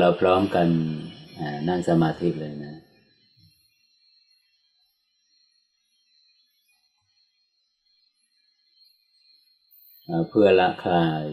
[0.00, 0.68] เราพร้อมกัน
[1.68, 2.74] นั่งสมาธิเลยนะ
[10.28, 11.24] เพื่อละคลาย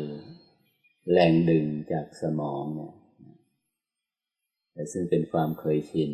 [1.11, 2.93] แรงดึงจากสมองเนี่ย
[4.73, 6.11] แต่ซึ่งเป็นความเคยชิน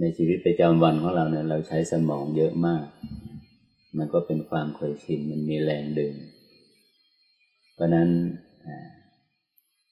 [0.00, 2.86] ในชีวิตประจำวันของเราเนี่ยเราใช้สมองเยอะมาก
[3.98, 6.14] มันก็เป็นความเคยชินมันมีแรงดึง
[7.74, 8.10] เพราะนั้น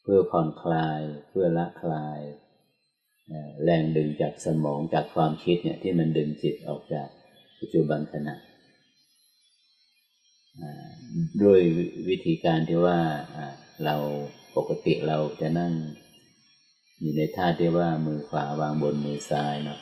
[0.02, 2.20] เพื่อผ่อนคลายเพื่อละคลาย
[3.64, 7.08] แรงดึงจากสมองจากความคิดเนี่ยที่มันดึงจิตออกจาก
[7.58, 8.36] ปัจจุบันขณะ
[11.42, 11.60] ด้วย
[12.08, 13.00] วิธีการที่ว่า
[13.84, 13.96] เรา
[14.56, 15.72] ปกติเราจะนั่ง
[17.00, 19.80] อยู่ในท่าที่ว่ามือขวาวางบนมือซ้ายเนาะ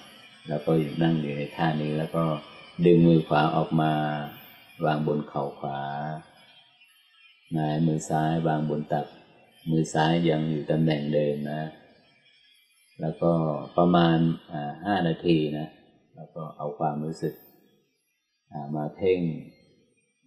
[0.49, 2.25] แล้วก็อยู่นั่งอยู่ในท่านี้แล้วก็
[2.87, 3.93] ดึงมือขวาออกมา
[4.85, 5.81] วางบนเข่าขวา
[7.53, 9.07] หงายมือซ้ายวางบนตัก
[9.71, 11.63] มือซ้ายยังอยู่ตำแหน่งเดิมนะ
[13.01, 13.33] แล้วก็
[13.77, 14.19] ประมาณ
[14.87, 15.69] ห้านาทีนะ
[16.15, 17.35] แล้วก็เอาความรู้สึก
[18.77, 19.21] มาเพ่ง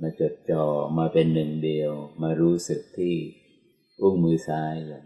[0.02, 0.66] มาจดจ่อ
[0.98, 1.92] มาเป็นหนึ่งเดียว
[2.22, 3.16] มารู้สึกที่
[4.02, 5.06] อุ้งมือซ้ายก่อน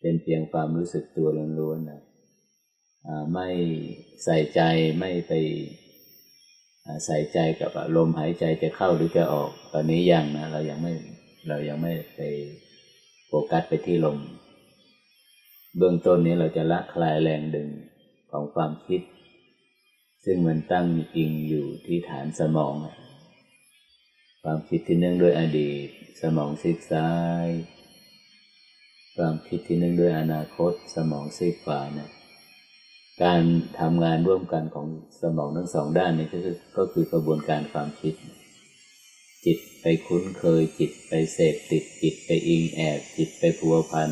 [0.00, 2.00] เป็นเพียงความรู้สึกตัวล้วนๆนะ
[3.32, 3.48] ไม่
[4.24, 4.60] ใส่ใจ
[4.98, 5.32] ไม่ไป
[7.06, 10.92] ใส่ใจกับลมหายใจจะเข้าหรือจะออก ตอนนี้ยังนะเรายังไม่
[11.48, 12.20] เรายังไม่ไป
[13.26, 14.18] โฟกัสไปที่ลม
[15.76, 17.68] เบื้องต้นนี้เราจะละคลายแรงดึง
[18.30, 19.00] ของความคิด
[20.24, 22.74] ซึ่งมันตั้งอิงอยู่ที่ฐานสมอง
[24.42, 25.88] ความคิดที่เนื่องด้วยอดีต
[26.22, 27.10] สมองซีกซ้า
[27.44, 27.46] ย
[29.16, 32.10] ความคิดที่เนื่องด้วยอนาคต สมองซีกขวาเนี่ย
[33.22, 33.42] การ
[33.80, 34.86] ทำงานร่วมกันของ
[35.20, 38.14] สมองทั้งสองด้านนี้ก็คือก็คือกระบวนการความคิด
[39.44, 44.08] จิตไปคุ้นเคยจิตไปเสพติดจิตไปอิงแอบจิตไปพัวพัน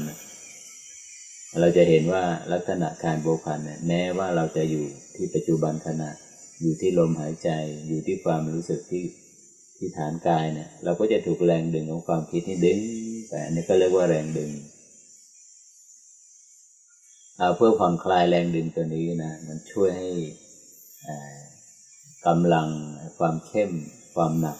[1.60, 4.86] เราจะเห็นว่าลักษณะการพัวพันเนี่ยแม้ว่าเราจะอยู่
[5.16, 6.10] ที่ปัจจุบันขณะ
[6.60, 7.50] อยู่ที่ลมหายใจ
[7.88, 9.04] อยู่ที่ความรู้สึกที่
[9.76, 12.78] ที่ฐานกายเนี่ย เราก็จะถูกแรงดึงของความคิดที่ดึง
[13.28, 14.50] แต่อันนี้ก็เรียกว่าแรงดึง
[17.56, 20.10] เพื่อผ่อนคลายแรงดึงตัวนี้นะ มันช่วยให้
[22.26, 22.68] กำลัง
[23.18, 23.70] ความเข้ม
[24.14, 24.58] ความหนัก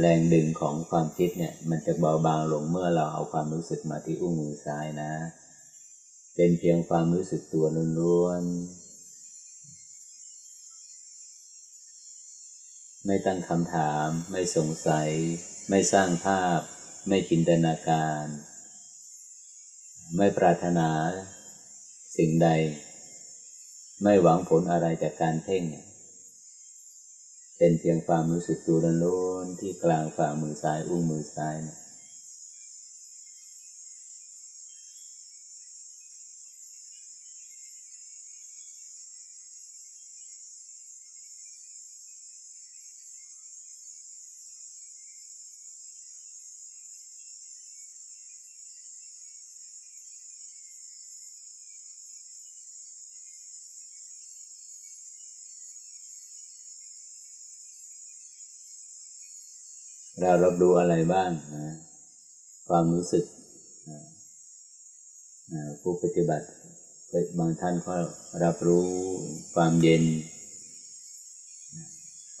[0.00, 5.12] แรงดึงของความคิดเนี่ย มันจะเบาบางลงเมื่อเราเอาความรู้สึกมาที่อุ้งมือซ้ายนะ
[6.34, 7.66] เป็นเพียงความรู้สึกตัว
[7.98, 8.80] ล้วนๆ
[13.06, 15.08] ไม่ตั้งคำถาม ไม่สงสัย
[15.70, 16.60] ไม่สร้างภาพ
[17.08, 18.26] ไม่จินตนาการ
[20.16, 20.88] ไม่ปรารถนา
[22.16, 22.48] สิ่งใด
[24.02, 25.64] ไม่หวังผลอะไรจากการเพ่ง
[27.58, 31.78] เป็นเพียงความรู้สึกตัวล้วนที่กลางฝ่ามือซ้ายอุ้งมือซ้ายเนี่ย
[60.20, 61.74] เรารับรู้อะไรบ้างนะ
[62.68, 63.24] ความรู้สึก
[65.82, 66.46] ผู้ปฏิบัติ
[67.38, 67.94] บางท่านก็
[68.44, 68.86] รับรู้
[69.54, 70.04] ความเย็น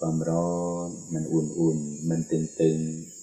[0.02, 3.20] วามร้อนมันอุ่นๆ มันตึงๆ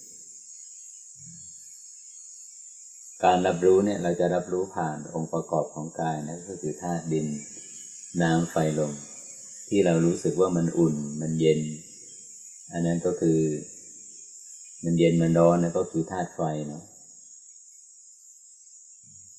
[3.24, 7.26] การรับรู้เนี่ยเราจะรับรู้ผ่านองค์ประกอบของกายนะก็คือธาตุดิน
[8.22, 8.92] น้ำไฟลม
[9.68, 11.60] ที่เรารู้สึกว่ามันอุ่นมันเย็น
[12.72, 13.38] อันนั้นก็คือ
[14.84, 16.82] มันเย็นมันร้อนนะก็คือธาตุไฟเนาะ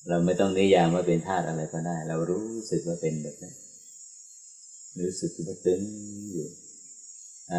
[0.08, 3.52] เราไม่ต้องนิยามว่าเป็นธาตุอะไรก็ได้ เรารู้สึกว่าเป็นแบบนี้
[5.00, 5.82] รู้สึกว่าตึง
[6.32, 6.48] อยู่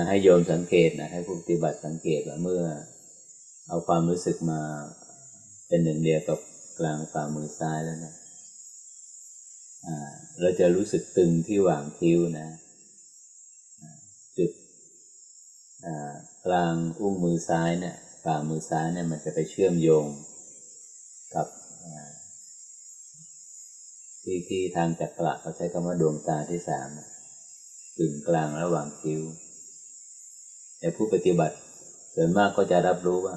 [0.07, 2.63] ให้โยมสังเกตนะให้ผู้ปฏิบัติสังเกตว่าเมื่อ
[3.67, 4.61] เอาความรู้สึกมา
[5.67, 6.39] เป็นหนึ่งเดียวกับ
[6.79, 8.13] กลางฝ่ามือซ้ายแล้วนะ
[10.41, 12.47] เราจะรู้สึกตึงที่หว่างคิ้วนะ
[14.37, 14.51] จุด
[16.45, 20.07] กลางอุ้งมือซ้ายเนี่ยฝ่ามือซ้ายเนี่ยมันจะไปเชื่อมโยง
[21.33, 21.47] กับ
[24.23, 26.89] ที่ที่ทางจักระเขาใช้คำว่าดวงตาที่สาม
[27.97, 29.21] กึ่งกลางระหว่างคิ้ว
[30.79, 31.55] แต่ผู้ปฏิบัติ
[32.13, 33.35] ส่วนมากก็จะรับรู้ว่า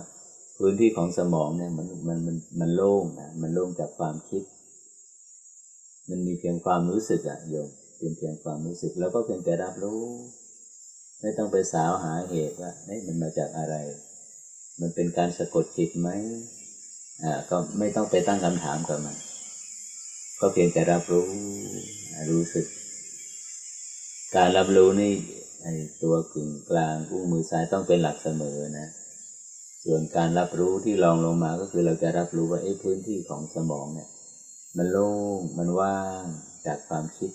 [0.59, 4.43] พื้นที่ของสมองเนี่ยมันมันมันมันโล่งนะมันโล่งจากความคิด
[6.11, 7.69] มันมีเพียงความรู้สึกอะโยม
[7.99, 10.03] เป็นเพียงความรู้สึกแล้วก็เพียงแต่รับรู้
[11.25, 13.75] ไม่ต้องไปสาวหาเหตุว่าเอ๊ะมันมาจากอะไร
[14.81, 16.09] มันเป็นการสะกดจิตไหม
[17.23, 19.17] อ่าก็ไม่ต้องไปตั้งคำถามกับมัน
[20.41, 21.29] ก็เพียงแต่รับรู้
[22.31, 22.67] รู้สึก
[24.37, 25.13] การรับรู้นี่
[25.63, 28.87] ไอ้ตัวกึ่งกลางอุ้งมือซ้ายต้องเป็นหลักเสมอนะ
[29.85, 34.09] ส่วนการรับรู้ที่รองลงมาก็คือเราจะรับรู้ว่าไอ้พื้นที่ของสมองเนี่ย
[34.77, 36.25] มันโล่งมันว่าง
[36.67, 37.31] จากความคิด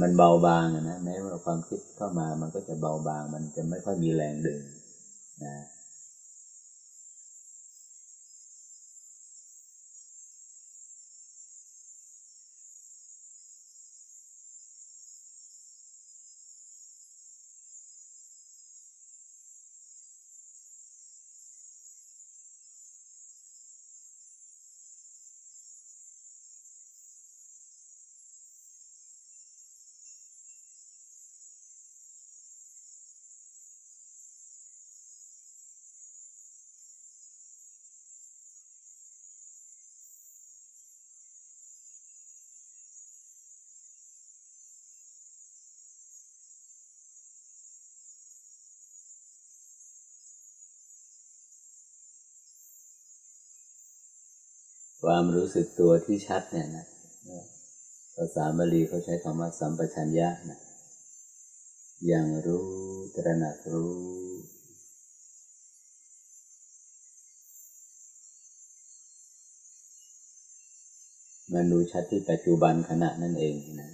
[0.00, 4.60] มันเบาบางอะนะแม้ว่าความคิดเข้ามามันก็จะเบาบาง มันจะไม่ค่อยมีแรงดึง
[5.44, 5.54] นะ
[55.04, 56.86] ความรู้สึกตัวที่ชัดเนี่ยนะ
[58.16, 60.60] ภาษาบาลีเขาใช้คำว่าสัมปชัญญะนะ
[62.06, 62.68] อย่างรู้
[63.14, 63.92] ตระหนักรู้
[71.52, 73.90] มันรู้ชัดที่ปัจจุบันขณะนั่นเองนะ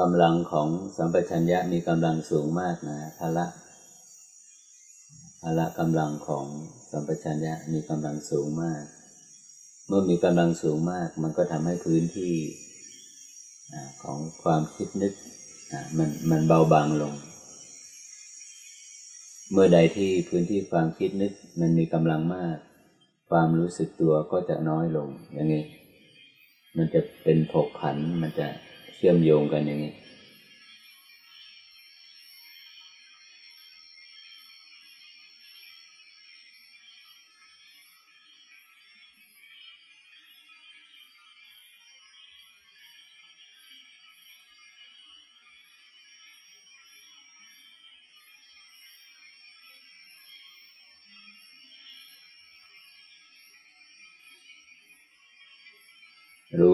[0.00, 3.46] กำลังของสัมปชัญญะมีกำลังสูงมากนะพละ
[5.42, 6.46] พละกำลังของ
[6.90, 8.82] สัมปชัญญะมีกำลังสูงมาก
[9.86, 12.34] เมื่อมีกำลังสูงมาก มันก็ทำให้พื้นที่
[14.02, 15.12] ของความคิดนึก
[15.98, 17.14] มันมันเบาบางลง
[19.50, 22.56] เมื่อใดที่พื้นที่ความคิดนึกมันมีกำลังมาก
[23.30, 25.64] ความรู้สึกตัวก็จะน้อยลงอย่างนี้
[26.76, 28.46] มันจะเป็นผกผันมันจะ
[28.98, 29.92] เชื่อมโยงกันอย่างนี้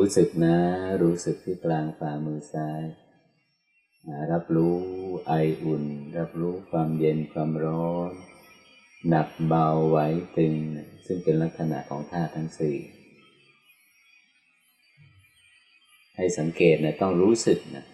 [0.07, 0.57] รู้สึกนะ
[1.03, 2.83] รู้สึกที่กลางฝ่ามือซ้าย
[4.33, 4.77] รับรู้
[5.27, 5.85] ไออุ่น
[6.19, 8.13] รับรู้ความเย็นความร้อน
[9.09, 9.99] หนักเบาไหว
[10.37, 10.55] ตึง
[11.07, 12.77] ซึ่งเป็นลักษณะของธาตุทั้งสี่
[16.17, 17.85] ให้สังเกตนะต้องรู้สึกนะ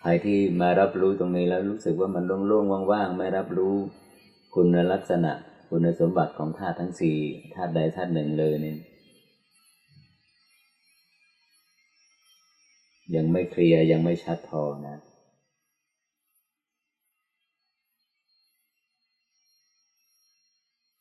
[0.00, 3.76] ใครที่มารับรู้ตรงนี้แล้วรู้สึกว่ามันโล่งๆว่างๆ ไม่รับรู้
[4.54, 5.32] คุณลักษณะ
[5.68, 7.16] คุณสมบัติของธาตุทั้งสี่
[7.54, 8.78] ธาตุใดธาตุหนึ่งเลยนี่ย
[13.16, 14.96] ยังไม่เคลียร์ยังไม่ชัดพอนะ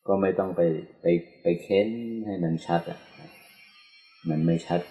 [0.08, 0.62] ก็ไม่ต้องไป
[1.02, 1.06] ไป
[1.42, 1.88] ไปเค้น
[2.26, 3.00] ให้มันชัดอะ
[4.30, 4.82] มันไม่ชัด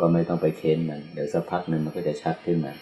[0.00, 2.72] ก็ไม่ต้องไปเค้นมัน เดี๋ยวสักพักหนึ่งมันก็จะชัดขึ้นมา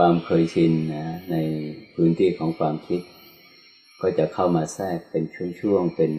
[0.00, 1.36] ความเคยชินนะใน
[1.94, 3.00] พื้นที่ของความคิด
[4.00, 5.24] ก็จะเข้ามาแทรกเป็น
[5.60, 6.12] ช่วงๆเป็น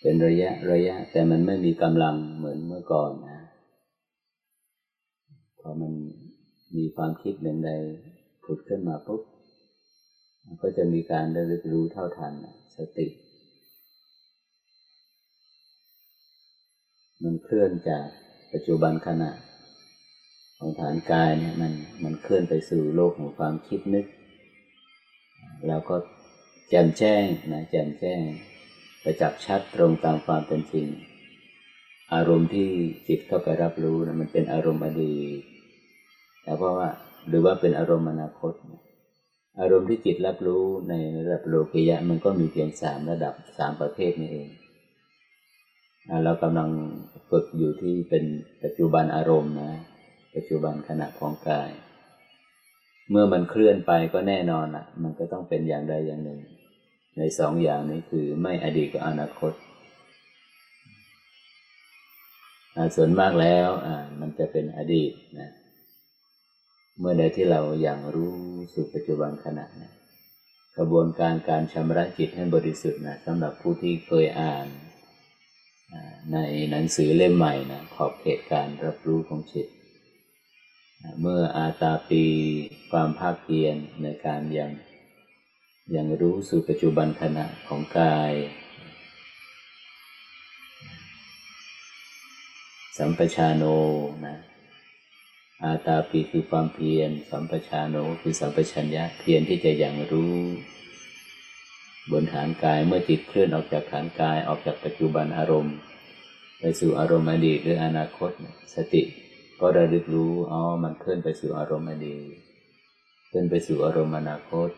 [0.00, 3.40] เป็นระยะระยะ แต่มันไม่มีกำลังเหมือนเมื่อก่อนนะ
[5.60, 5.92] พอมัน
[6.76, 7.70] มีความคิดหนึ่งใด
[8.44, 9.22] ผุดขึ้นมาปุ๊บ
[10.62, 12.32] ก็จะมีการระลึกรู้เท่าทัน
[12.76, 13.06] สติ
[17.22, 18.06] มันเคลื่อนจาก
[18.52, 19.32] ปัจจุบันขณะ
[20.58, 21.72] ของฐานกายเนี่ยมัน
[22.04, 24.06] มันเคลื่อนไปสู่โลกของความคิดนึก
[25.68, 25.96] แล้วก็
[26.68, 28.22] แจ่มแจ้งนะแจ่มแจ้ง
[29.02, 30.86] ประจักษ์ชัดตรงตามความเป็นจริง
[32.14, 32.68] อารมณ์ที่
[33.08, 35.40] จิตเข้าไปรับรู้นะมันเป็นอารมณ์อดีต
[36.42, 36.88] แต่เพราะว่า
[37.28, 38.52] หรือว่าเป็นอารมณ์อนาคต
[39.60, 44.48] อารมณ์ที่จิตรับรู้ในระดับโลกิยะ มันก็มีเพียงสามระดับสามประเภทนี้เอง
[46.24, 46.68] เรากำลัง
[47.30, 48.24] ฝึกอยู่ที่เป็น
[48.62, 49.72] ปัจจุบันอารมณ์นะ
[50.38, 51.70] ปัจจุบันขณะของกาย
[53.10, 56.40] เมื่อมันเคลื่อนไปก็แน่นอนอะมันก็ต้องเป็นอย่างใดอย่างหนึ่ง
[57.18, 59.52] ในสองอย่างนี้คือไม่อดีตกับอนาคต
[62.96, 65.50] ส่วนมากแล้วอ่ามันจะเป็นอดีตนะ
[66.98, 68.34] เมื่อใดที่เราอย่างรู้
[68.72, 69.92] สู่ปัจจุบันขณะนะ
[70.76, 74.66] กระบวนการการชำระจิตให้บริสุทธิ์นะสำหรับผู้ที่เคยอ่าน
[76.32, 76.38] ใน
[76.70, 79.68] หนังสือเล่มใหม่นะขอบเขตการรับรู้ของจิต
[81.20, 82.24] เมื่ออาตาปี
[82.90, 84.70] ความภาคเพียรในการยัง
[85.96, 88.32] ยังรู้สู่ปัจจุบันขณะของกาย
[92.98, 93.64] สัมปชาโน
[94.26, 94.36] นะ
[95.64, 100.36] อาตาปีคือความเพียร สัมปชาโนคือสัมปชัญญะเพียรที่จะยังรู้
[102.10, 105.76] บนฐานกายเมื่อจิตเคลื่อนออกจากฐานกายออกจากปัจจุบันอารมณ์
[106.58, 108.30] ไปสู่อารมณ์อดีตหรืออนาคต
[108.76, 109.02] สติ
[109.60, 112.34] ก็ระลึกรู้อ๋อมันเคลื่อนไปสู่อารมณ์อดีต
[113.28, 114.70] เคลื่อนไปสู่อารมณ์อนาคต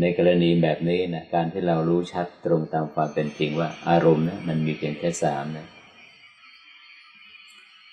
[0.00, 5.66] ในกรณีแบบนี้นะการที่เรารู้ชัดตรงตามความเป็นจริงว่าอารมณ์นะมันมีเพียงแค่สามนะ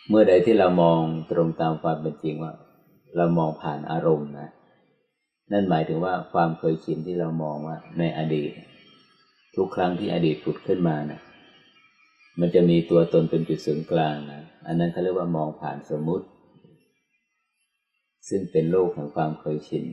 [0.10, 1.02] เมื่อใดที่เรามอง
[1.32, 2.54] ตรงตามความเป็นจริงว่า
[3.18, 4.50] เรามองผ่านอารมณ์นะ
[5.52, 8.52] นั่นหมายถึงว่าความเคยชินที่เรามองว่าในอดีต
[9.56, 11.20] ทุกครั้งที่อดีตผุดขึ้นมานะ
[12.40, 16.26] มันจะมีตัวตนเป็นจุดศูนย์กลางนะ อันนั้นเขาเรียกว่ามองผ่านสมมุติ
[18.30, 19.86] ซึ่งเป็นโลกของความเคยชิน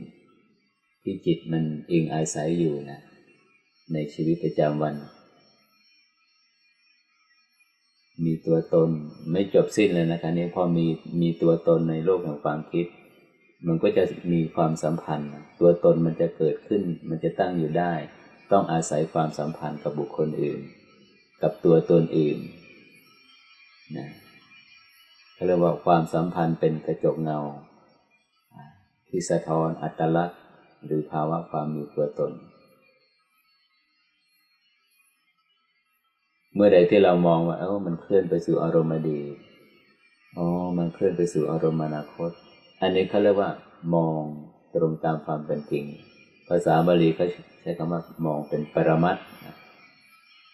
[1.03, 2.99] ที่จิตมันอิงอาศัยอยู่นะ
[3.93, 4.95] ในชีวิตประจำวัน
[8.25, 8.89] มีตัวตน
[9.31, 10.85] ไม่จบสิ้นเลยนะคะนี่พอมี
[11.21, 12.85] มีตัวตนในโลกแห่งความคิด
[13.67, 17.93] มันก็จะมีความสัมพันธ์ ตัวตนมันจะเกิดขึ้น มันจะตั้งอยู่ได้
[18.51, 20.61] ต้องอาศัยความสัมพันธ์กับบุคคลอื่น
[21.41, 22.39] กับตัวตนอื่น
[23.97, 24.07] นะ
[25.33, 27.39] เขาเรียกว่าความสัมพันธ์เป็นกระจกเงา
[29.07, 30.41] ที่สะท้อนอัตลักษณ์
[30.85, 32.31] หรือภาวะความมีตัวตน
[36.53, 39.19] เมื่อใดที่เรามองว่าเออมันเคลื่อนไปสู่อารมณ์ดี
[40.37, 42.31] อ๋อมันเคลื่อนไปสู่อารมณ์อนาคต
[42.81, 43.51] อันนี้เขาเรียกว่า
[43.95, 44.21] มอง
[44.75, 45.85] ตรงตามความเป็นจริง
[46.47, 47.25] ภาษาบาลีเขา
[47.61, 49.17] ใช้คำว่ามองเป็นปรมัต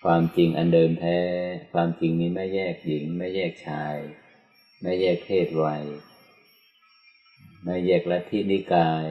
[0.04, 1.20] ความจริงอันเดิมแท้
[1.74, 3.96] ความจริงนี้ไม่แยกหญิง ไม่แยกชาย
[4.82, 5.84] ไม่แยกเพศวัย
[7.64, 9.08] ไม่แยกลัทธินิกาย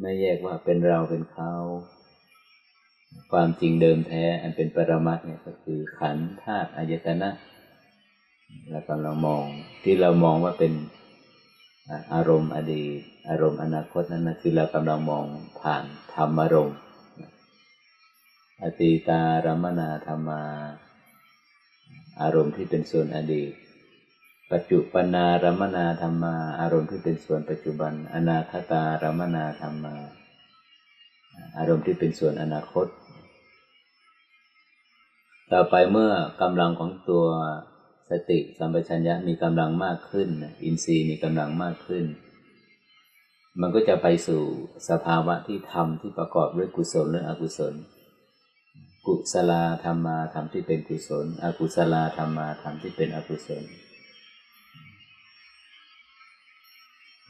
[0.00, 1.52] ไม่แยกว่าเป็นเราเป็นเขา
[3.32, 7.30] ความจริงเดิมแท้อันเป็นปรมัตเนี่ยก็คือขันธาตุอายตนะ
[8.70, 9.44] แล้วก็เรามอง
[9.82, 10.72] ที่เรามองว่าเป็น
[12.14, 12.98] อารมณ์อดีต
[13.28, 15.24] อารมณ์อนาคตนั้นนะคือเรากำลังมอง
[15.60, 15.84] ผ่าน
[16.14, 16.76] ธรรมอารมณ์
[18.62, 20.42] อตีตารมนาธรรมา
[22.20, 23.52] อารมณ์ที่เป็นส่วนอดีต
[24.52, 29.96] ปัจจุปนารมนาธรรมา อารมณ์ที่เป็นส่วนปัจจุบัน อนาคตารมนาธรรมา
[31.58, 32.86] อารมณ์ที่เป็นส่วนอนาคต
[35.52, 36.10] ต่อไปเมื่อ
[36.42, 37.26] กำลังของตัว
[38.10, 40.28] สติสัมปชัญญะมีกำลังมากขึ้น
[40.64, 42.04] อินทรีย์มีกำลังมากขึ้น
[43.60, 44.42] มันก็จะไปสู่
[44.88, 47.74] สภาวะที่ทำที่ประกอบด้วยกุศลหรืออกุศล
[49.06, 49.52] กุศล
[49.84, 53.64] ธรรมาธรรมที่เป็นกุศล อกุศลธรรมาธรรมที่เป็นอกุศล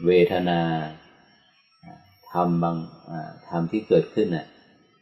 [0.07, 0.61] เวทนา
[2.33, 2.77] ธรรมบาง
[3.49, 4.47] ธรรมที่เกิดขึ้นน่ะ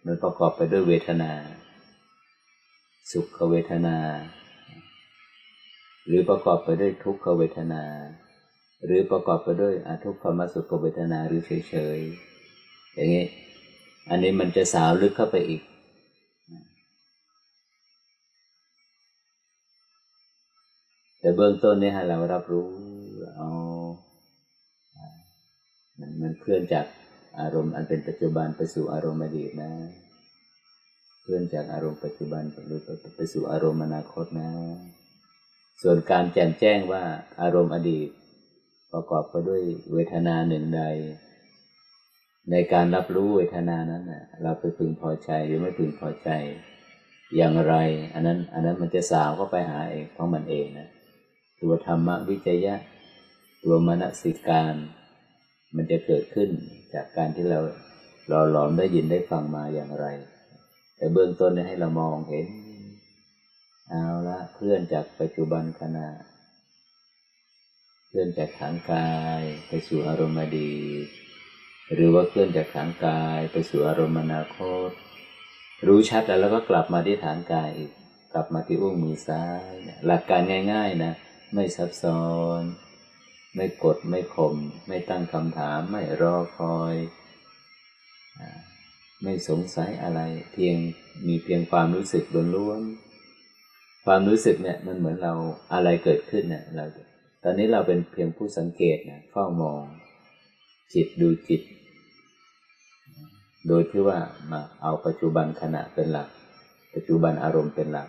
[0.05, 1.33] มันประกอบไปด้วยเวทนา
[3.11, 3.97] สุขเวทนา
[6.07, 7.83] หรือประกอบไปด้วยทุกขเวทนา
[8.85, 13.25] หรือประกอบไปด้วยอทุกขมสุขเวทนาหรือเฉยๆอย่างนี้
[14.11, 15.63] อันนี้มันจะสาวลึกเข้าไปอีก
[21.23, 22.69] แต่เบื้องต้นเนี่ยเรารับรู้
[23.37, 23.49] เอา
[25.99, 26.87] มันมันเคลื่อนจาก
[27.41, 29.71] อารมณ์อันเป็นปัจจุบันไปสู่อารมณ์อดีตนะ
[31.23, 32.57] เคลื่อนจากอารมณ์ปัจจุบันไป
[33.17, 34.51] ไปสู่อารมณ์อนาคตนะ
[35.83, 37.03] ส่วนการแจ่มแจ้งว่า
[37.43, 38.09] อารมณ์อดีต
[38.93, 39.63] ประกอบไปด้วย
[39.93, 40.83] เวทนาหนึ่งใด
[42.51, 46.31] ในการรับรู้เวทนานั้นนะเราไปพึงพอใจหรือไม่พึงพอใจ
[47.37, 47.75] อย่างไร
[48.15, 50.89] อันนั้น อันนั้นมันจะสาวเข้าไปหาเองของมันเองนะ
[51.63, 52.75] ตัวธรรมวิจยะ
[53.65, 54.75] ตัวมนสิการ
[55.75, 56.51] มันจะเกิดขึ้น
[56.95, 57.61] จากการที่เรา
[58.29, 60.07] หล่อหลอมได้ยินได้ฟังมาอย่างไร
[60.97, 62.47] แต่เบื้องต้นให้เรามองเห็น
[63.91, 66.09] เอาละเคลื่อนจากปัจจุบันขณะ
[68.07, 70.73] เคลื่อนจากฐานกายไปสู่อารมณ์ดี
[71.95, 74.91] หรือว่าเคลื่อนจากฐานกายไปสู่อารมณ์อนาคต
[75.87, 77.91] รู้ชัดแล้วแล้วก็กลับมาที่ฐานกายอีก
[78.33, 79.73] กลับมาที่อุ้งมือซ้าย
[80.07, 80.43] หลักการ
[80.73, 81.13] ง่าย ๆ นะ
[81.55, 82.23] ไม่ซับซ้อ
[82.61, 82.63] น
[83.55, 84.57] ไม่กดไม่ข่ม
[84.87, 86.95] ไม่ตั้งคำถาม ไม่รอคอย
[89.23, 90.21] ไม่สงสัยอะไร
[90.53, 90.77] เพียง
[91.27, 92.25] มีเพียงความรู้สึก
[92.57, 95.35] ล้วนๆความรู้สึกเนี่ยมันเหมือนเรา
[95.73, 96.85] อะไรเกิดขึ้นเนี่ยเรา
[97.43, 99.83] ตอนนี้เราเป็นเพียงผู้สังเกตนะเฝ้ามอง
[100.95, 101.63] จิตดูจิต
[103.69, 104.19] โดยที่ว่า
[104.51, 106.29] มาเอาปัจจุบันขณะเป็นหลัก
[106.95, 108.09] ปัจจุบันอารมณ์เป็นหลัก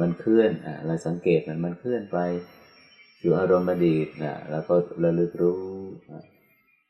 [0.00, 2.18] มันเคลื่อนอะเราสังเกตมันมันเคลื่อนไป
[3.20, 5.62] สู่อารมณ์อดีตนะแล้วก็ระลึกรู้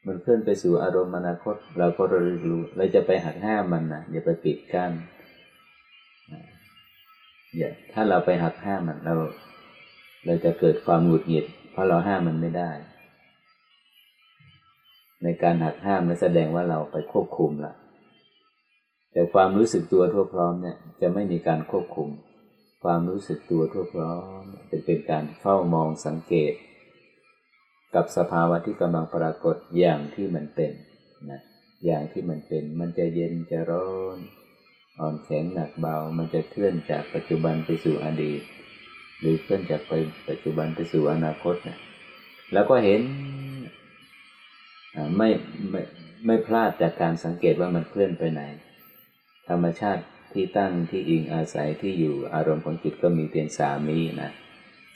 [0.06, 4.92] มันเคลื่อนไปสู่อารมณ์อนาคต เราก็ระลึกรู้ เราจะไปหักห้ามมันนะอย่าไปปิดกั้น
[7.56, 9.14] อย่าถ้าเราไปหักห้ามมันเรา
[10.26, 12.70] เราจะเกิดความหงุดหงิด เพราะเราห้ามมันไม่ได้
[15.22, 17.72] ในการหักห้ามนั้นแสดงว่าเราไปควบคุมละ
[19.12, 22.08] แต่ความรู้สึกตัวทั่วพร้อมเนี่ย จะไม่มีการควบคุม
[22.84, 26.52] ความรู้สึกตัวทั่วพร้อมเป็นเป็นการเฝ้ามองสังเกต
[27.94, 30.72] กับสภาวะที่กำลังปรากฏอย่างที่มันเป็น
[31.30, 31.40] นะ
[31.84, 34.18] อย่างที่มันเป็นมันจะเย็นจะร้อน
[35.00, 38.42] อ่อนแข็งหนักเบา มันจะเคลื่อนจากปัจจุบันไปสู่อดีต
[39.20, 39.92] หรือเคลื่อนจากไป
[40.28, 41.78] ปัจจุบันไปสู่อนาคตนะ
[42.52, 43.00] แล้วก็เห็น
[45.16, 45.28] ไม่
[45.70, 45.80] ไม่
[46.26, 48.42] ไม่พลาดจากการสังเกตว่ามันเคลื่อนไปไหน
[49.48, 50.02] ธรรมชาติ
[50.34, 54.30] ที่ตั้งที่อิงอาศัยที่อยู่อารมณ์ของจิตก็มีเพียงสามนี้นะ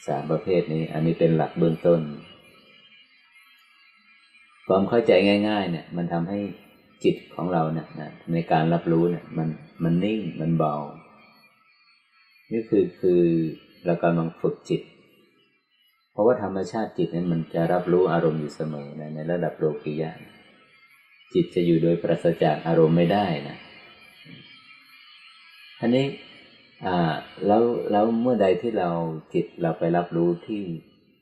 [0.06, 2.00] สามประเภทนี้ อันนี้เป็นหลักเบื้องต้น
[4.68, 5.12] ความเข้าใจ
[5.48, 6.38] ง่าย ๆ เนี่ย มันทำให้
[7.04, 9.48] จิตของเราเนี่ยนะในการรับรู้เนี่ย มัน
[9.84, 10.76] มันนิ่งมันเบา
[12.52, 13.22] นี่คือคือ
[13.84, 14.82] เรากำลังฝึกจิต
[16.12, 20.10] เพราะว่าธรรมชาติจิตนั้นมันจะรับรู้อารมณ์อยู่เสมอในในระดับโลกิยะ
[21.34, 23.56] จิตจะอยู่โดยปราศจากอารมณ์ไม่ได้นะ
[25.80, 26.06] อันนี้
[27.46, 28.90] แล้วแล้วเมื่อใดที่เรา
[29.34, 30.62] จิตเราไปรับรู้ที่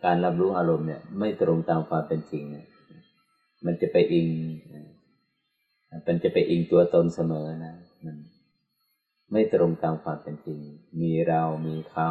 [0.05, 2.45] การรับรู้อารมณ์เนี่ย ไม่ตรงตามความเป็นจริง
[3.67, 4.29] มันจะไปอิง
[6.07, 8.17] มันจะไปอิงตัวตนเสมอนะมัน
[9.33, 10.61] ไม่ตรงตามความเป็นจริง
[11.01, 12.11] มีเรามีเขา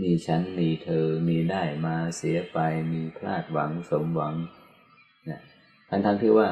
[0.00, 2.58] มีฉัน มีเธอ มีได้มาเสียไป
[2.92, 4.34] มีพลาดหวังสมหวัง
[5.28, 5.40] นะ
[5.88, 6.48] ทั้งทั้งที่ว่า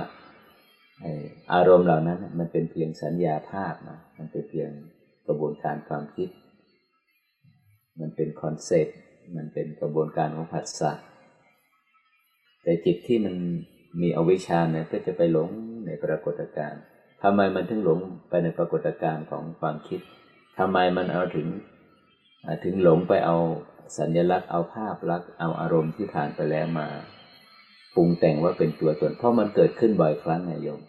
[1.53, 4.71] อารมณ์เหล่านั้น มันเป็นเพียงสัญญาภาพนะมันเป็นเพียง
[5.27, 6.29] กระบวนการความคิด
[8.01, 8.97] มันเป็น concept
[9.37, 10.93] มันเป็นกระบวนการของผัสสะ
[12.63, 13.35] แต่จิตที่มัน
[14.03, 15.51] มีอวิชชาเนี่ยก็จะไปหลง
[15.87, 16.83] ในปรากฏการณ์
[17.23, 20.01] ทำไมมันถึงหลงไปในปรากฏการณ์ของความคิด
[20.59, 21.49] ทำไมมันเอาถึง
[22.65, 23.37] ถึงหลงไปเอา
[23.99, 26.89] สัญลักษณ์เอาภาพลักษณ์เอาอารมณ์ที่ผ่านไปแล้วมา
[27.95, 30.81] ปรุงแต่งว่าเป็นตัวตน เพราะมันเกิดขึ้นบ่อยครั้งไงโยม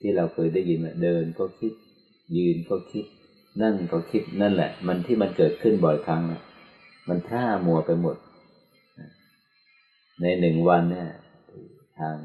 [0.00, 1.72] ที่เราเคยได้ยินว่าเดินก็คิด
[2.36, 3.06] ยืนก็คิด
[3.60, 6.22] นั่นก็คิดนั่นแหละ มันที่มันเกิดขึ้นบ่อยครั้ง
[7.08, 8.16] มันท่ามัวไปหมด
[10.20, 11.10] ในหนึ่งวันเนี่ย
[11.98, 12.16] ทาง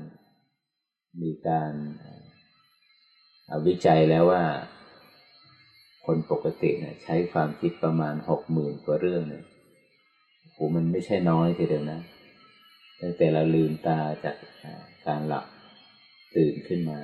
[1.22, 1.72] มีการ
[3.68, 4.44] วิจัยแล้วว่า
[6.06, 9.44] คนปกติเนี่ยใช้ความคิดประมาณหกหมื่นกว่าเรื่องเนี่ย
[10.54, 12.00] โหมันไม่ใช่น้อยทีเดียวนะ
[13.02, 14.36] ตั้งแต่เราลืมตาจาก
[15.08, 15.46] การหลับ
[16.36, 17.00] ตื่นขึ้นมา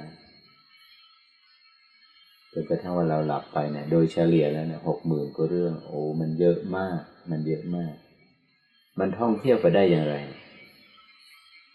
[2.58, 7.00] จนกระทั่งว่าเราหลับไปเนี่ยโดยเฉลี่ยแล้วเนี่ยหกหมื่นก็เรื่อง โอ้มันเยอะมาก
[7.32, 7.94] มันเยอะมาก
[9.00, 10.16] มันท่องเที่ยวไปได้อย่างไร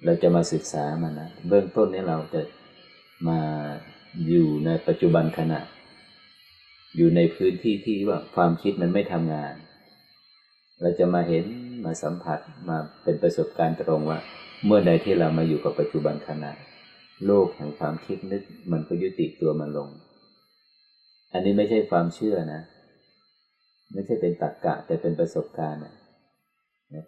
[0.04, 2.42] เราจะมาศึกษามันนะเบื้องต้นนี้เราจะ
[3.28, 3.38] มา
[4.28, 5.60] อยู่ในปัจจุบันขณะ
[6.96, 9.54] อยู่ในพื้นที่ที่ว่าความคิดมันไม่ทำงาน
[10.80, 11.44] เราจะมาเห็น
[11.84, 12.38] มาสัมผัส
[12.68, 14.18] มาเป็นประสบการณ์ตรงว่า
[14.64, 16.52] เมื่อใดที่เรามาอยู่กับปัจจุบันขณะ
[17.26, 19.88] โลกแห่งความคิดนึกมันก็ยุติตัวมันลง
[21.32, 22.62] อันนี้ไม่ใช่ความเชื่อนะ
[23.92, 25.94] ไม่ใช่เป็นตรรกกะ แต่เป็นประสบการณ์นะ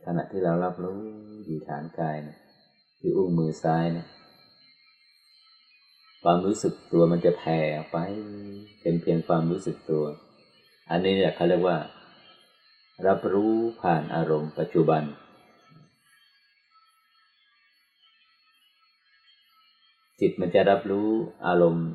[0.06, 1.00] ขณะที่เรารับรู้
[1.44, 2.38] อยู่ฐานกายนะ
[2.98, 4.06] ที่อุ้งมือซ้ายนะ
[6.22, 7.60] ความรู้สึกตัวมันจะแผ่
[7.92, 7.96] ไป
[8.82, 10.04] เป็นเพียงความรู้สึกตัว
[10.90, 11.78] อันนี้เนี่ยเขาเรียกว่า
[13.06, 15.02] รับรู้ผ่านอารมณ์ปัจจุบัน
[20.20, 21.08] จิตมันจะรับรู้
[21.46, 21.88] อารมณ์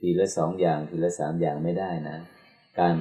[0.00, 2.18] ทีละสองอย่างทีละสามอย่างไม่ได้นะ
[2.78, 2.96] การ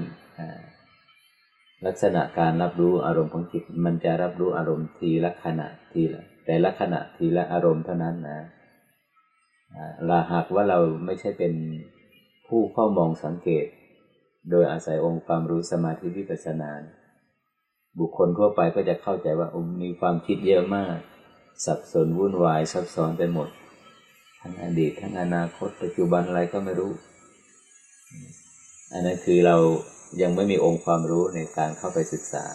[1.86, 8.40] ลักษณะการรับรู้อารมณ์ของจิตมันจะรับรู้อารมณ์ทีละขณะทีละ แต่ละขณะทีละอารมณ์เท่านั้นนะ
[10.10, 11.54] ลาหากว่าเราไม่ใช่เป็น
[12.48, 13.66] ผู้เฝ้ามองสังเกต
[14.50, 16.72] โดยอาศัยองค์ความรู้สมาธิวิปัสสนา
[18.00, 20.98] บุคคลทั่วไปก็จะเข้าใจว่าอมีความคิดเยอะมาก
[21.66, 23.50] สับสนวุ่นวายซับซ้อนไปหมด
[24.42, 26.92] ทั้งอดีตทั้งอนาคต ปัจจุบันอะไรก็ไม่รู้
[28.94, 29.58] อันนั้นคือเรา
[30.22, 32.46] ยังไม่มีองค์ความรู้ในการเข้าไปศึกษา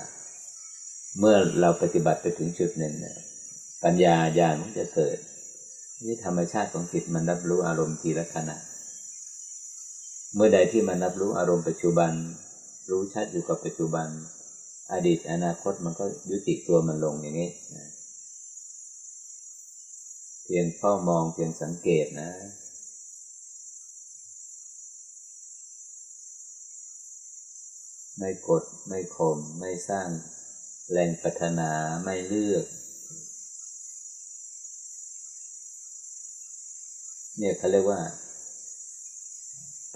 [1.18, 2.94] เมื่อเราปฏิบัติไปถึงจุดหนึ่ง
[3.84, 5.16] ปัญญาญาณมันจะเกิด
[6.04, 8.56] นี่ธรรมชาติของจิตมันรับรู้อารมณ์ทีละขณะ
[10.34, 12.12] เมื่อใดที่มันรับรู้อารมณ์ปัจจุบัน
[12.90, 14.08] รู้ชัดอยู่กับปัจจุบัน
[14.92, 17.50] อดีตอนาคตมันก็ยุติตัวมันลงอย่างนี้
[20.44, 22.30] เพียงเฝ้ามองเพียงสังเกตนะ
[28.18, 30.08] ไม่กดไม่ข่มไม่สร้าง
[30.92, 31.70] แรงปัฒนา
[32.04, 32.66] ไม่เลือก
[37.38, 38.00] เนี่ยเขาเรียกว่า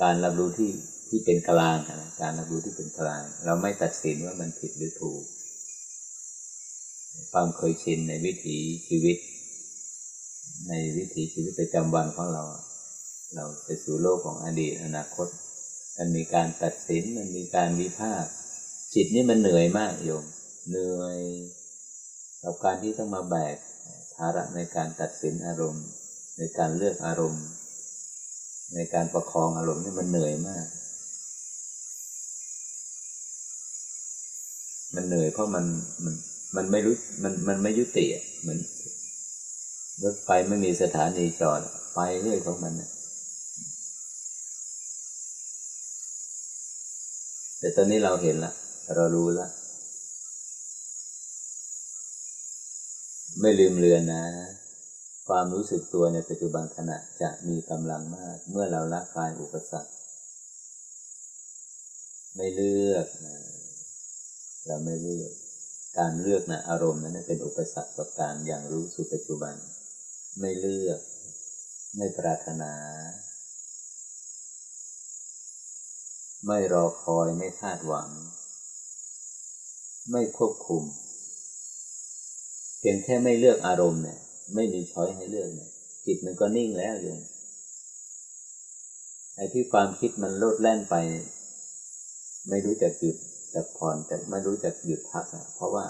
[0.02, 0.72] การรับรู้ที่
[1.08, 5.24] ที่เป็นกลางนะการรับรู้ที่เป็นกลาง เราไม่ตัดสินว่ามันผิดหรือถูก
[7.32, 8.58] ความเคยชินในวิถี
[8.88, 9.16] ชีวิต
[10.66, 12.44] ในวิถีชีวิตประจำวันของเรา
[13.34, 15.28] เราไปสู่โลกของอดีตอนาคต
[15.96, 18.30] มันมีการตัดสินมันมีการวิพากษ์
[18.94, 20.24] จิตนี่มันเหนื่อยมากโยม
[20.68, 21.18] เหนื่อย
[22.42, 23.56] กับการที่ต้องมาแบก
[24.14, 25.86] ภาระในการตัดสินอารมณ์
[26.38, 27.44] ในการเลือกอารมณ์
[28.74, 30.66] ในการประคองอารมณ์นี่มันเหนื่อยมาก
[34.94, 35.64] มันเหนื่อยเพราะมัน
[36.04, 36.14] มัน
[36.56, 38.06] มันไม่รู้มันมันไม่ยุติ
[38.40, 38.58] เหมือน
[40.04, 41.60] รถไฟไม่มีสถานีจอด
[41.94, 42.72] ไปเรื่อยของมัน
[47.58, 48.52] แต่ตอนนี้เราเห็นละ
[48.94, 49.48] เรารู้ละ
[53.40, 54.24] ไม่ลืมเรือนนะ
[55.28, 59.92] ความรู้สึกตัวในปัจจุบันขณะจะมีกำลังมาก เมื่อเราละคลายอุปสรรค
[62.36, 63.36] ไม่เลือกนะ
[64.66, 65.32] เราไม่เลือก
[65.98, 69.54] การเลือกนะอารมณ์นั้นเป็นอุปสรรคต่อการอย่างรู้สู่ปัจจุบัน
[70.40, 71.00] ไม่เลือก
[71.96, 72.72] ไม่ปรารถนา
[76.46, 78.08] ไม่รอคอยไม่คาดหวัง
[80.10, 80.82] ไม่ควบคุม
[82.78, 84.18] เพียงแค่ไม่เลือกอารมณ์เนี่ย
[84.54, 85.70] ไม่มีช้อยให้เลือกเนี่ย
[86.06, 87.20] จิตมันก็นิ่งแล้วโยม
[89.36, 90.94] ไอ้ที่ความคิดมันโลดแล่นไป
[92.48, 93.16] ไม่รู้จักหยุด
[93.54, 95.84] จักผ่อนแต่ไม่รู้จักหยุดพักอะเพราะว่า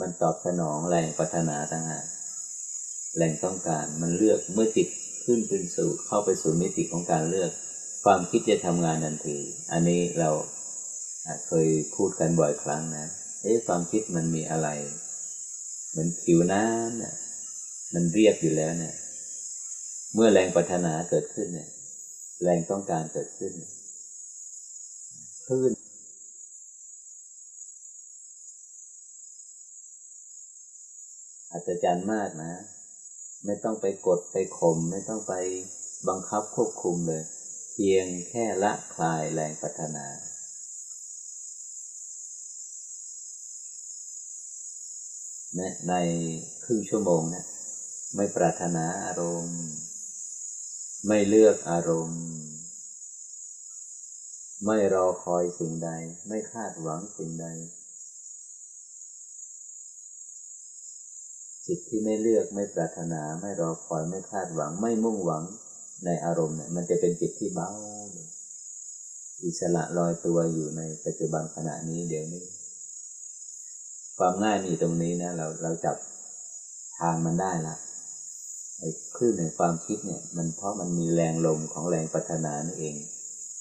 [0.00, 2.06] มันตอบสนองแรงปัฒนาต่างหาก
[3.16, 4.88] แรงต้องการมันเลือกเมื่อจิต
[5.24, 7.50] ขึ้นเป็นสู่เข้าไปสู่มิติของการเลือก
[8.04, 9.38] ความคิดจะทำงานทันที
[9.72, 10.30] อันนี้เรา
[11.46, 13.06] เคยพูดกันบ่อยครั้งนะ
[13.42, 14.68] เอ๊ะความคิดมันมีอะไร
[15.90, 17.14] เหมือนผิวน้ำเนี่ย
[17.94, 18.94] มันเรียบอยู่แล้วเนี่ย
[20.14, 21.68] เมื่อแรงปรารถนาเกิดขึ้นเนี่ย
[22.42, 23.52] แรงต้องการเกิดขึ้น
[25.46, 25.72] คลื่น
[31.52, 32.52] อัศจรรย์มากนะ
[33.44, 35.34] ไม่ต้องไปกดไปข่มไม่ต้องไป
[36.08, 37.22] บังคับควบคุมเลย
[37.72, 40.06] เพียงแค่ละคลายแรงปัฒนา
[45.88, 45.94] ใน
[46.64, 47.44] ครึ่งชั่วโมงนะ
[48.16, 49.58] ไม่ปรารถนาอารมณ์
[51.06, 52.24] ไม่เลือกอารมณ์
[54.66, 55.90] ไม่รอคอยสิ่งใด
[56.28, 57.46] ไม่คาดหวังสิ่งใด
[61.66, 65.42] จิตที่ไม่เลือกไม่ปรารถนาไม่รอคอยไม่คาดหวัง ไม่มุ่งหวัง
[66.04, 67.68] ในอารมณ์เนี่ยมันจะเป็นจิตที่เบา
[69.44, 72.44] อิสระลอยตัวอยู่ในปัจจุบันขณะนี้เดี๋ยวนี้
[74.18, 75.96] ความง่ายมีตรงนี้นะเราเราจับ
[76.98, 77.76] ทางมันได้ละ
[78.78, 82.96] ไอ้คลื่นในความคิดเนี่ย มันเพราะมันมีแรงลมของแรงปัฒนานั่นเอง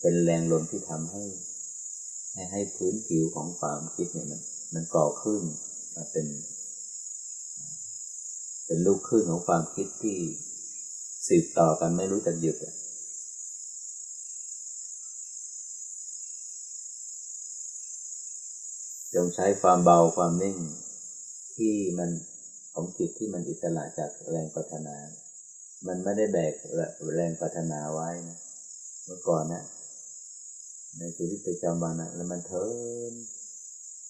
[0.02, 1.24] เป็นแรงลมที่ทำให้
[2.34, 4.42] ให้ให้พื้นผิวของความคิดเนี่ยมัน
[4.74, 5.44] มันก่อขึ้น
[5.96, 6.26] มาเป็น
[8.65, 10.17] เป็นลูกคลื่นของความคิดที่
[11.28, 12.56] สืบต่อกันไม่รู้จักหยุด
[19.15, 20.58] จงใช้ความเบาความนิ่ง
[21.56, 22.10] ที่มัน
[22.73, 24.95] ของจิตที่มันอิสระจากแรงปรารถนา
[25.88, 26.54] มันไม่ได้แบก
[27.15, 28.38] แรงปรารถนาไว้นะ
[29.06, 29.63] เมื่อก่อนนะ
[30.99, 32.67] ในชีวิตประจำวันนะแล้วมันเทิ
[33.12, 33.13] น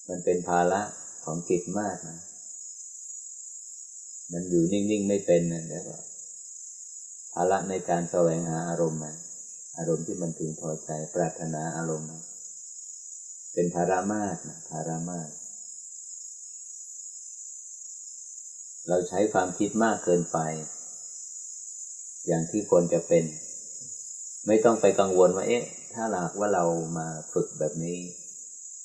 [0.09, 0.81] มันเป็นภาระ
[1.25, 2.17] ของจิตมากนะ
[4.31, 5.97] มันอยู่นิ่งๆไม่เป็นนะเดี๋ยวก็
[7.33, 9.15] ภาระในการแสวงหาอารมณ์นะ
[9.77, 12.21] อารมณ์ที่มันถึงพอใจปรารถนาอารมณ์นะ
[13.53, 15.29] เป็นภาระมากนะภาระมาก
[18.87, 20.37] เราใช้ความคิดมากเกินไป
[22.27, 23.23] อย่างที่ควรจะเป็น
[24.47, 26.63] ไม่ต้องไปกังวลว่าเอ๊ะ ถ้าหากว่าเรา
[26.97, 27.99] มาฝึกแบบนี้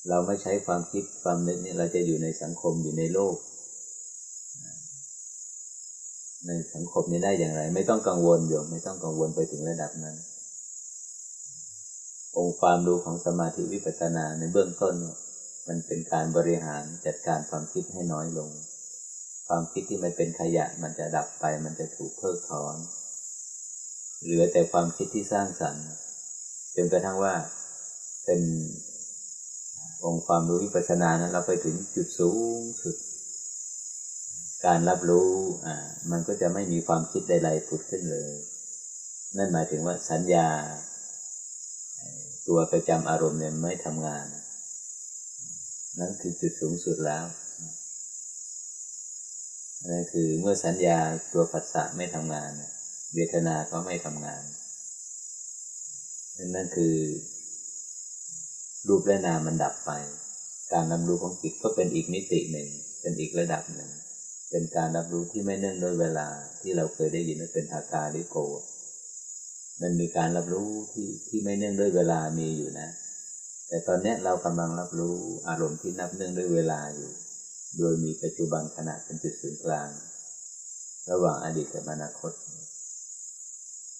[0.08, 3.34] เราไม่ใช้ความคิดความนึกนี่เราจะอยู่ในสังคมอยู่ในโลก
[6.46, 10.16] ในสังคมนี้ได้อย่างไร ไม่ต้องกังวลโยมไม่ต้องกังวลไปถึงระดับนั้น
[12.36, 15.16] องค์ความรู้ของสมาธิวิปัสสนาในเบื้องต้นเนี่ย
[15.68, 18.50] มันเป็นการบริหารจัดการความคิดให้น้อยลง
[19.48, 22.76] ความคิดที่มันเป็นขยะมันจะดับไป มันจะถูกเพิกถอน
[24.22, 25.86] เหลือแต่ความคิดที่สร้างสรรค์
[26.76, 27.34] จนกระทั่งว่า
[28.24, 28.40] เป็น
[30.04, 32.94] องค์ความรู้วิปัสสนานั้นเราไปถึงจุดสูงสุด
[34.66, 35.30] การรับรู้
[35.66, 35.76] อ่า
[36.10, 38.32] มันก็จะไม่มีความคิดใดๆผุดขึ้นเลย
[39.36, 40.48] นั่นหมายถึงว่าสัญญา
[42.46, 44.26] ตัวประจำอารมณ์เนี่ยไม่ทำงาน
[45.98, 47.24] นั่นคือจุดสูงสุดแล้ว
[49.90, 50.98] นั่นคือเมื่อสัญญา
[51.32, 52.50] ตัวผัสสะไม่ทำงาน
[53.14, 54.42] เวทนาก็ไม่ทำงาน
[56.54, 56.96] นั่นคือ
[58.88, 59.90] รูปและนามมันดับไป
[60.72, 62.68] การรับรู้ของจิตก็เป็นอีกมิติหนึ่ง
[63.00, 63.90] เป็นอีกระดับหนึ่ง
[64.50, 66.28] เป็นการรับรู้ที่ไม่เนื่องโดยเวลา
[66.60, 68.36] ที่เราเคยได้ยินว่าเป็นอาการลิโก
[69.82, 72.88] มันมีการรับรู้ที่ที่ไม่เนื่องด้วยเวลามีอยู่นะ
[73.68, 75.16] แต่ตอนนี้เรากำลังรับรู้
[75.48, 77.10] อารมณ์ที่นับเนื่องด้วยเวลาอยู่
[77.78, 79.88] โดยมีปัจจุบันขณะเป็นจุดศูนย์กลาง
[81.10, 82.32] ระหว่างอดีตกับอนาคต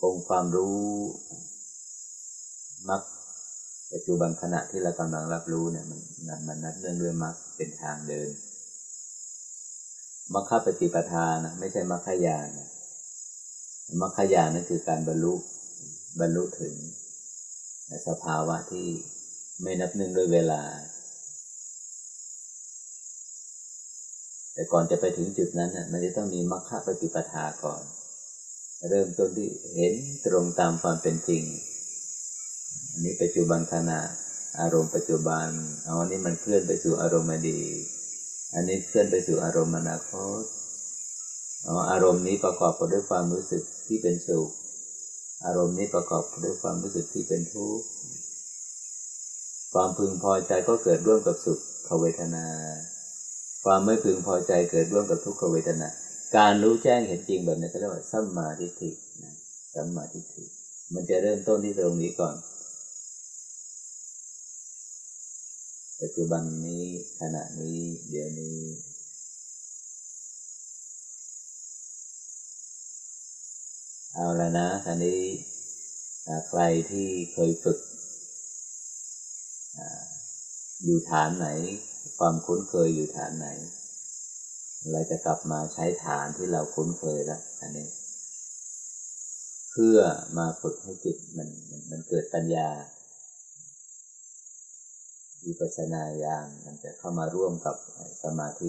[0.02, 0.78] องค์ความรู้
[2.88, 3.02] มัก
[3.92, 6.00] ปัจจุบันขณะที่เรากำลังรับรู้เนี่ยมัน
[6.46, 8.28] มันนับเนื่องด้วยมักเป็นทางเดิน
[10.34, 12.68] มัคคปฏิปทานะไม่ใช่มัคคยานะ
[14.00, 15.34] มัคคยานนั่นคือการบรรลุ
[16.20, 16.74] บรรลุถึง
[18.08, 18.88] สภาวะที่
[19.62, 20.62] ไม่นับหนึ่งด้วยเวลา
[24.52, 27.82] แต่ก่อนจะไปถึงจุดนั้นน่ะมันจะต้องมีมรรคปฏิปทาก่อน
[28.88, 29.94] เริ่มต้นที่เห็น
[30.26, 31.44] ตรงตามความเป็นจริง
[32.90, 34.00] อันนี้ปัจจุบันขณะ
[34.60, 35.48] อารมณ์ปัจจุบัน
[35.84, 37.60] เอาอันนี้มันเคลื่อนไปสู่อารมณ์ดี
[38.54, 40.42] อันนี้เคลื่อนไปสู่อารมณ์อนาคต
[41.66, 44.48] อ๋อารมณ์นี้ประกอบกับด้วยความรู้สึกที่เป็นสุข
[45.46, 47.86] อารมณ์นี้ประกอบด้วยความรู้สึกที่เป็นทุกข์
[49.72, 51.54] ความพึงพอใจก็เกิดร่วมกับสุ
[51.88, 52.46] ขเวทนา
[53.64, 55.88] ความไม่พึงพอใจเกิดร่วมกับทุกขเวทนา
[56.36, 58.90] การรู้แจ้งเห็นจริงแบบนี้ก็เรียกว่าสัมมาทิฏฐิ
[59.22, 59.34] นะ
[59.74, 60.44] สัมมาทิฏฐิ
[60.94, 62.34] มันจะเริ่มต้นที่ตรงนี้ก่อน
[66.02, 66.84] ปัจจุบันนี้
[67.20, 67.78] ขณะนี้
[68.10, 68.58] เดี๋ยวนี้
[74.14, 75.22] เอาละนะคันนี้
[76.48, 77.78] ใครที่เคยฝึก
[80.84, 81.48] อยู่ฐานไหน
[82.18, 83.48] ความคุ้นเคยอยู่ฐานไหน
[84.90, 87.88] เราจะกลับมาใช้ฐานที่เราคุ้นเคยแล้วอันนี้
[89.70, 89.98] เพื่อ
[90.38, 91.48] มาฝึกให้จิตมัน
[91.90, 92.68] มันเกิดปัญญา
[95.46, 97.76] วิปัสสนาญาณมันจะเข้ามาร่วมกับ
[98.22, 98.68] สมาธิ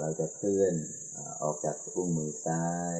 [0.00, 0.74] เราจะเคลื่อน
[1.42, 2.64] ออกจากอุ้งมือซ้า
[2.96, 2.98] ย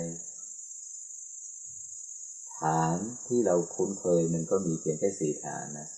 [2.58, 5.88] ฐานที่เราคุ้นเคยมันก็มีเพียงแค่สี่ฐานนะ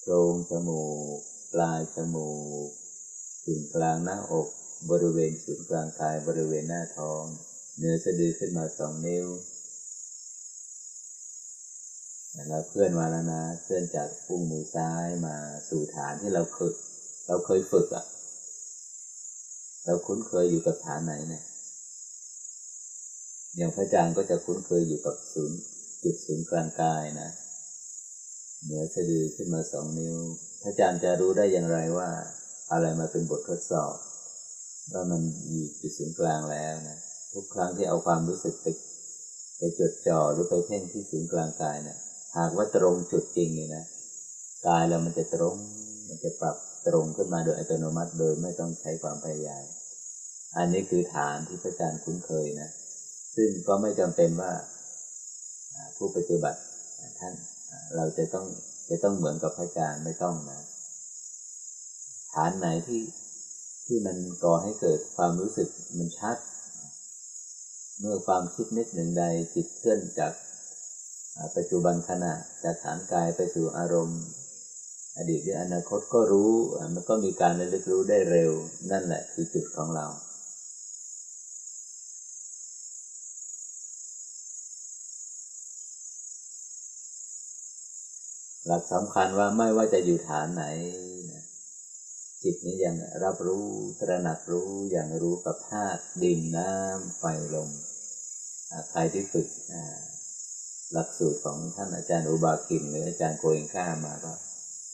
[0.00, 0.84] โพรงจมู
[1.16, 1.18] ก
[1.52, 2.30] ปลายจมู
[2.66, 2.68] ก
[3.46, 4.48] ถึงกลางหน้าอก
[4.90, 7.24] บริเวณศูนย์กลางกายบริเวณหน้าท้อง
[7.78, 9.26] เนื้อสะดือขึ้นมาสองนิ้ว
[12.50, 15.36] เราเคลื่อนมาแล้วนะเคลื่อนจากพุ้งมือซ้ายมา
[15.68, 16.72] สู่ฐานที่เราเคย
[17.28, 18.04] เราเคยฝึกอะ่ะ
[19.84, 21.44] เราคุ้นเคยอยู่กับฐานไหนเนี่ย
[23.56, 25.60] อย่างพระอาจารย์ก็จะคุ้นเคยอยู่กับศูนย์
[26.02, 27.30] จุดศูนย์กลางกายนะ
[28.64, 30.16] เหนือสะดือขึ้นมาสองนิ้ว
[30.62, 32.08] พระอาจารย์จะรู้ได้อย่างไรว่า
[32.72, 33.94] อะไรมาเป็นบททดสอบ
[34.92, 36.98] ว่ามันอยู่จุดศูนย์กลางแล้วนะ
[37.32, 38.66] ทุกครั้งที่เอาความรู้สึกไป
[39.56, 41.98] ไปจดจ่อหรือไปเพ่งที่ศูนย์กลางกายเนะี่ย
[42.36, 43.84] หากว่าตรงจุดจริงเนี่ยนะ
[44.66, 45.54] กายเรามันจะตรง
[46.08, 49.64] มันจะปรับตรงขึ้นมาโดยอัตโนมัติโดยไม่ต้องใช้ความพยายาม
[50.56, 52.70] อันนี้คือฐานที่พระอาจารย์คุ้นเคยนะ
[53.36, 54.52] ซึ่งก็ไม่จำเป็นว่า
[55.96, 56.60] ผู้ปฏิบัติ
[57.20, 57.34] ท่าน
[57.96, 58.46] เราจะต้อง
[58.88, 60.60] จะต้องเหมือนกับพระอาจารย์ไม่ต้องนะ
[62.34, 63.02] ฐานไหนที่
[63.86, 65.68] ที่มันก่อให้เกิดความรู้สึก
[65.98, 66.36] มันชัด
[68.00, 70.32] เมื่อความคิดนิดหนึ่งใดจิตเคลื่อนจาก
[71.56, 72.32] ปัจจุบันขณะ
[72.64, 74.22] จากฐานกายไปสู่อารมณ์
[75.16, 76.52] อดีตหรืออนาคตก็รู้
[76.94, 78.52] มันก็มีการระลึกรู้ได้เร็ว
[78.90, 80.06] นั่นแหละคือจุดของเรา
[88.66, 90.64] หลักสำคัญว่าไม่ว่าจะอยู่ฐานไหน
[92.42, 92.94] จิตนี้ยัง
[93.24, 93.66] รับรู้
[94.00, 97.22] ตระหนักรู้อย่างรู้กับธาตุดินน้ำไฟ
[97.54, 97.70] ลม
[98.90, 99.46] ใครที่ฝึก
[100.92, 104.32] หลักสูตรของท่านอาจารย์อุบากินหรืออาจารย์โกเองข้ามาก็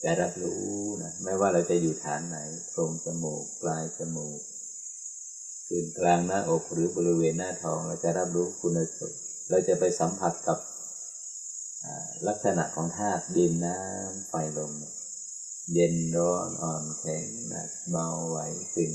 [0.03, 0.63] จะรับรู้
[1.01, 2.37] นะไม่ว่าเราจะอยู่ฐานไหน
[2.69, 4.39] โพรงจมูกปลายจมูก
[5.67, 10.57] คืนกลางหน้าอกหรือบริเวณหน้าท้อง เราจะรับรู้คุณสมบัติเราจะไปสัมผัสกับ
[12.27, 14.73] ลักษณะของธาตุดินน้ำไฟลม
[15.73, 18.37] เย็นร้อนอ่อนแข็งหนักเบาไหว
[18.75, 18.91] ตึง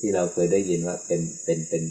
[0.00, 1.82] ที่เราเคยได้ยินว่าเป็นเป็นเป็น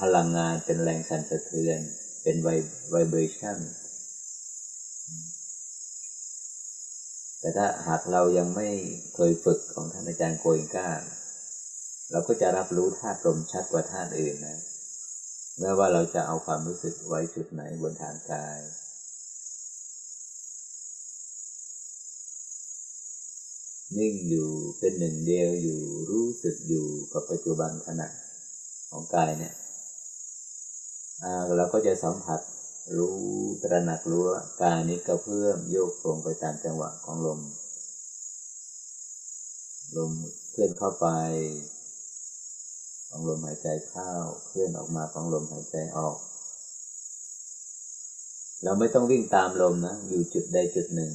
[0.00, 1.80] พลังงานเป็นแรงสั่นสะเทือน
[2.22, 2.48] เป็นไว
[2.90, 3.58] ไวเบรชั่น
[7.40, 8.68] แต่ถ้าหากเรายังไม่
[9.14, 10.90] เคยฝึกของท่านอาจารย์โกยก้า
[12.10, 14.58] เราก็จะรับรู้ธาตุลมชัดกว่าธาตุอื่นนะ
[15.58, 18.60] ไม่ว่าเราจะเอาความรู้สึกไว้จุดไหนบนฐานกาย
[23.98, 25.80] นิ่งอยู่เป็นหนึ่งเดียวอยู่
[26.10, 28.08] รู้สึกอยู่กับปัจจุบันขณะ
[28.90, 29.52] ของกายเนี่ย
[31.56, 32.40] เราก็จะสัมผัส
[32.96, 33.18] รู้
[33.62, 37.40] ตระหนักรู้ว่ากายนี้กระเพื่อมโยกตรงไปตามจังหวะของลม
[39.96, 40.12] ลม
[40.50, 41.06] เคลื่อนเข้าไป
[43.08, 44.12] ของลมหายใจเข้า
[44.46, 46.16] เคลื่อนออกมาของลมหายใจออก
[48.62, 51.12] เราไม่ต้องวิ่งตามลมนะ อยู่จุดใดจุดหนึ่ง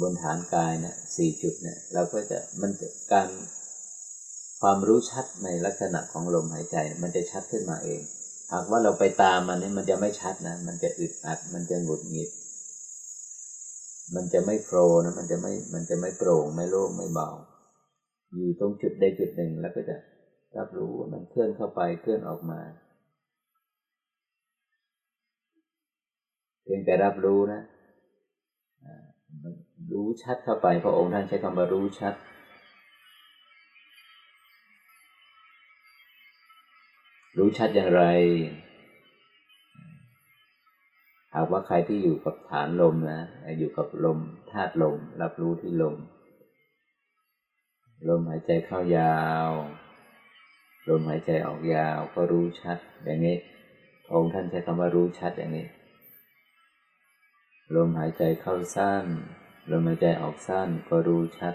[0.00, 3.28] บนฐานกายเนะี่ยสี่จุดเนี่ยเราก็จะมันจะการ
[4.62, 8.00] ความรู้ชัดในลักษณะของลมหายใจ มันจะชัดขึ้นมาเอง
[8.52, 12.30] หากว่าเราไปตามมันนี่มันจะไม่ชัดนะ มันจะอึดอัด มันจะหงุดหงิด
[14.14, 17.30] มันจะไม่โฟล์นะ มันจะไม่ มันจะไม่โปร่ง ไม่โล่ง ไม่เบา
[18.34, 19.96] อยู่ตรงจุดใดจุดหนึ่งแล้วก็จะ
[20.56, 22.60] รับรู้มันเคลื่อนเข้าไป เคลื่อนออกมา
[26.62, 27.60] เพียงแต่รับรู้นะ
[29.92, 32.14] รู้ชัดเข้าไป พระองค์ท่านใช้คำว่ารู้ชัด
[37.38, 38.02] รู้ชัดอย่างไร
[41.34, 43.22] หากว่าใครที่อยู่กับฐานลมนะ
[43.58, 44.18] อยู่กับลม
[44.50, 45.96] ธาตุลม รับรู้ที่ลม
[48.08, 49.50] ลมหายใจเข้ายาว
[50.88, 53.36] ลมหายใจออกยาวก็รู้ชัด อย่างนี้
[54.12, 55.66] องค์ท่านใช้คำว่ารู้ชัดอย่างนี้
[57.74, 59.04] ลมหายใจเข้าสั้น
[59.70, 61.54] ลมหายใจออกสั้นก็รู้ชัด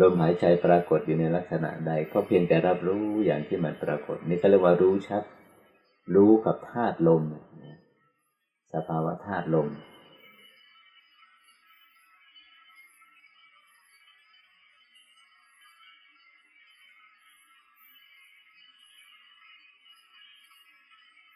[0.00, 5.22] ลมหายใจปรากฏอยู่ในลักษณะใด ก็เพียงแต่รับรู้อย่างที่มันปรากฏ นี่ก็เรียกว่ารู้ชัด
[6.14, 7.22] รู้กับธาตุลม
[8.72, 9.68] สภาวะธาตุลม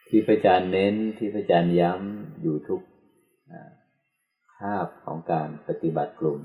[0.09, 2.83] ที่พระอาจารย์เน้นที่พระอาจารย์ย้ำอยู่ทุก
[4.57, 6.41] คาบของการปฏิบัติกลุ่ม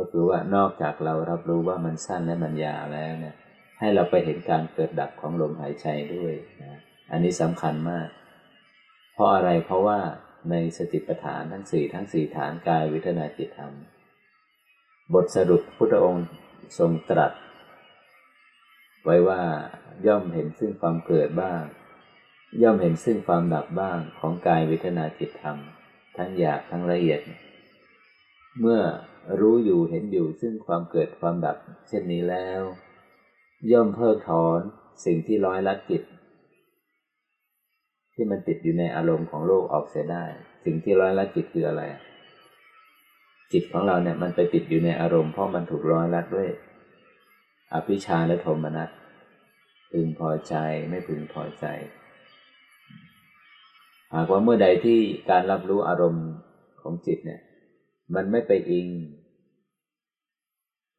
[0.00, 3.36] ก็คือว่านอกจากเรารับรู้ว่ามันสั้นและมันยาวแล้วเนี่ย
[3.78, 8.08] ให้เราไปเห็นการเกิดดับของลมหายใจด้วยนะอันนี้สำคัญมาก
[9.14, 9.98] เพราะอะไรเพราะว่า
[10.50, 13.72] ในสติปัฏฐานทั้งสี่ทั้งสี่ฐานกายวิทนาจิตธรรม
[15.14, 16.26] บทสรุปพุทธองค์
[16.78, 17.32] ทรงตรัส
[19.04, 19.42] ไว้ว่า
[20.06, 21.62] ย่อมเห็นซึ่งความเกิดบ้าง
[22.62, 25.58] ย่อมเห็นซึ่งความดับบ้างของกายวิทนาจิตธรรม
[26.16, 27.20] ทั้งหยาบทั้งละเอียด
[28.60, 28.80] เมื่อ
[29.40, 31.56] รู้อยู่เห็นอยู่ซึ่งความเกิดความดับ
[31.88, 32.62] เช่นนี้แล้ว
[33.70, 34.60] ย่อมเพิกถอน
[35.04, 36.02] สิ่งที่ร้อยลัดจิต
[38.14, 40.24] ที่มันติดอยู่ในอารมณ์ของโลกออกเสียได้
[40.64, 41.82] สิ่งที่ร้อยลัดจิตคืออะไร
[43.52, 46.48] จิตของเราเนี่ยมันไปติดอยู่ในอารมณ์เพราะมันถูกร้อยลัดด้วย
[47.74, 48.90] อภิชาและโทมนัส
[49.92, 50.54] พึงพอใจ
[50.88, 51.64] ไม่พึงพอใจ
[54.14, 54.98] หากว่าเมื่อใดที่
[55.30, 56.26] การรับรู้อารมณ์
[56.80, 57.40] ของจิตเนี่ย
[58.14, 58.88] มันไม่ไปอิง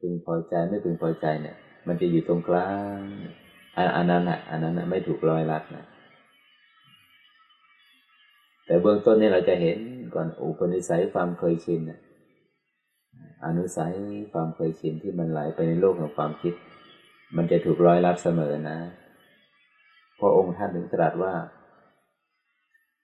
[0.00, 1.56] พึงพอใจไม่พึงพอใจเนี่ย
[1.86, 2.98] มันจะอยู่ตรงกลาง
[3.96, 5.84] อันนั้นอะอันนั้นไม่ถูกรอยรัดนะ
[8.66, 9.78] แต่เบื้องต้นนี่เราจะเห็น
[10.14, 11.80] ก่อนอุปนิสัยความเคยชิน
[13.46, 13.94] อนุสัย
[14.32, 16.54] ความเคยชินที่มันไหลไปในโลกของความคิด
[17.36, 18.78] มันจะถูกร้อยรัดเสมอนะ
[20.20, 21.34] พระองค์ท่านถึงตรัสว่า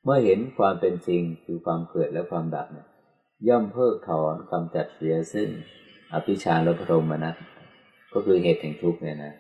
[0.05, 2.87] เมื่อเห็นความเป็นจริงคือความเกิดและความดับเนี่ย
[3.49, 5.49] ย่อมเพิกถอนกำจัดเสียซึ่ง
[6.13, 7.35] อภิชาลพรมนะ
[8.13, 9.35] ก็คือเหตุแห่งทุกข์เนี่ยนะ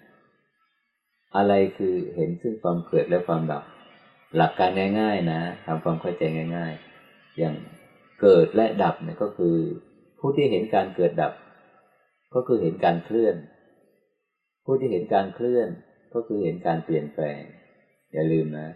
[1.37, 3.65] อะไรคือเห็นซึ่งความเกิดและความดับ
[4.37, 4.71] หลักการ
[5.01, 6.23] ง่าย ๆ นะทำความเข้าใจ
[6.57, 6.73] ง่าย
[7.05, 7.55] ๆ อย่าง
[8.21, 9.57] เกิดและดับเนี่ยก็คือ
[10.19, 11.33] ผู้ที่เห็นการเกิดดับ
[12.35, 13.37] ก็คือเห็นการเคลื่อน
[14.65, 15.69] ผู้ที่เห็นการเคลื่อน
[16.15, 17.41] ก็คือเห็นการเปลี่ยนแปลง
[18.13, 18.69] อย่าลืมนะ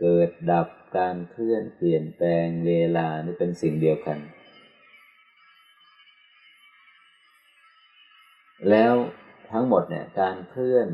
[0.00, 0.66] เกิดดับ
[0.96, 4.18] การเคลื่อนเปลี่ยนแปลงเวลานี่เป็นสิ่งเดียวกัน
[8.70, 8.94] แล้ว
[9.52, 10.88] ทั้งหมดเนี่ยการเคลื่อน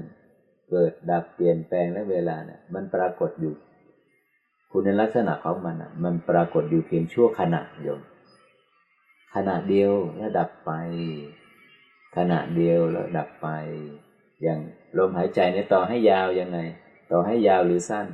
[0.71, 3.55] เกิดดับเปลี่ยนแปลงและเวลาเนี่ยมันปรากฏอยู่
[4.73, 8.01] คุณลักษณะของมันอะมันปรากฏอยู่เพียงชั่วขณะโยม
[9.35, 10.73] ขณะเดียวแล้วดับไป
[12.17, 13.49] ขณะเดียวแล้วดับไป
[14.43, 14.61] อย่าง
[14.99, 16.59] ลมหายใจเนี่ยต่อให้ยาวยังไง
[17.13, 18.07] ต่อให้ยาวหรือสั้น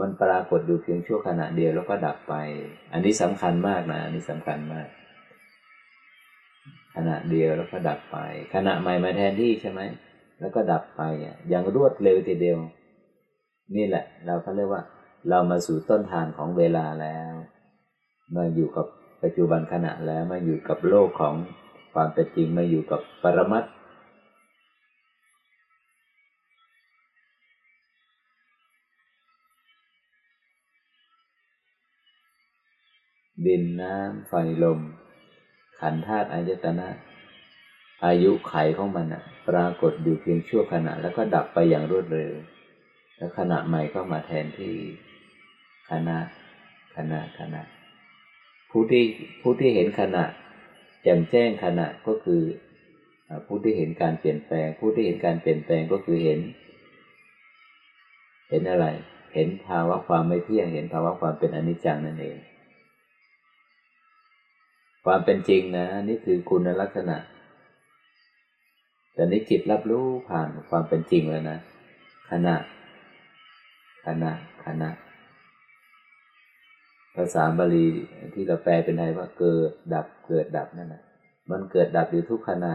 [0.00, 2.34] มันปรากฏอยู่เพียงชั่วขณะเดียวแล้วก็ดับไป
[2.92, 4.88] อันนี้สำคัญมากนะ อันนี้สำคัญมาก
[6.96, 8.16] ขณะเดียวแล้วก็ดับไป
[8.54, 9.80] ขณะใหม่มาแทนที่ใช่ไหม
[10.40, 11.02] แล้วก็ดับไป
[11.48, 12.58] อย่างรวดเร็วทีเดียว
[13.76, 14.82] นี่แหละ เราก็เรียกว่า
[15.28, 17.32] เรามาสู่ต้นทานของเวลาแล้ว
[18.36, 18.86] มาอยู่กับ
[19.22, 21.34] ปัจจุบันขณะแล้วมาอยู่กับโลกของ
[21.94, 23.66] ความเป็นจริงมาอยู่กับปรมัตถ
[33.46, 34.32] ดินน้ำไฟ
[34.62, 34.80] ลม
[35.80, 36.88] ขันธาตุอายตนะ
[38.04, 42.32] อายุไขของมันอะปรากฏอยู่เพียงชั่วขณะ แล้วก็ดับไปอย่างรวดเร็ว
[43.16, 44.76] แล้วขณะใหม่ก็มาแทนที่
[45.90, 46.18] ขณะ
[46.96, 47.62] ขณะขณะ
[48.70, 49.04] ผู้ที่
[49.42, 50.24] ผู้ที่เห็นขณะ
[51.02, 52.42] แจ่มแจ้งขณะก็คือ
[53.46, 56.40] ผู้ที่เห็นการเปลี่ยนแปลง ผู้ที่เห็นการเปลี่ยนแปลงก็คือเห็น
[58.50, 58.86] เห็นอะไร
[59.34, 62.36] เห็นภาวะความไม่เที่ยง เห็นภาวะความเป็นอนิจจังนั่นเอง
[65.04, 67.16] ความเป็นจริงนะ นี่คือคุณลักษณะ
[69.14, 71.58] แต่นี้จิตรับรู้ผ่านความเป็นจริงแล้วนะ
[72.30, 72.56] ขณะ
[74.06, 74.32] ขณะ
[74.66, 74.90] ขณะ
[77.16, 77.86] ภาษาบาลี
[78.34, 81.02] ที่เราแปลเป็นไทยว่าเกิดดับเกิดดับนั่นนะ
[81.50, 82.74] มันเกิดดับอยู่ทุกขณะ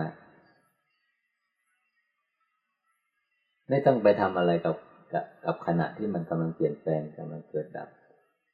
[3.69, 4.75] ไม่ต้องไปทำอะไรกับ
[5.45, 7.89] กับขณะที่มันกำลังเปลี่ยนแปลงกำลังเกิดดับ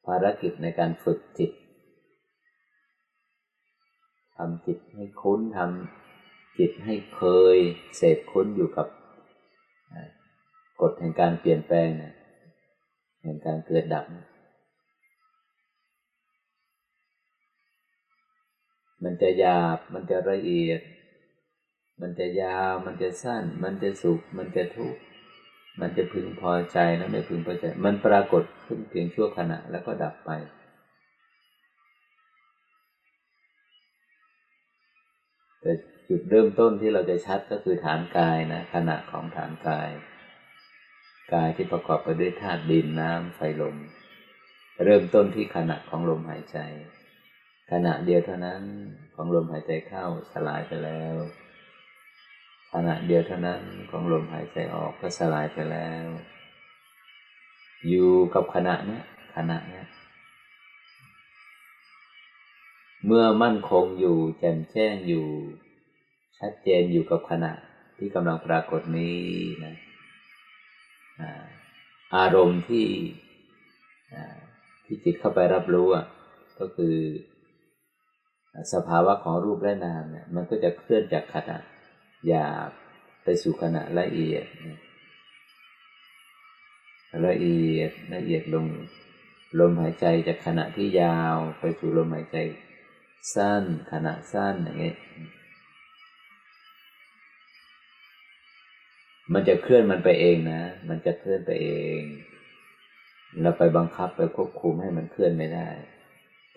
[0.05, 7.23] ภารกิจในการฝึกจิตำจิตให้คุ้นทำจิตให้เค
[7.55, 7.57] ย
[7.97, 8.87] เสพคุ้นอยู่กับ
[10.81, 12.13] กฎแห่งการเปลี่ยนแปลงเนี่ย
[13.23, 14.05] แห่งการเกิดดับ
[19.03, 20.81] มันจะหยาบ มันจะละเอียด
[22.01, 25.01] มันจะยาว มันจะสั้น มันจะสุข มันจะทุกข์
[25.79, 30.31] มันจะพึงพอใจแล้วไม่พึงพอใจ มันปรากฏขึ้นเพียงชั่วขณะแล้วก็ดับไป
[36.15, 39.89] จุดเริ่มต้นที่เราจะชัดก็คือฐานกายนะขณะของฐานกาย
[41.33, 43.75] กายที่ประกอบไปด้วยธาตุดินน้ำไฟลม
[44.83, 46.57] เริ่มต้นที่ขณะของลมหายใจ
[47.71, 48.63] ขณะเดียวเท่านั้น
[49.15, 51.15] ของลมหายใจเข้าสลายไปแล้ว
[52.73, 56.05] ขณะเดียวเท่านั้นของลมหายใจออกก็สลายไปแล้ว
[57.87, 59.03] อยู่กับขณะเนี้ย
[59.35, 59.87] ขณะเนี้ย
[63.05, 65.27] เมื่อมั่นคงอยู่แจ่มแจ้งอยู่
[66.43, 67.53] ชัดเจนอยู่กับขณะ
[67.97, 69.17] ที่กำลังปรากฏนี้
[69.63, 69.73] นะ
[72.15, 72.87] อารมณ์ที่
[74.85, 76.05] ที่จิตเข้าไปรับรู้อะ
[76.59, 76.95] ก็คือ
[78.73, 81.57] สภาวะของรูปและนามเนี่ยมันก็จะเคลื่อนจากขณะ
[82.27, 82.69] หยาบ
[83.23, 84.45] ไปสู่ขณะละเอียด
[87.27, 88.65] ละเอียดละเอียดลง
[89.59, 92.37] ลมหายใจจากขณะที่ยาวไปสู่ลมหายใจ
[93.35, 94.97] สั้นขณะสั้นอย่างเงี้ย
[99.31, 101.69] มันจะเคลื่อนมันไปเองนะ มันจะเคลื่อนไปเอ
[101.99, 102.01] ง
[103.41, 105.67] เราไปบังคับไปควบคุมให้มันเคลื่อนไม่ได้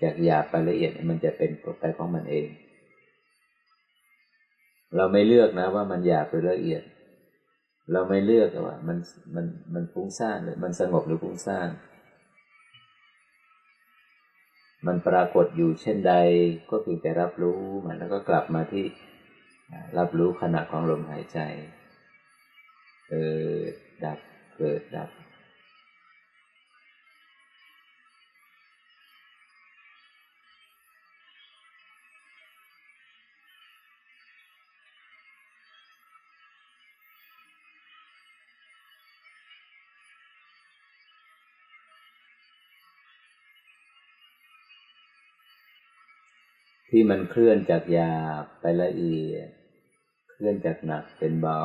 [0.02, 1.50] จากหยาบไปละเอียดมันจะเป็น
[1.80, 2.46] ไปของมันเอง
[4.96, 6.82] เราไม่เลือกนะว่ามันหยาบหรือละเอียด
[7.92, 8.98] เราไม่เลือกว่า มัน
[9.34, 11.68] มันมันฟุ้งซ่านหรือมันสงบหรือฟุ้งซ่าน
[14.86, 16.14] มันปรากฏอยู่เช่นใด
[16.70, 18.84] ก็เพียงแต่รับรู้มันแล้วก็กลับมาที่
[19.98, 21.38] รับรู้ขณะของลมหายใจ
[23.08, 23.30] เกิ
[23.72, 24.18] ดดับ
[24.56, 25.10] เกิดดับ
[46.88, 49.48] ที่มันเคลื่อนจากหยาบไปละเอียด
[50.30, 51.62] เคลื่อนจากหนักเป็นเบา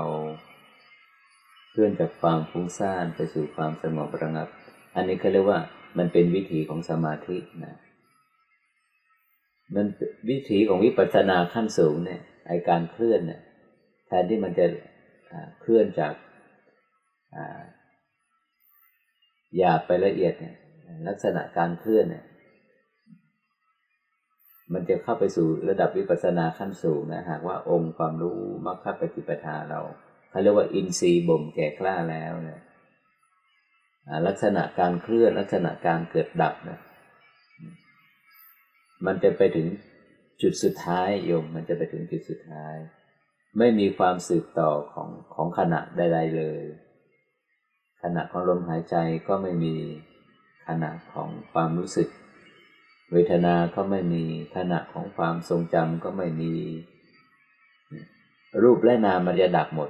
[1.72, 4.48] เคลื่อนจากความฟุ้งซ่านไปสู่ความสงบระงับ
[4.96, 5.60] อันนี้เขาเรียกว่า
[5.98, 7.76] มันเป็นวิถีของสมาธินะ
[9.76, 9.86] มัน
[10.30, 13.42] วิถีของวิปัสสนาขั้นสูงเนี่ยไอการเคลื่อนเนี่ย
[14.08, 14.66] แทนที่มันจะ
[15.62, 16.14] เคลื่อนจาก
[19.58, 20.56] หยาบไปละเอียดเนี่ย
[21.08, 22.26] ลักษณะการเคลื่อนเนี่ย
[24.74, 29.82] มันจะเข้าไปสู่ระดับวิปัสสนาขั้นสูงนะหากว่าองค์ความรู้มรรคปฏิปทาเรา
[30.32, 32.62] เขาเรียกว่าอินทรีย์บ่มแก่กล้าแล้วเนี่ย
[34.28, 36.80] ลักษณะการเคลื่อนลักษณะการเกิดดับนะ
[39.06, 39.68] มันจะไปถึง
[40.42, 42.76] จุดสุดท้ายโยมมันจะไปถึงจุดสุดท้าย
[43.58, 46.64] ไม่มีความสืบต่อของของขณะใดๆเลย
[48.02, 48.96] ขณะของลมหายใจ
[49.28, 49.76] ก็ไม่มี
[50.68, 52.10] ขณะของความรู้สึก
[53.12, 54.24] เวทนาก็ไม่มี
[54.56, 56.54] ขณะของความทรงจำก็ไม่มี
[58.64, 59.90] รูปและนามมันจะดับหมด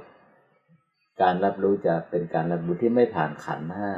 [1.20, 3.90] การรับรู้จะเป็นการรับรู้ที่ไม่ผ่านขันห้า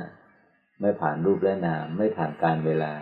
[0.80, 2.92] ไม่ผ่านรูปและนาม ไม่ผ่านการเวลา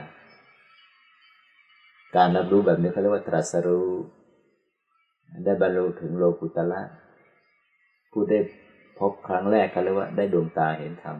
[2.16, 3.88] การรับรู้แบบนี้เขาเรียกว่าตรัสรู้
[5.44, 6.82] ได้บรรลุถึงโลกุตละ
[8.12, 8.38] ผู้ได้
[8.98, 11.16] พบครั้งแรกเขาเรียกว่าได้ดวงตาเห็นธรรม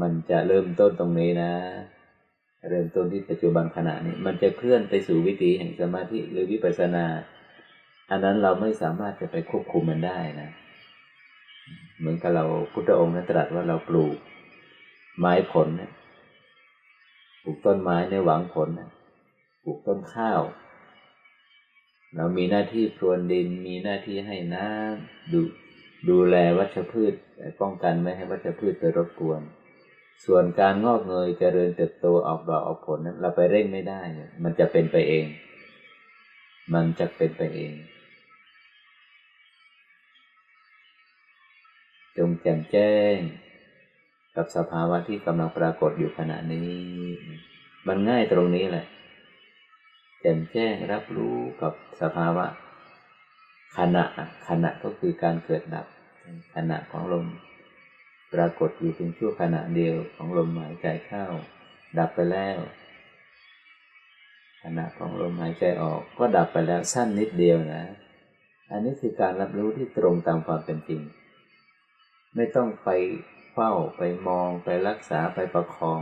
[0.00, 1.52] มันจะเริ่มต้นตรงนี้นะ
[2.68, 7.06] เริ่มต้นที่ปัจจุบันขณะนี้ มันจะเคลื่อนไปสู่วิถีแห่งสมาธิหรือวิปัสสนา
[8.10, 10.50] อันนั้นเราไม่สามารถจะไปควบคุมมันได้นะ
[11.98, 14.16] เหมือนกับเราพุทธองค์นั้นตรัสว่าเราปลูก
[15.18, 15.68] ไม้ผล
[17.42, 18.68] ปลูกต้นไม้ในหวังผล
[19.62, 20.40] ปลูกต้นข้าว
[22.16, 25.40] เรามีหน้าที่พรวนดิน มีหน้าที่ให้น้ำดู
[26.08, 27.12] ดูแลวัชพืช
[27.60, 29.40] ป้องกันไม่ให้วัชพืชไปรบกวน
[30.24, 34.02] ส่วนการงอกเงยเจริญเติบโตออกดอกออกผลนั้นเราไปเร่งไม่ได้
[34.42, 35.26] มันจะเป็นไปเอง
[36.74, 37.74] มันจะเป็นไปเอง
[42.16, 43.18] จงแจ่มแจ้ง
[44.36, 46.72] กับสภาวะที่กำลังปรากฏอยู่ขณะนี้
[47.88, 48.86] มันง่ายตรงนี้แหละ
[50.20, 52.46] แจ่มแจ้งรับรู้กับสภาวะ
[53.78, 54.04] ขณะ
[54.48, 55.86] ขณะก็คือการเกิดดับ
[56.54, 57.26] ขณะของลม
[58.34, 61.24] ปรากฏอยู่เพียงชั่วขณะเดียวของลมหายใจเข้า
[61.98, 62.58] ดับไปแล้ว
[64.62, 67.84] ขณะของลมหายใจออกก็ดับไปแล้วสั้นนิดเดียวนะ
[68.70, 71.00] อันนี้คือการรับรู้ที่ตรงตามความเป็นจริง
[72.36, 72.90] ไม่ต้องไป
[73.52, 76.00] เฝ้าไปมองไปรักษาไปประคอง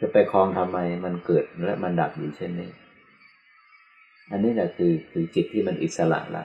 [0.00, 2.70] จะไปคลองทำไมมันเกิดและมันดับอยู่เช่นนี้
[4.30, 6.44] อันนี้แหละคือคือจิตที่มันอิสระละ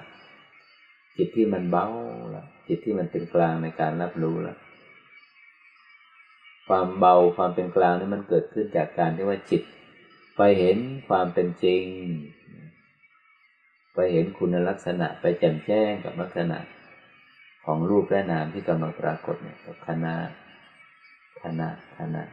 [1.17, 1.87] จิตที่มันเบา
[2.35, 4.55] ละจิตที่มันเป็นกลางในการรับรู้ละ
[6.67, 9.61] ความเบาความเป็นกลางนี่มันเกิดขึ้นจากการที่ว่าจิต
[10.37, 11.83] ไปเห็นความเป็นจริง
[13.93, 16.57] ไปเห็นคุณลักษณะไปแจ่มแจ้งกับลักษณะ
[17.65, 19.57] ของรูปและนามที่กำลังปรากฏเนี่ย
[19.87, 20.15] คณะ
[21.43, 22.23] คณะคณะ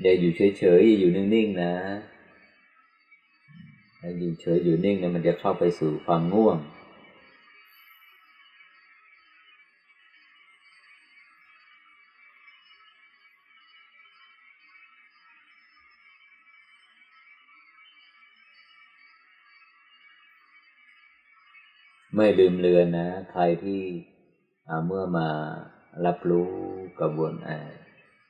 [0.00, 1.72] อย่าอยู่เฉยๆอยู่นิ่งๆนะ
[4.00, 6.56] ถ้าอยู่เฉยอยู่นิ่งเนี่ยมันจะเข้าไปสู่ความง่วง
[22.22, 23.82] ไม่ลืมเลือนนะ ใครที่
[24.86, 25.28] เมื่อมา
[26.06, 26.48] รับรู้
[27.00, 27.32] กระบวน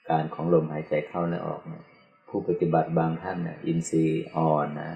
[0.09, 1.85] การของลมหายใจเข้าและออกเนี่ย
[2.29, 4.93] ผู้ปฏิบัติบางท่านนี่ยอินทรีย์อ่อนนะ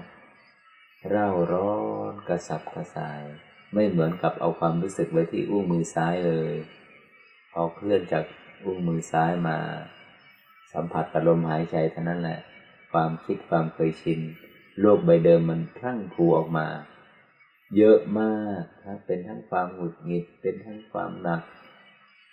[1.09, 1.73] เร่าร้อ
[2.11, 3.21] นกระสับกระส่าย
[3.73, 6.53] ไม่เหมือนกับเอาความรู้สึกไว้ที่อุ้งมือซ้ายเลย
[7.51, 8.23] พอเคลื่อนจาก
[8.63, 9.57] อุ้งมือซ้ายมา
[10.73, 12.39] สัมผัสกับลมหายใจเท่านั้นแหละ
[12.91, 14.19] ความคิดความเคยชิน
[14.79, 16.67] โลกใบเดิมมันพรั่งพรูออกมา
[17.77, 21.41] เยอะมากครับเป็นทั้งความหงุดหงิด เป็นทั้งความหนัก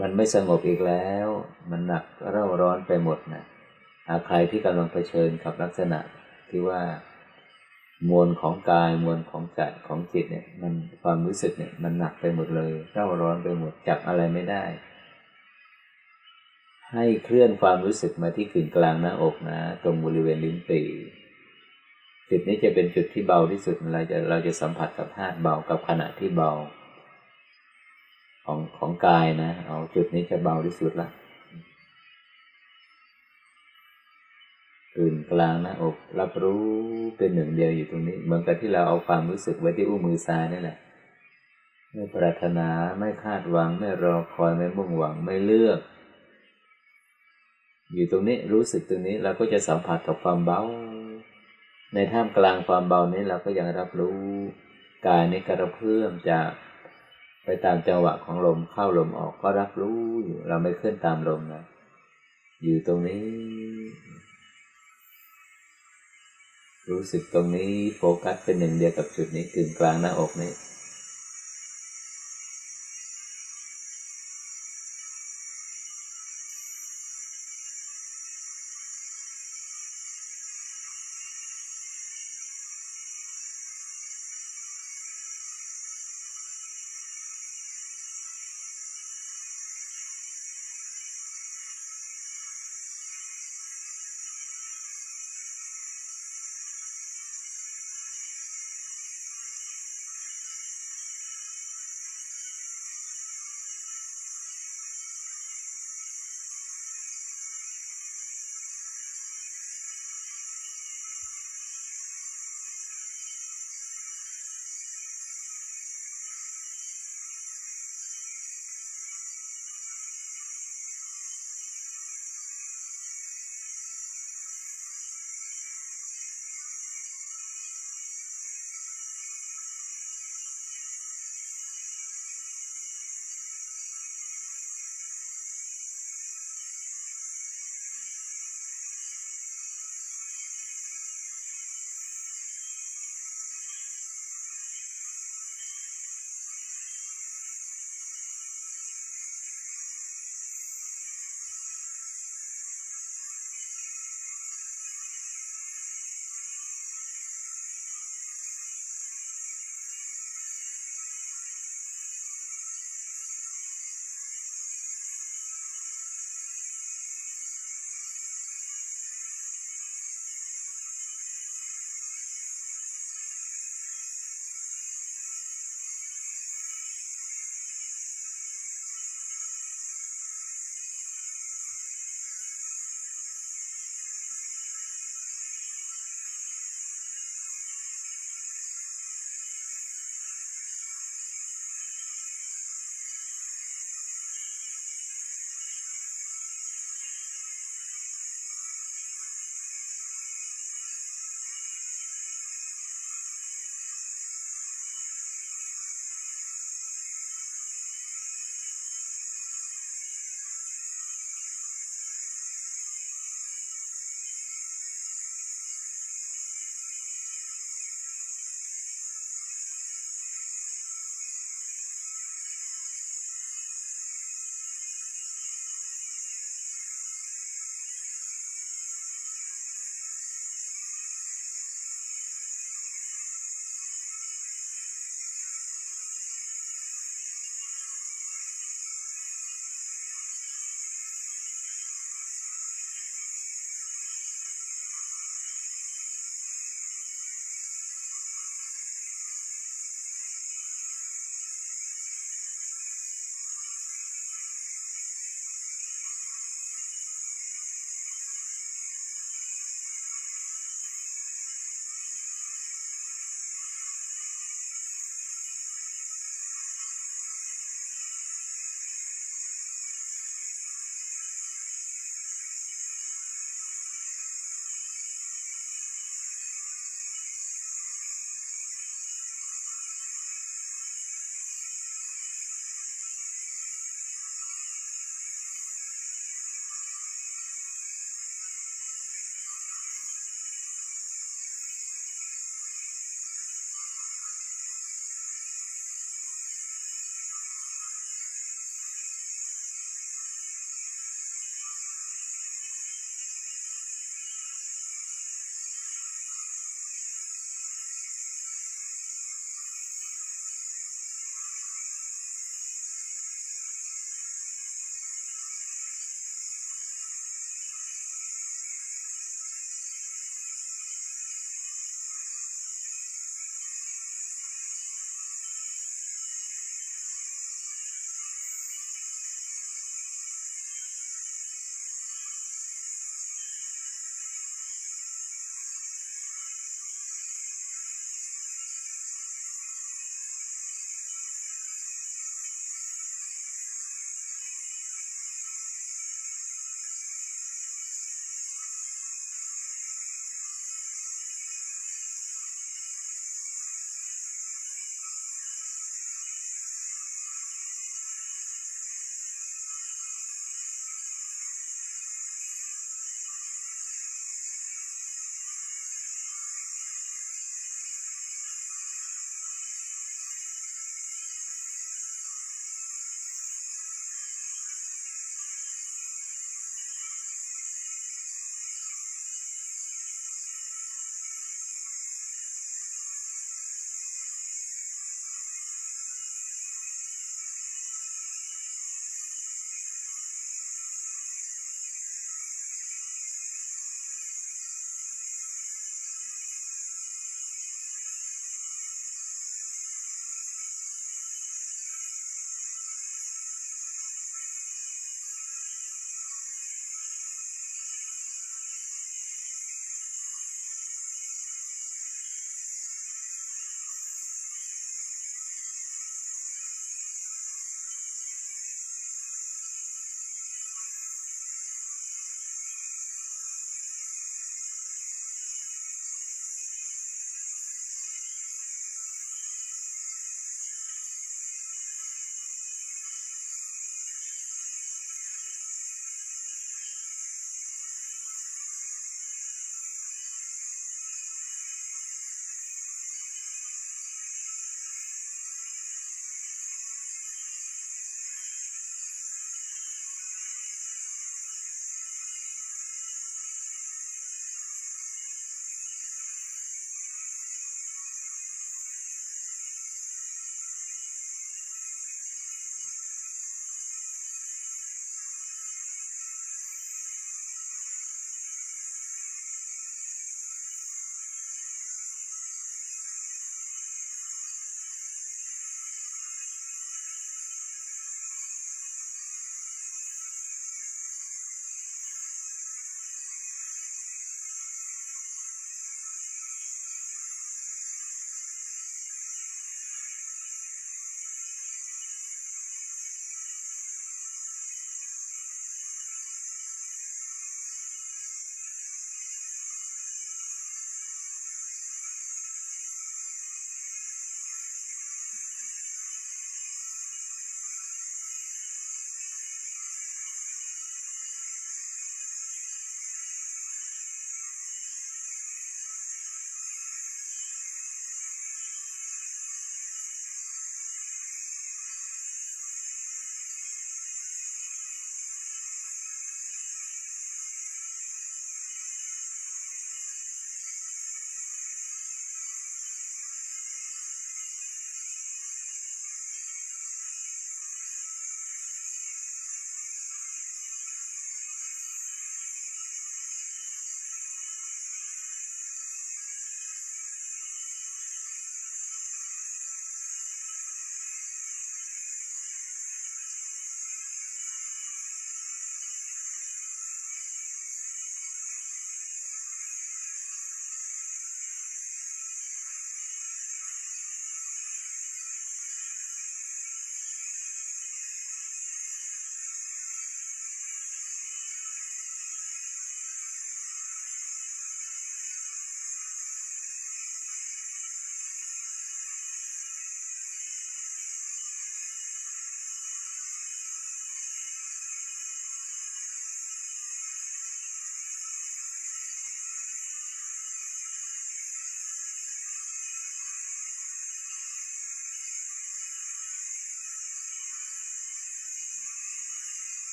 [0.00, 1.28] มันไม่สงบอีกแล้ว
[1.70, 3.44] มันหนักเร่าร้อนไปหมดนะ
[4.08, 6.00] อาใครที่กำลังเผชิญกับลักษณะ
[6.48, 6.80] ที่ว่า
[8.10, 14.64] มวลของกายมวลของใจของจิตเนี่ย มันความรู้สึกเนี่ย มันหนักไปหมดเลยเร่าร้อนไปหมดจับอะไรไม่ได้
[16.92, 20.86] ให้เคลื่อนความรู้สึกมาที่กึ่งกลางหน้าอกนะ ตรงบริเวณลิ้นปี่
[22.30, 26.52] จุดนี้จะเป็นจุดที่เบาที่สุดเราจะเราจะสัมผัสกับธาตุเบากับขณะที่เบา
[28.44, 31.08] ของของกายนะ เอาจุดนี้จะเบาที่สุดละ
[34.96, 36.64] ตื่นกลางนะอก รับรู้
[37.16, 40.76] เป็นหนึ่งเดียวอยู่ตรงนี้ เหมือนกับที่เราเอาความรู้สึกไว้ที่อุ้งมือซ้ายนั่แหละ
[41.92, 42.68] ไม่ปรารถนา
[42.98, 45.80] ไม่คาดหวัง ไม่รอคอยไม่มุ่งหวังไม่เลือก
[47.94, 50.60] อยู่ตรงนี้รู้สึกตรงนี้เราก็จะสัมผัสกับความเบา
[51.94, 54.22] ในท่ามกลางความเบานี้เราก็ยังรับรู้
[55.06, 56.50] กายนี้กระเพื่อมจาก
[57.44, 61.62] ไปตามจังหวะของลมเข้าลมออกก็รับรู้อยู่เราไม่เคลื่อนตามลมนะ
[62.62, 63.24] อยู่ตรงนี้
[66.90, 70.52] รู้สึกตรงนี้โฟกัสเป็นหนึ่งเดียวกับจุดนี้กึ่งกลางหน้าอกนี้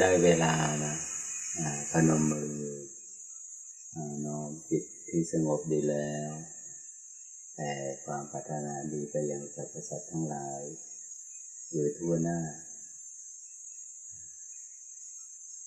[0.00, 0.54] ได้เวลา
[0.84, 0.94] นะ
[1.90, 2.54] พนมมือ
[4.26, 6.30] น้อมจิตที่สงบดีแล้ว
[7.56, 7.72] แต่
[8.04, 10.62] ความพัฒนาดีไปยังสรรพสัตว์ทั้งหลาย
[11.70, 12.40] หรือทั่วหน้า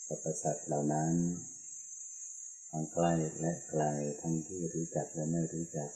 [0.08, 1.14] สรรพสัตว์เหล่านั้น
[2.70, 3.84] ทั้งใกล้และไกล
[4.22, 5.90] ทั้งที่รู้จักและไม่รู้จัก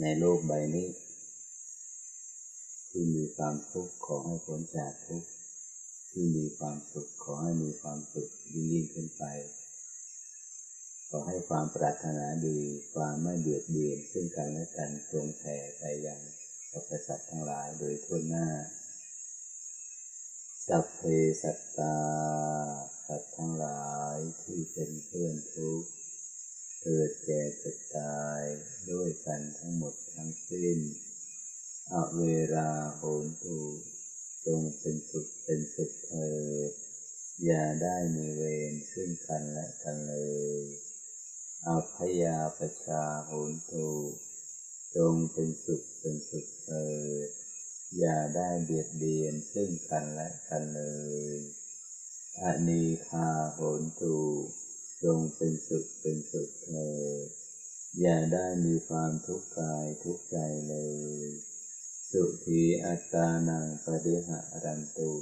[0.00, 0.88] ในโลกใบนี้
[2.90, 5.30] ที่มีความทุกข์ขอให้พ้นจากทุกข์
[6.12, 9.24] ที่มีความสุขขอให้มีความสุขยิ่งยิ่งขึ้นไป
[11.08, 12.58] ขอให้ความปรารถนาดี
[12.94, 16.20] ความไม่เบียดเบียนซึ่งกันและกันตรงแผ่ไปยัง
[16.70, 18.48] สรรพสัตว์ทั้งหลายโดยทั่วหน้า
[20.66, 21.02] สัพเพ
[21.42, 21.96] สัตตา
[23.06, 25.90] สัตว์ทั้งหลายที่เป็นเพื่อนทุกข์
[26.82, 28.42] เกิดแก่เกิดตาย
[28.90, 30.78] ด้วยกันทั้งหมดทั้งสิ้น
[31.92, 32.20] อเว
[32.54, 33.58] ราโหนตู
[34.46, 36.30] จงเป็นสุขเป็นสุขเถิ
[36.70, 36.72] ด
[37.44, 40.14] อย่าได้มีเวรซึ่งกันและกันเล
[40.60, 40.62] ย
[41.66, 43.88] อาพยาปชาโหนตู
[44.96, 46.88] จงเป็นสุขเป็นสุขเถิ
[47.26, 47.28] ด
[47.98, 50.82] อย่าได้เบียดเบียนซึ่งกันและกันเล
[51.36, 51.38] ย
[52.40, 54.16] อนีคาโหนตู
[55.04, 56.90] จงเป็นสุขเป็นสุขเถิ
[57.24, 57.26] ด
[58.00, 60.36] อย่าได้มีความทุกข์กายทุกข์ใจ
[60.68, 60.74] เล
[61.24, 61.51] ย
[62.16, 65.12] สุขีอัตานังปฏิหารันตุ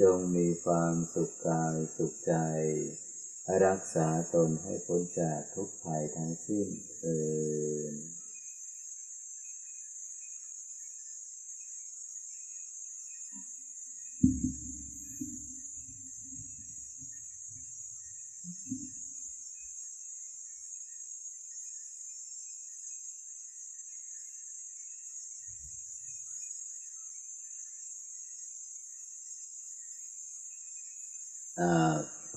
[0.00, 2.32] จงมีความสุขกายสุขใจ
[3.64, 6.68] รักษาตนให้พ้นจากทุกภัยทั้งสิ้น
[6.98, 7.18] เถิ
[7.92, 7.94] ด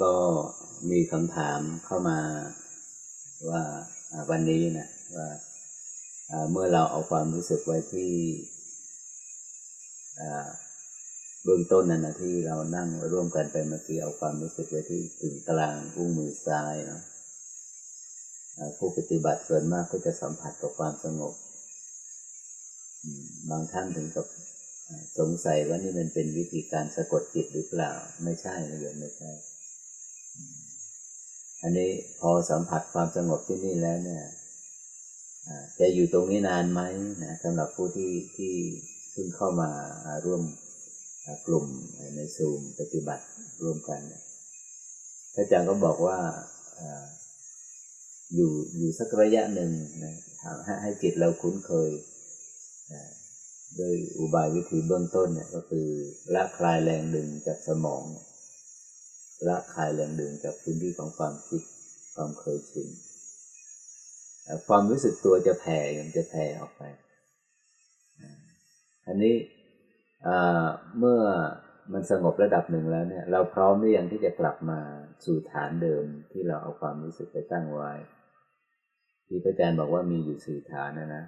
[0.02, 0.14] ก็
[0.92, 2.20] มีคำถามเข้ามา
[3.50, 3.64] ว่า
[4.30, 5.30] วันนี้นะว่า
[6.52, 8.14] เมื่อเราเอาความรู้สึกไว้ที่
[11.44, 17.02] เบื้องต้นนั่นนะที่เรานั่งร่วมกันไปเมื่อกี้เอาความรู้สึกไว้ที่ถึงกลางอุ้งมือซ้ายเนาะ
[18.78, 21.34] ผู้ปฏิบัติส่วนมากก็จะสัมผัสกับความสงบ
[23.50, 24.26] บางท่านถึงกับ
[25.20, 27.92] สงสัยว่านี่มันเป็นวิธีการสะกดจิตหรือเปล่า
[28.24, 29.32] ไม่ใช่นะโยมไม่ใช่
[31.64, 34.24] อันนี้พอสัมผัสความสงบที่นี่แล้วเนี่ย
[35.80, 36.82] จะอยู่ตรงนี้นานไหม
[37.24, 38.54] นะสำหรับผู้ที่ที่
[39.12, 39.72] เพิ่งเข้ามา
[40.26, 40.44] ร่วม
[41.48, 41.66] กลุ่ม
[42.16, 43.26] ในซูมปฏิบัติ
[43.64, 44.00] ร่วมกัน
[45.34, 46.18] พระอาจารย์ก็บอกว่า
[48.36, 49.72] อยู่อยู่สักระยะหนึ่ง
[50.04, 50.14] นะ
[50.66, 51.90] ให้ให้จิตเราคุ้นเคย
[53.78, 55.88] โดยอุบายวิธีเบื้องต้นเนี่ยก็คือ
[56.36, 58.04] ละคลายแรงดึงจากสมอง
[59.48, 61.62] ละคลายแรงดึงจากพื้นที่ของความคิด
[62.16, 62.88] ความเคยชิน
[64.68, 66.84] ความรู้สึกตัวจะแผ่ยังจะแผ่ออกไป
[69.08, 69.36] อันนี้
[71.00, 71.22] เมื่อ
[71.94, 74.80] มันสงบระดับหนึ่งแล้วเนี่ย เราพร้อมหรือยังที่จะกลับมา
[75.26, 77.92] สู่ฐานเดิมที่เราเอาความรู้สึกไปตั้งไว้
[79.28, 81.24] ที่พระอาจารย์บอกว่ามีอยู่สี่ฐานนะนะ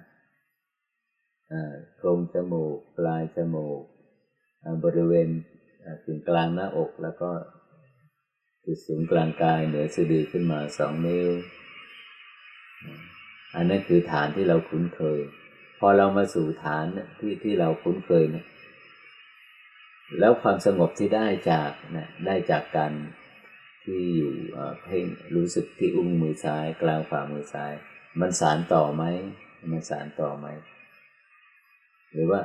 [1.96, 3.82] โครงจมูก ปลายจมูก
[4.84, 5.28] บริเวณ
[6.04, 7.30] ถึงกลางหน้าอกแล้วก็
[8.64, 11.30] จุดศูนย์กลางกายเหนือสะดือขึ้นมาสองนิ้ว
[13.54, 15.20] อันนั้นคือฐานที่เราคุ้นเคย
[15.78, 16.86] พอเรามาสู่ฐาน
[17.18, 18.46] ที่ที่เราคุ้นเคยเนี่ย
[20.18, 22.92] แล้วความสงบที่ได้จากนะได้จากการ
[23.84, 24.32] ที่อยู่
[24.82, 27.72] เพ่งรู้สึกที่อุ้งมือซ้าย กลางฝ่ามือซ้าย
[28.20, 29.04] มันสารต่อไหม
[29.70, 30.46] มันสารต่อไหม
[32.16, 32.40] หรือว่า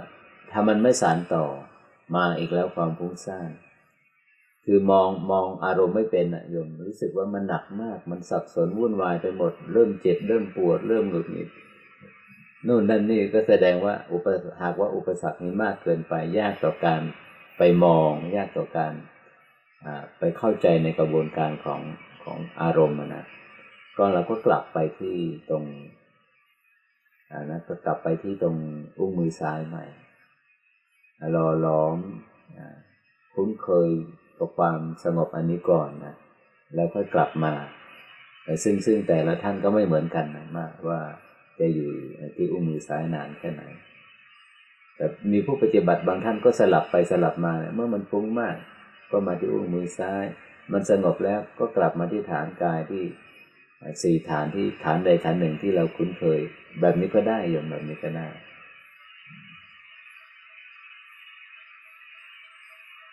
[0.52, 1.46] ถ้ามันไม่สานต่อ
[2.16, 3.50] มาอีกแล้วความฟุ้งซ่าน
[4.66, 11.50] คือมองมองอารมณ์ไม่เป็นอะโยมรู้สึกว่ามันหนักมาก มันสับสนวุ่นวายไปหมด เริ่มเจ็บเริ่มปวด เริ่มหงุดหงิด
[12.68, 14.28] นู่นนั่นนี่ก็แสดงว่าอุป
[14.62, 17.02] หากว่าอุปสรรคนี้มากเกินไปยากต่อการ
[17.58, 18.94] ไปมอง ยากต่อการ
[20.20, 21.82] ไปเข้าใจในกระบวนการของ
[22.24, 23.26] ของอารมณ์นะ
[23.98, 25.18] ก็เราก็กลับไปที่
[25.50, 25.64] ตรง
[27.52, 28.56] นะก็กลับไปที่ตรง
[28.98, 29.86] อุ้งมือซ้ายใหม่
[31.36, 31.98] รอล้อม
[33.34, 33.90] คุ้นเคย
[34.38, 36.16] กับความสงบอันนี้ก่อนนะ
[36.74, 37.54] แล้วค่อยกลับมา
[38.44, 41.00] แต่ซึ่งซึ่งแต่ละท่านก็ไม่เหมือนกันนะมากว่า
[41.60, 41.90] จะอยู่
[42.36, 43.64] ที่อุ้งมือซ้ายนานแค่ไหน
[44.96, 48.56] แต่มีผู้ปฏิบัติบางท่านก็สลับไปสลับมาเมื่อมันฟุ้งมาก
[49.12, 50.24] ก็มาที่อุ้งมือซ้าย
[50.74, 53.04] มันสงบแล้วก็กลับมาที่ฐานกายที่
[54.04, 56.40] สี่ฐานที่ฐานใดฐานหนึ่งที่เราคุ้นเคย
[56.82, 58.28] แบบนี้ก็ได้โยมแบบนี้ก็ได้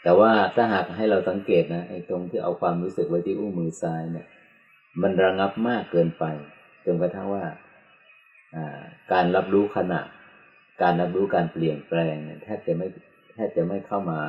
[0.02, 4.26] แต่ว่าถ้าหากให้เราสังเกตนะไอ้ตรงที่เอาความรู้สึกไว้ที่อุ้งมือซ้ายเนี่ย
[5.02, 6.24] มันระงับมากเกินไป
[6.84, 7.44] จนกระทั่งว่า
[9.12, 10.00] การรับรู้ขณะ
[10.82, 12.86] การรับรู้การเปลี่ยนแปลงแทบจะไม่
[13.34, 14.20] แทบจะไม่เข้ามา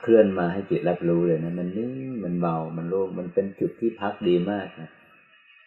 [0.00, 1.92] เคลื่อนมาให้จิตรับรู้เลยนะ มันนิ่ง
[2.24, 4.90] มันเบามันโล่งมันเป็นจุดที่พักดีมากนะ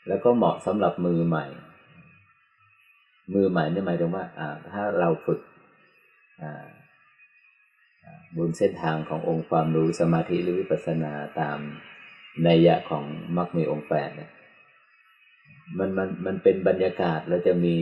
[0.08, 1.46] แล้วก็เหมาะสำหรับมือใหม่
[3.34, 4.26] มือใหม่นี่หมายถึงว่า
[4.74, 5.40] ถ้าเราฝึก
[8.38, 11.60] บนเส้นทางขององค์ความรู้สมาธิหรือวิปัสสนาตาม
[12.48, 13.04] นัยยะของ
[13.38, 14.32] มรรคมีองค์แปดเนี่ย
[15.78, 17.76] มันมันมันเป็นบรรยากาศเราจะมี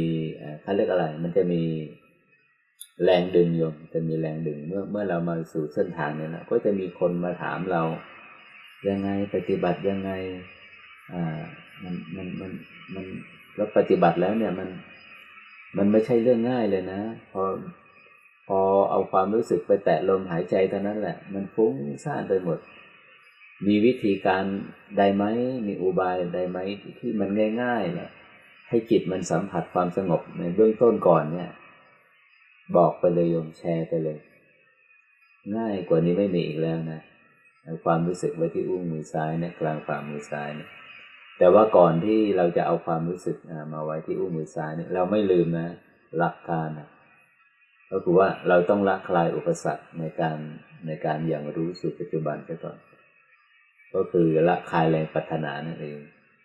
[0.61, 1.63] เขาเรียกอะไร มันจะมี
[3.03, 7.83] แรงดึงโยมจะมีแรงดึงเมื่อเมื่อเรามาสู่เส้นทางเนี่ยนะก็จะมีคนมาถามเรา
[8.89, 10.11] ยังไงปฏิบัติยังไง
[11.13, 11.41] อ่า
[11.83, 12.51] มันมันมัน
[12.95, 13.05] มัน
[13.55, 14.69] แล้วปฏิบัติแล้วเนี่ยมัน
[15.77, 17.01] มันไม่ใช่เรื่องง่ายเลยนะ
[17.31, 17.43] พอ
[18.47, 18.59] พอ
[18.91, 21.73] เอาความรู้สึกไปแตะลมหายใจเท่านั้นแหละ มันฟุ้ง
[22.03, 22.59] ซ่านไปหมด
[23.67, 24.43] มีวิธีการ
[24.97, 25.23] ใดไหม
[25.67, 26.57] มีอุบายใดไหม
[26.99, 27.29] ที่มัน
[27.63, 28.09] ง่ายๆเนี่ย
[28.69, 31.49] ให้จิตมันสัมผัสความสงบในเบื้องต้นก่อนเนี่ย
[32.75, 34.17] บอกไปเลยโยมแชร์ไปเลย
[35.57, 37.01] ง่ายกว่านี้ไม่มีอีกแล้วนะ
[37.85, 40.69] ความรู้สึกไว้ที่อุ้งมือซ้ายเนี่ยกลางฝ่ามือซ้ายเนี่ย
[41.41, 43.37] แต่ว่าก่อนที่เราจะเอาความรู้สึก
[43.73, 45.67] มาไว้ที่อุ้งมือซ้ายเนี่ยเราไม่ลืมนะ
[46.17, 46.89] หลักการนะ
[47.91, 50.37] ก็คือว่าเราต้องละคลายอุปสรรคในการ
[50.87, 52.77] ในการอย่างรู้สู่ปัจจุบันไปก่อน
[53.93, 55.99] ก็คือละคลายแรงปรารถนานั่นเอง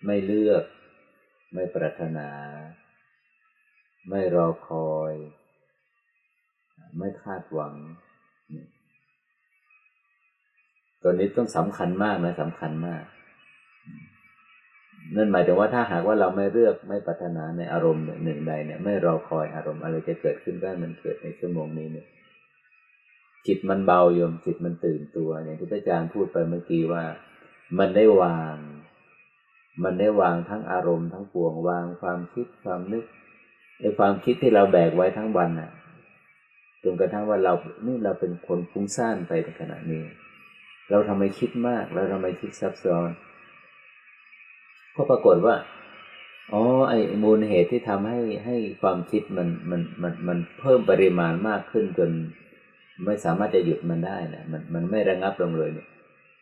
[0.07, 0.65] ไม่เลือก
[1.55, 2.29] ไม่ปรารถนา
[4.09, 5.13] ไม่รอคอย
[6.99, 7.75] ไม่คาดหวัง
[11.03, 13.05] ตัวนี้ต้องสำคัญมากนะสำคัญมาก
[15.15, 22.07] นั่นหมายถึงว่าถ้าหากว่าเราไม่เลือกไม่ปรารถนาในอารมณ์หนึ่งใดเนี่ย ไม่รอคอยอารมณ์อะไรจะเกิดขึ้นได้มันเกิดในชั่วโมงนี้เนี่ย
[23.47, 27.05] จิตมันเบาโยมจิตมันตื่นตัวอย่างที่พระอาจารย์พูดไปเมื่อกี้ว่า
[27.79, 28.57] มันได้วาง
[29.85, 33.05] มันได้วางทั้งอารมณ์ทั้งปวงวางความคิดความนึก
[33.81, 35.71] ในความคิดที่เราแบกไว้ทั้งวันน่ะ
[36.85, 37.53] จนกระทั่งว่าเรา
[37.87, 40.05] นี่เราเป็นคนฟุ้งซ่านไปในขณะนี้
[40.91, 43.09] เราทำไมคิดมากเราทำไมคิดซับซ้อน
[44.97, 45.57] ก็ปรากฏว่า
[46.53, 52.11] อ๋อไอ้มูลเหตุที่ทำให้ให้ความคิดมันมันมันมันเพิ่มปริมาณมากขึ้นจน
[53.05, 55.89] ไม่สามารถจะหยุดมันได้นะมันมันไม่ระงับลงเลยเนี่ย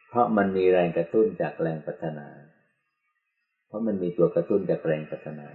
[0.09, 2.29] เพราะมันมีแรงกระตุ้นจากแรงพัฒนา
[3.67, 5.49] เพราะมันมีตัวกระตุ้นจากแรงพัฒนา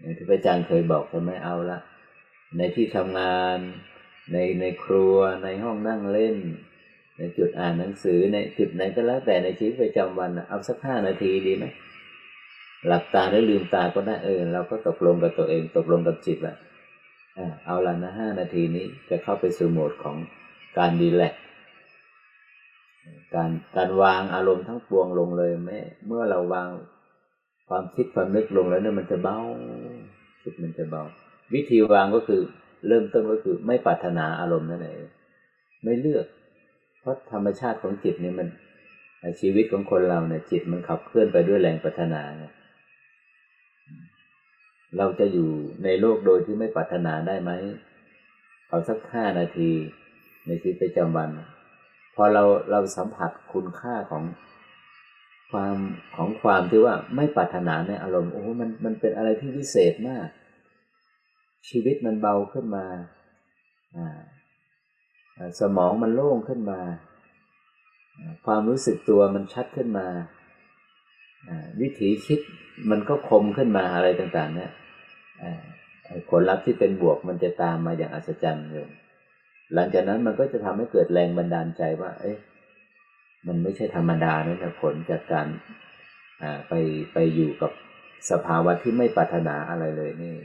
[0.00, 1.78] อย่างที่พระอาจารย์เคยบอกใช่ไหมเอาละ
[2.56, 3.58] ในที่ทำงาน
[4.32, 6.36] ในในครัวในห้องนั่งเล่น
[7.20, 11.64] ในจุดอ่านหนังสือในจุดไหนก็แล้วแต่ในชีวิตประจำวันเอาสักห้านาทีดีไหม
[12.86, 16.56] หลับตาแล้วลืมตาก็ได้เออเราก็ตกลงกับตัวเองตกลงกับจิตละ
[17.66, 20.16] เอาละนะห้านาทีนี้จะเข้าไปสู่โหมดของ
[20.78, 21.34] การดีแลก
[23.34, 26.68] การการวางอารมณ์ทั้งปวงลงเลยแม้เมื่อเราวาง
[27.68, 29.38] ความคิดความนึกลงแล้วเนี่ยมันจะเบา
[30.42, 31.02] จิตมันจะเบา
[31.54, 32.42] วิธีวางก็คือ
[32.86, 35.02] เริ่มต้นก็คือไม่ปรารถนาอารมณ์นั่นเอง
[35.84, 36.26] ไม่เลือก
[37.00, 38.48] เพราะธรรมชาติของจิตเนี่ยมัน
[39.40, 42.52] ชีวิตของคนเราเนี่ยจิตมันขับเคลื่อนไปด้วยแรงปรารถนาเนี่ย
[44.98, 45.50] เราจะอยู่
[45.84, 47.50] ในโลกโดยที่ไม่ปรารถนาได้ไหม
[48.68, 49.70] เอาสักห้านาที
[50.46, 51.28] ในชีวิตประจำวัน
[52.14, 54.24] พอเราเราสัมผัสคุณค่าของ
[55.50, 55.76] ความ
[56.16, 60.28] ของความที่ว่าไม่ปรารถนาในอารมณ์โอ้มันมันเป็นอะไรที่วิเศษมาก
[61.68, 62.86] ชีวิตมันเบาขึ้นมา
[63.96, 64.18] อ่า
[65.60, 66.80] สมองมันโล่งขึ้นมา
[68.46, 70.06] ความรู้สึกตัวมันชัดขึ้นมา
[71.80, 72.40] วิถีคิด
[72.90, 74.72] มันก็คมขึ้นมาอะไรต่าง ๆ เนี่ย
[76.28, 78.90] ผลลัพธ์ที่เป็นบวกมันจะตามมาอย่างอัศจรรย์เลย
[79.74, 82.38] หลังจากนั้นมันก็จะทำให้เกิดแรงบันดาลใจว่า เอ๊ะ
[83.46, 85.46] มันไม่ใช่ธรรมดานะแต่ผลจากการ
[86.68, 86.72] ไป
[87.12, 87.72] ไปอยู่กับ
[88.30, 90.36] สภาวะที่ไม่ปรารถนาอะไรเลยนี่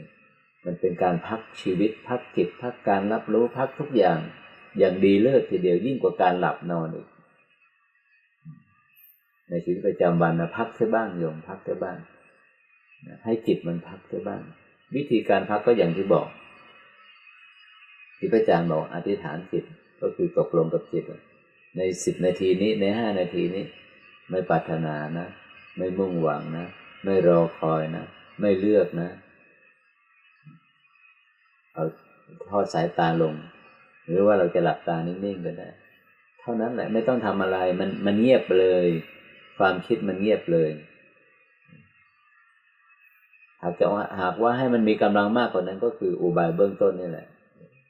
[0.64, 4.18] มันเป็นการพักชีวิต พักจิต พักการรับรู้พักทุกอย่าง
[4.78, 7.08] อย่างดีเลิศทีเดียวยิ่งกว่าการหลับนอนอีก
[9.48, 11.98] ในชีวิตประจำวันนะพักเสียบ้างโยมพักเสียบ้าง
[13.24, 14.40] ให้จิตมันพักเสียบ้าง
[14.96, 16.28] วิธีการพักก็อย่างที่บอก
[18.18, 19.64] ที่พระอาจารย์บอกอธิษฐานจิต
[20.00, 21.04] ก็คือตกลงกับจิต
[21.76, 23.64] ในสิบนาทีนี้ในห้านาทีนี้
[24.30, 25.26] ไม่ปรารถนานะ
[25.76, 26.66] ไม่มุ่งหวังนะ
[27.04, 28.04] ไม่รอคอยนะ
[28.40, 29.10] ไม่เลือกนะ
[31.74, 31.84] เอา
[32.50, 33.34] ทอดสายตาลง
[34.06, 35.68] หรือว่าเราจะหลับตานิ่งๆก็ได้
[36.40, 38.86] เท่านั้นแหละไม่ต้องทำอะไร มันมันเงียบเลย
[39.58, 40.70] ความคิดมันเงียบเลย
[43.62, 43.86] หากจะ
[44.20, 47.26] หากว่าให้มันมีกำลังมากกว่านั้นก็คืออุบายเบื้องต้นนี่แหละ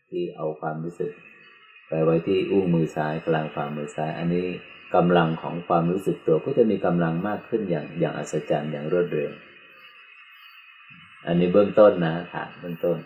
[0.08, 1.12] ที่เอาความรู้สึก
[1.88, 4.46] ไปไว้ที่อุ้งมือซ้ายกลางฝ่ามือซ้าย อันนี้
[4.94, 9.30] กำลังของความรู้สึกตัวก็จะมีกำลังมากขึ้นอย่างอย่างอัศจรรย์อย่างรวดเร็ว
[11.26, 12.98] อันนี้เบื้องต้นนะถามเบื้องต้น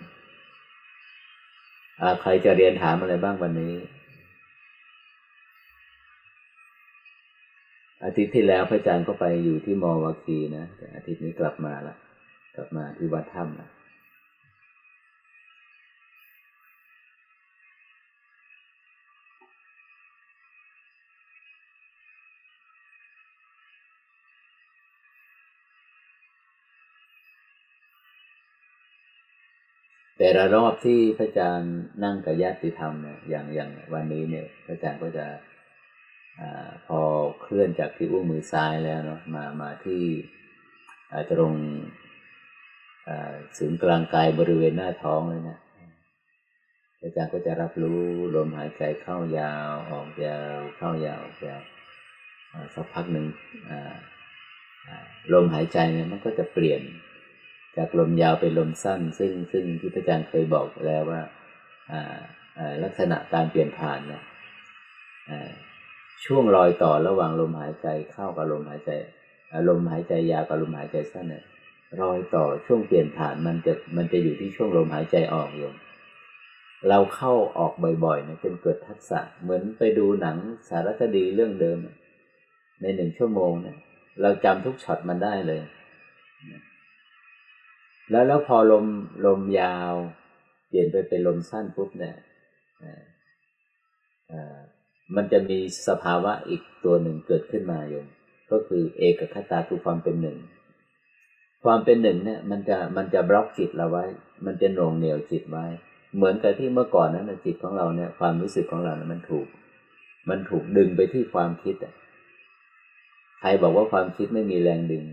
[2.22, 3.74] ใครจะเรียนถามอะไรบ้างวันนี้
[8.04, 11.94] อาทิตย์ที่แล้วพระอาจารย์ก็ไปอยู่ที่มอวาคีนะแต่อาทิตย์นี้กลับมาละ
[12.56, 13.68] กลับมาที่วัดถ้ำละ
[30.22, 35.26] แต่ละรอบที่พระอาจารย์นั่งกับญาติธรรมเนี่ยอย่างอย่างวันนี้เนี่ยพระอาจารย์ก็จะ
[36.40, 36.42] อ
[36.86, 37.00] พอ
[37.40, 40.04] เคลื่อนจากที่อุ้งมือซ้ายแล้วเนาะมามาที่
[41.32, 41.52] ตรง
[43.58, 45.58] ศูนย์กลางกายบริเวณหน้าท้องเลยนะ
[47.02, 48.00] อาจารย์ก็จะรับรู้
[48.36, 51.62] ลมหายใจเข้ายาวออกยาวเข้ายาวออกยาว
[52.74, 53.26] สักพักหนึ่ง
[55.32, 56.82] ลมหายใจเนี่ยมันก็จะเปลี่ยน
[57.80, 61.20] จากลมยาวเป็นลมสั้น ซึ่งซึ่งที่พระอาจารย์เคยบอกแล้วว่า
[62.82, 64.22] ลักษณะการเปลี่ยนผ่านเนี่ย
[66.24, 68.90] ช่วงรอยต่อระหว่างลมหายใจเข้ากับลมหายใจ
[69.68, 71.44] ลมหายใจยาวกับลมหายใจสั้นเนี่ย
[72.00, 75.70] รอยต่อช่วงเปลี่ยนผ่านมันจะมันจะอยู่ที่ช่วงลมหายใจออกอยู่
[76.88, 77.72] เราเข้าออก
[78.04, 80.36] บ่อยๆเนี่ยจนเกิดทักษะเหมือนไปดูหนัง
[80.68, 81.78] สารคดีเรื่องเดิม
[82.82, 83.76] ในหนึ่งชั่วโมงเนี่ย
[84.22, 85.60] เราจำทุกช็อตมันได้เลย
[88.10, 88.86] แล้วแล้วพอลม
[89.26, 89.94] ลมยาว
[90.68, 92.16] เปลี่ยนไปเป็นลมสั้นปุ๊บเนี่ย
[95.16, 95.58] มันจะมี
[95.88, 98.06] สภาวะอีกตัวหนึ่งเกิดขึ้นมาโยม
[98.50, 100.38] ก็คือเอกคตาคือความเป็นหนึ่ง
[101.64, 104.04] ความเป็นหนึ่งเนี่ย มันจะมันจะบล็อกจิตเราไว้
[104.46, 105.66] มันจะหน่วงเหนี่ยวจิตไว้
[106.16, 109.46] เหมือนกับที่เมื่อก่อนนั้นจิตของเราเนี่ย ความรู้สึกของเราเนี่ยมันถูก
[110.30, 111.94] มันถูกดึงไปที่ความคิดอะ
[113.40, 115.04] ใครบอกว่าความคิดไม่มีแรงดึง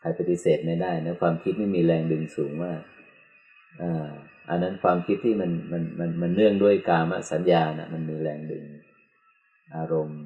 [0.00, 2.80] ใครปฏิเสธไม่ได้นะความคิดไม่มีแรงดึงสูงมาก
[3.82, 4.10] อ่า
[4.48, 8.64] อันนั้นความคิดที่มันมันมันมันเนื่องด้วยกามสัญญานะมันมีแรงดึง
[9.76, 10.20] อารมณ์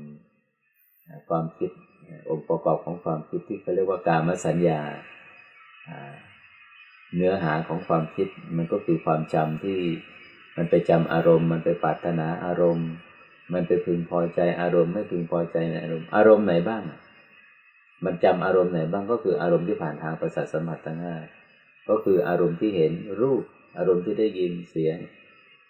[1.28, 1.70] ความคิด
[2.28, 4.80] องค์ประกอบของความคิดที่เขาเรียกว่ากามสัญญา
[7.14, 9.80] เนื้อหาของความคิดมันก็คือความจำที่
[10.56, 12.90] มันไปจำอารมณ์ มันไปปรารถนาอารมณ์
[13.52, 16.82] มันไปพึงพอใจอารมณ์ ไม่พึงพอใจในอารมณ์ อารมณ์ไหนบ้าง
[18.05, 21.16] มันจำอารมณ์ไหนบ้างก็คืออารมณ์ที่ผ่านทางประสาทสัมผัสทั้งห้า
[21.89, 23.43] ก็คืออารมณ์ที่เห็นรูป
[23.78, 24.97] อารมณ์ที่ได้ยินเสียง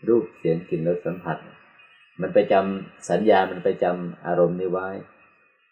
[0.09, 1.39] รูปเสียงกลิ่นรสสัมผัส
[2.21, 4.89] มันไปจำสัญญามันไปจำอารมณ์นี้ไว้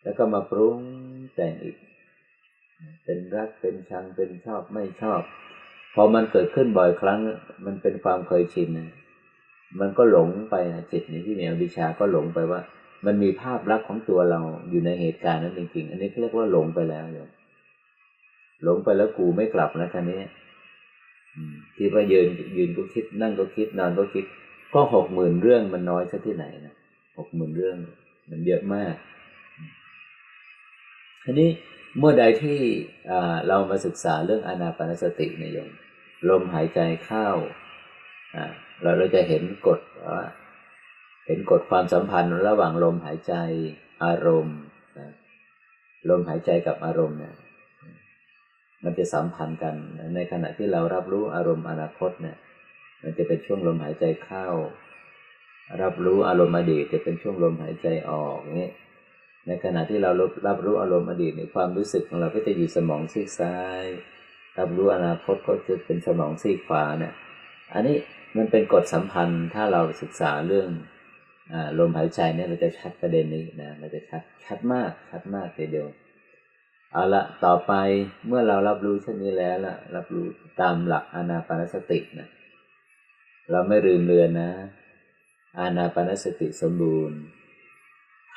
[0.02, 0.78] แล้วก็มาปรุง
[1.34, 1.76] แต่งอีก
[3.04, 5.22] เป็นรักเป็นชังเป็นชอบไม่ชอบ
[5.94, 7.20] พอมันเกิดขึ้นบ่อยครั้ง
[7.66, 8.68] มันเป็นความเคยชิน
[9.80, 12.60] มันก็หลงไปนะจิตนี้ที่มีอวิชาก็หลงไปว่า
[13.06, 17.28] มันมีภาพลักษณ์ของตัวเราอยู่ในเหตุการณ์นั้นจริงๆ อันนี้เรียกว่าหลงไปแล้วโยม
[18.64, 20.20] หลงไปแล้วกูไม่กลับนะท่านนี้
[21.76, 24.24] ที่ว่ายืนยืนก็คิด นั่งก็คิดนอนก็คิด
[24.74, 26.74] ก็หกหมื่นเรื่องมันน้อยซะที่ไหนนะ
[27.18, 27.76] หกหมื่นเรื่อง
[28.30, 28.94] มันเยอะมาก
[31.24, 31.50] ทีนี้
[31.98, 32.60] เมื่อใดที่
[33.48, 35.70] เรามาศึกษาเรื่องอนาปานสติในโยม
[36.28, 37.28] ลมหายใจเข้า
[38.82, 40.26] เราเราจะเห็นกฎว่า
[41.26, 43.34] เห็นกฎความสัมพันธ์ระหว่างลมหายใจ
[44.04, 44.58] อารมณ์
[44.98, 45.08] นะ
[46.10, 47.34] ลมหายใจกับอารมณ์เนี่ย
[48.84, 49.74] มันจะสัมพันธ์กัน
[50.14, 52.36] ในขณะที่เรารับรู้อารมณ์อนาคตเนี่ย
[53.02, 54.48] มันจะเป็นช่วงลมหายใจเข้า
[55.82, 58.70] รับรู้อารมณ์อดีตจะเป็นช่วงลมหายใจออกนี่
[59.46, 60.10] ในขณะที่เรา
[60.48, 63.84] รับรู้อารมณ์อดีตในความรู้สึกของเราก็จะอยู่สมองซีกซ้าย
[64.58, 67.14] รับรู้อนาคตก็จะเป็นสมองซีกขวาเนี่ย
[67.74, 67.96] อันนี้
[68.36, 70.70] มันเป็นกฎสัมพันธ์ถ้าเราศึกษาเรื่อง
[71.78, 75.88] ลมหายใจเนี่ยเราจะชัดประเด็นนี้นะเราจะชัดชัดมากชัดมากทีเดียว
[76.92, 77.72] เอาละต่อไป
[78.26, 80.26] เมื่อเรารับรู้เช่นนี้แล้วล่ะ รับรู้
[80.60, 82.28] ตามหลักอานาปานสตินะ
[83.50, 84.50] เราไม่ลืมเลือนนะ
[85.58, 87.18] อานาปานสติสมบูรณ์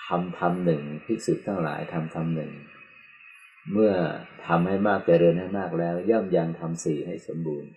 [0.06, 2.52] ทำทำหนึ่งภิกษุทั้งหลายทำทำหนึ่ง
[3.72, 3.94] เมื่อ
[4.46, 7.70] ทำให้มากเจริญให้มากแล้ว ย่อมยังทำสี่ให้สมบูรณ์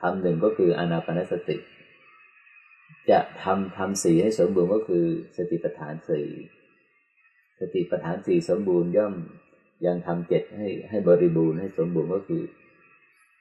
[0.00, 1.56] ทำหนึ่งก็คืออานาปานสติ
[3.10, 5.04] จะทำทำสีให้สมบูรณ์ก็คือ
[5.36, 6.28] สติปัฏฐานสี่
[7.60, 9.14] สติปัฏฐานสี่สมบูรณ์ย่อม
[9.86, 12.42] ยังทำเจ็ดให้ให้บริบูรณ์ให้สมบูรณ์ก็คือ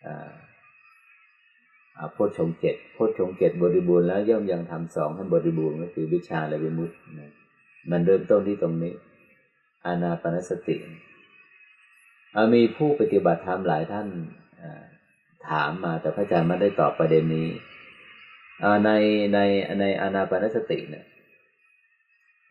[0.05, 0.31] อ่า
[2.13, 6.95] โพชฌงเจ็ดโพชฌงเจ็ดบริบูรณ์แล้วย่อมยังทำสองให้บริบูรณ์ก็คือวิชาและวิมุตติ
[7.91, 8.93] มันเริ่มต้นที่ตรงนี้
[9.85, 10.77] อานาปนสติ
[12.53, 14.07] มีผู้ปฏิบัติธรรมหลายท่าน
[15.49, 17.47] ถามมาแต่พระอาจารย์ไม่ได้ตอบประเด็นนี้
[18.85, 18.91] ใน
[19.33, 19.39] ใน
[19.79, 21.05] ในอานาปนสติเนี่ย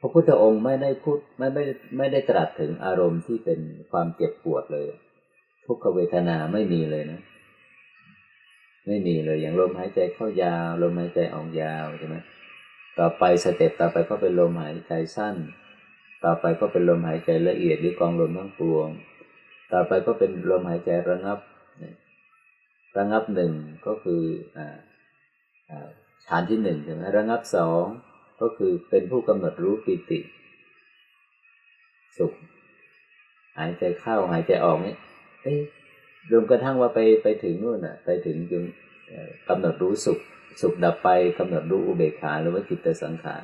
[0.00, 1.64] พระพุทธองค์ไม่ได้พูดไม่ไม่
[1.98, 3.60] ไม่ได้ตรัสถึงอารมณ์ที่เป็น
[3.90, 4.86] ความเจ็บปวดเลย
[5.66, 7.20] ทุกขเวทนาไม่มีเลยนะ
[8.86, 12.16] ไม่มีเลยอย่างลมหายใจเข้ายาว ลมหายใจออกยาวใช่ไหม
[12.98, 15.36] ต่อไปสเต็ปต่อไปก็เป็นลมหายใจสั้น
[16.24, 18.88] ต่อไปก็เป็นลมหายใจละเอียดหรือกองลมทั้งปวง
[19.72, 21.38] ต่อไปก็เป็นลมหายใจระงับ
[22.98, 23.52] ระงับหนึ่ง
[23.86, 24.22] ก็คือ
[24.58, 24.68] อ่า
[26.30, 27.84] ฐานที่หนึ่งใช่ไหมระงับสอง
[28.40, 30.18] ก็คือเป็นผู้กำหนดรู้ปิติ
[32.18, 32.32] สุข
[33.58, 34.94] หายใจเข้าหายใจออกนี่
[35.42, 35.60] เอ๊ะ
[36.30, 38.62] รวมกระทั่งว่าไปไปถึงนู่นน่ะ ไปถึงจึง
[39.48, 40.18] กำหนดรู้สุข
[40.60, 41.08] สุขดับไป
[41.38, 43.42] กำหนดรู้อุเบกขาหรือว่าจิตสังขาร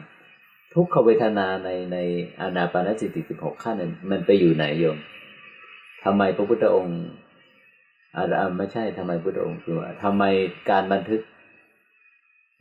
[0.74, 1.96] ทุกขเวทนาในใน
[2.40, 4.98] อานาปานสติสิบหกขั้นนั้นมันไปอยู่ไหนโยม
[6.04, 6.98] ทำไมพระพุทธองค์
[8.16, 10.24] อาไม่ใช่ทำไมพระพุทธองค์คือว่าทำไม
[10.70, 11.20] การบันทึก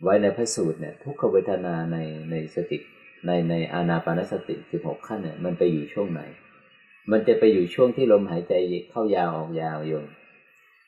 [0.04, 1.98] ไว้ในพระสูตรเนี่ยทุกขเวทนาใน
[2.32, 2.78] ในสติ
[3.26, 6.22] ในในอานาปานสติสิบหกขั้นเนี่ยมันไปอยู่ช่วงไหน
[7.12, 8.54] มันจะไปอยู่ช่วงที่ลมหายใจ
[8.92, 10.08] เข้ายาวออกยาวโยม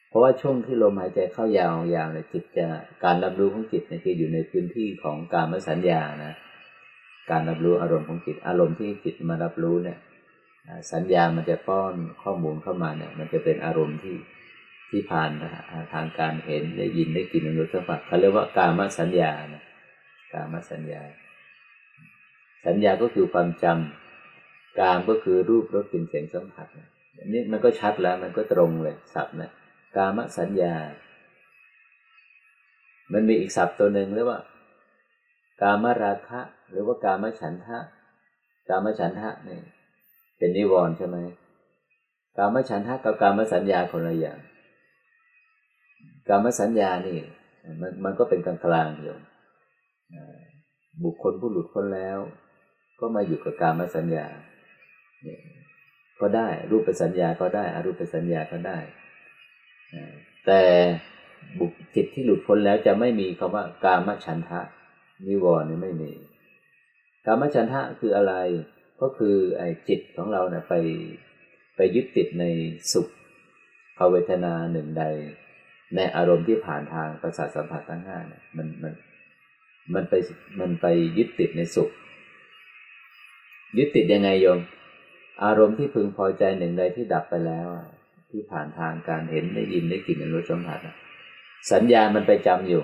[0.10, 2.66] เพราะว่าช่วงที่ลมหายใจเข้ายาวออกยาวเนี่ยจิตจะ
[3.04, 6.34] การรับรู้ของจิตเนี่ยจะอยู่ในพื้นที่ของการมสัญญานะ
[7.32, 9.98] การรับรู้อารมณ์ของจิตอารมณ์ที่จิตมารับรู้เนี่ย
[10.94, 14.16] สัญญามันจะป้อนข้อมูลเข้ามาเนี่ยมันจะเป็นอารมณ์ที่
[14.90, 15.32] ที่ผ่าน
[15.94, 19.64] ทางการเห็นได้ยินได้กลิ่นรสสัมผัสเขาเรียกว่ากามสัญญานะ
[20.34, 21.02] กามสัญญา
[22.66, 26.68] สัญญาก็คือความจำกามก็คือรูปรสกลิ่นเสียงสัมผัส
[27.34, 29.52] นี่มันก็ชัดแล้วมันก็ตรงเลยศัพท์นะ
[29.96, 30.76] กามสัญญา
[33.14, 34.40] มันมีอีกศัพท์ตัวหนึ่งเรียกว่า
[35.62, 36.40] กามราคะ
[36.70, 37.80] หรือว่ากามฉันทะ
[38.70, 39.60] กามฉันทะนี่
[40.38, 41.18] เป็นนิวรณ์ใช่ไหม
[42.38, 44.40] กามฉันทะกับกามสัญญาคนละอย่าง
[46.28, 47.20] กรรมสัญญานี่
[47.82, 49.18] มันมันก็เป็นกลางกลางอยู่
[51.04, 52.20] บุคคลผู้หลุดพ้นแล้ว
[53.00, 54.28] ก็มาอยู่กับกรรมสัญญา
[56.20, 58.78] ก็ได้รูปสัญญาก็ได้อารูปสัญญาก็ได้
[60.46, 60.62] แต่
[61.60, 64.62] บุคจิตที่หลุดพ้นแล้วจะไม่มีคำว่ากามฉันทะ
[65.28, 66.12] นิวรณ์นี่ไม่มี
[67.26, 68.34] กามฉันทะคืออะไร
[69.02, 70.74] ก็คือไอ้จิตของเราเนี่ยไป
[71.76, 72.46] ไปยึดติดใน
[72.92, 73.08] สุข
[73.98, 75.04] ภเวทนาหนึ่งใด
[75.96, 78.94] ในอารมณ์ที่ผ่านทางประสาทสัมผัสทั้งห้าเนี่ยมันมัน
[79.94, 80.14] มันไป
[80.60, 80.86] มันไป
[81.18, 81.90] ยึดติดในสุข
[83.78, 84.60] ยึดติดยังไงโยม
[85.44, 87.68] อารมณ์ที่พึงพอใจหนึ่งใดที่ดับไปแล้ว
[88.32, 90.80] ที่ผ่านทางการเห็นได้ยินได้กลิ่นได้รสสัมผัส
[91.72, 92.84] สัญญามันไปจำอยู่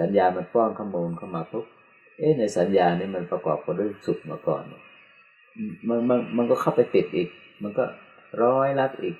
[0.00, 1.66] สัญญามันป้อนข้อมูลเข้ามาปุ๊บ
[2.18, 4.62] เอ๊ะในสัญญานี่มันประกอบกับด้วยสุขมาก่อน
[5.88, 7.28] มันมันมันก็เข้าไปติดอีก
[7.62, 7.84] มันก็
[8.42, 9.14] ร้อยรัดอีก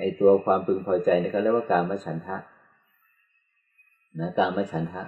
[0.00, 2.36] ไอตัวความพึงพอใจนี่เขาเรียกว่าการมฉันทะ
[4.20, 5.02] นะการมฉันทะ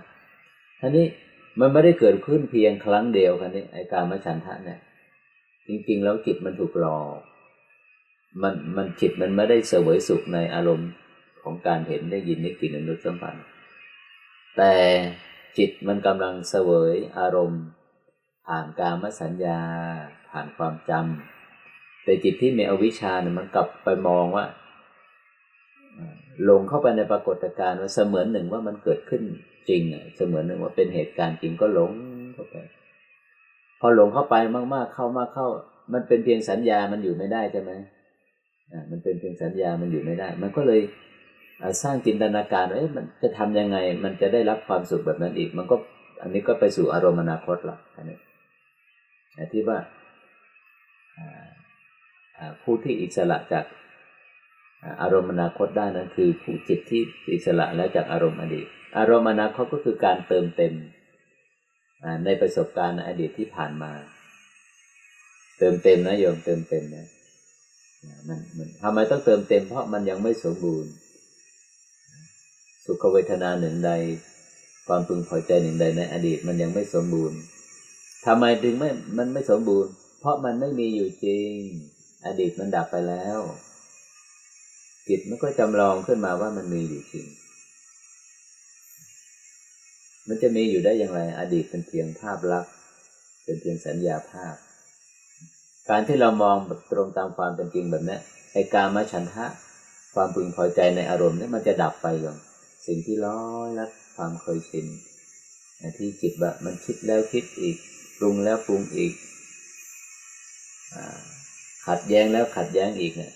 [0.80, 1.06] ท่านี้
[1.60, 4.78] มันไม่ได้เกิดขึ้นเพียงครั้งเดียวคันนี้ไอการมฉันทะเนี่ย
[5.66, 7.18] จริง ๆ แล้วจิตมันถูกหลอก
[8.42, 10.90] มันมันจิตมันไม่ได้เสวยสุขในอารมณ์
[11.42, 13.34] ของการเห็นได้ยินได้กลิ่นได้รสสัมผัส
[14.56, 14.74] แต่
[15.58, 17.64] จิตมันกำลังเสวยอารมณ์
[18.46, 19.60] ผ่านการมสัญญา
[20.30, 21.35] ผ่านความจำ
[22.06, 24.44] แต่จิตที่มีอวิชชาเนี่ยมันกลับไปมองว่า
[26.48, 29.22] ลงเข้าไปในปรากฏการณ์ว่าเสมือนหนึ่งว่ามันเกิดขึ้น
[29.68, 31.90] จริงอะเสมือนหนึ่งว่าเป็นเหตุการณ์จริงก็หลง
[32.34, 32.56] เข้าไป
[33.80, 34.36] พอหลงเข้าไป
[34.74, 35.48] มากๆ เข้ามากเข้า
[35.92, 37.72] มันเป็นเพียงสัญญามันอยู่ไม่ได้ใช่ไหม
[38.72, 40.80] อ่ามันเป็นเพียงสัญญามันอยู่ไม่ได้ มันก็เลย
[41.82, 45.76] สร้างจินตนาการว่ามันจะทำยังไง มันจะได้รับความสุขแบบนั้นอีก มันก็
[46.22, 48.16] อันนี้ก็ไปสู่อารมณ์อนาคตละอันนี้
[49.52, 49.78] ที่ว่า
[52.62, 53.64] ผู้ที่อิสระจาก
[55.02, 57.02] อารมณ์อนาคตได้นั้นคือผู้จิตที่
[57.34, 58.66] อิสระแล้วจากอารมณ์อดีต
[58.98, 60.74] อารมณ์อนาคตก็คือการเติมเต็ม
[62.24, 63.92] ในประสบการณ์อดีตที่ผ่านมา
[65.58, 67.06] เติมเต็มนะโยมเติมเต็มนะ
[68.28, 70.90] มันมันทำไมต้องเติมเต็มเพราะมันยังไม่สมบูรณ์
[72.84, 73.90] สุขเวทนาหนึ่งใด
[74.86, 77.38] ความพึงพอใจหนึ่งใดในอดีตมันยังไม่สมบูรณ์
[78.26, 79.90] ทำไมถึงไม่มันไม่สมบูรณ์
[80.20, 81.56] เพราะมันไม่มีอยู่จริง
[82.24, 83.38] อดีตมันดับไปแล้ว
[85.08, 87.26] จิตมันก็จำลองขึ้นมาว่ามันมีอยู่จริง
[90.28, 92.72] มันจะมีอยู่ได้อย่างไร อดีตเป็นเพียงภาพลักษณ์
[93.44, 94.54] เป็นเพียงสัญญาภาพ
[95.88, 98.18] การที่เรามองแบบตรงตามความเป็นจริงแบบนี้
[98.52, 99.46] ไอ้การมาฉันทะ
[100.14, 102.36] ความพึงพอใจในอารมณ์นี่มันจะดับไปลง
[102.86, 104.86] สิ่งที่ร้อยลัดความเคยชิน
[105.98, 107.76] ที่จิตแบบมันคิดแล้วคิดอีก
[108.18, 109.12] ปรุงแล้วปรุงอีก
[110.94, 110.96] อ
[111.86, 113.32] ขัดแย้งแล้วขัดแย้งอีกเนี่ย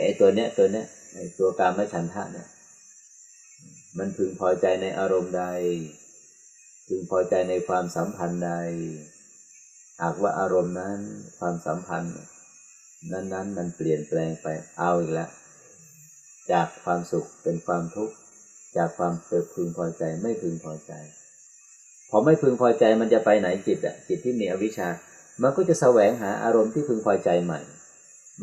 [0.00, 2.48] ไอ้ตัวเนี้ยตัวเนี้ยไอ้ตัวการมาฉันทะเนี่ย
[3.98, 5.44] มันพึงพอใจในอารมณ์ใด
[6.86, 8.52] พึงพอใจในความสัมพันธ์ใด
[10.02, 10.98] หากว่าอารมณ์นั้น
[11.38, 12.12] ความสัมพันธ์
[13.12, 14.46] นั้นๆ มันเปลี่ยนแปลงไป
[14.78, 15.30] เอาอีกแล้ว
[16.52, 18.14] จากความสุขเป็นความทุกข์
[18.76, 20.92] จากความเปิดพึงพอใจไม่พึงพอใจ
[22.10, 24.88] พอไม่พึงพอใจมันจะไปไหนจิตอะจิตที่มีอวิชชา
[25.42, 27.60] มันก็จะแสวงหาอารมณ์ที่พึงพอใจใหม่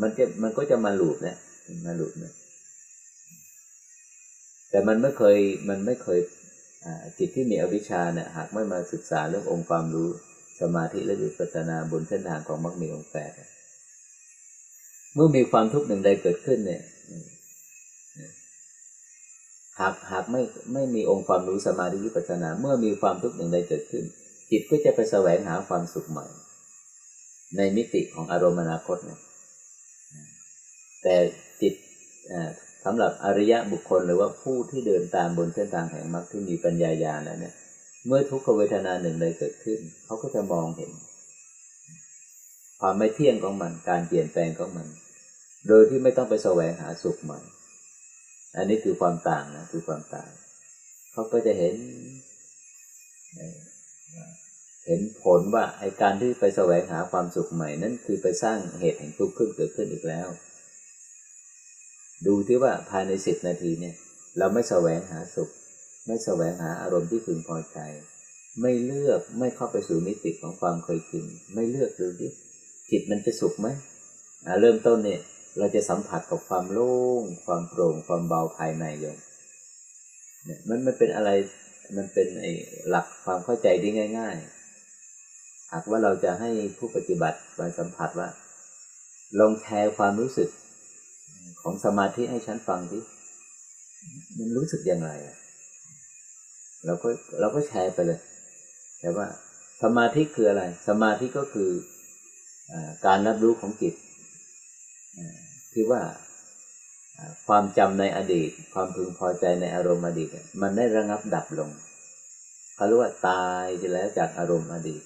[0.01, 1.37] มันจะมันก็จะมาหลุดนะ
[1.85, 2.31] มาหลุดนะ
[4.69, 5.37] แต่มันไม่เคย
[5.69, 6.19] มันไม่เคย
[7.17, 10.09] จิตที่มีอวิชชาเนี่ยหากไม่มาศึกษาเรื่ององค์ความรู้
[10.61, 13.31] สมาธิและวิปัสสนาบนเส้นทางของมรรคมีองค์แปด
[15.13, 16.81] เมื่อมีความทุกข์หนึ่งใดเกิดขึ้นเนี่ย
[19.79, 20.41] หากหากไม่
[20.73, 24.03] ไม่มีองค์ความรู้สมาธิวิปัสสนา เมื่อมีความทุกข์หนึ่งใดเกิดขึ้น
[24.51, 26.25] จิตก็จะไปแสวงหาความสุขใหม่
[27.57, 29.19] ในมิติของอารมณ์อนาคตเนี่ย
[31.03, 31.15] แต่
[31.61, 31.73] จิต
[32.85, 37.53] สำหรับอริยะบุคคลหรือว่าผู้ที่เดินตามบนเส้นทางแห่งมรรคที่มีปัญญาญาณแล้วเนี่ย
[38.07, 40.91] เมื่อทุกขเวทนาหนึ่งใดเกิดขึ้น เขาก็จะมองเห็น
[42.79, 44.87] ความไม่เที่ยงของมันการเปลี่ยนแปลงของมัน
[45.67, 47.39] โดยที่ไม่ต้องไปแสวงหาสุขใหม่
[48.57, 50.29] อันนี้คือความต่างนะคือความต่าง
[51.11, 51.75] เขาก็จะเห็น
[54.91, 60.27] เห็นผลว่าไอการที่ไปแสวงหาความสุขใหม่นั่นคือไปสร้างเหตุแห่งทุกข์ขึ้นเกิดขึ้นอีกแล้ว
[62.25, 63.95] ดูที่ว่าภายในสิบนาทีเนี่ย
[64.37, 65.49] เราไม่แสวงหาสุข
[66.07, 67.77] ไม่แสวงหาอารมณ์ที่พึงพอใจ
[68.61, 72.29] ไม่เลือกไม่เข้าไปสู่มิติของความเคยชินไม่เลือกดูดิ
[72.91, 73.67] จิตมันจะสุขไหม
[74.61, 75.21] เริ่มต้นเนี่ย
[75.57, 79.17] เราจะสัมผัสกับความโล่งความโปร่งความเบาภายในโยม
[80.45, 81.29] เนี่ยมันมันเป็นอะไร
[81.97, 82.51] มันเป็นไอ้
[82.89, 84.58] หลักความเข้าใจที่ง่าย ๆ
[85.71, 88.29] หากว่าเราจะให้ผู้ปฏิบัติมาสัมผัสว่า
[89.39, 90.49] ลองแชร์ความรู้สึก
[91.61, 92.99] ของสมาธิให้ฉันฟังดิ
[94.37, 95.09] มันรู้สึกยังไง
[96.85, 97.09] เราก็
[97.39, 98.19] เราก็แชร์ไปเลย
[98.99, 99.27] แต่ว่า
[99.83, 101.69] สมาธิคืออะไร สมาธิก็คือ
[102.71, 102.73] อ
[103.05, 103.93] การรับรู้ของจิต
[105.73, 106.01] คือว่า
[107.47, 110.29] ความจำในอดีต ความพึงพอใจในอารมณ์อดีต
[110.61, 111.69] มันได้ระงับดับลง
[112.75, 115.01] เขาเรียกว่าตายไปแล้วจากอารมณ์อดีต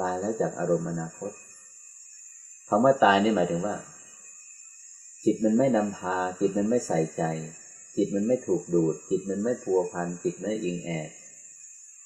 [0.00, 1.30] ตายแล้วจากอารมณ์อนาคต
[2.68, 3.74] คำว่าตายนี่หมายถึงว่า
[5.24, 7.22] จิตมันไม่นำพา จิตมันไม่ใส่ใจ
[7.96, 11.08] จิตมันไม่ถูกดูด จิตมันไม่พัวพันจิตไม่อิงแอบ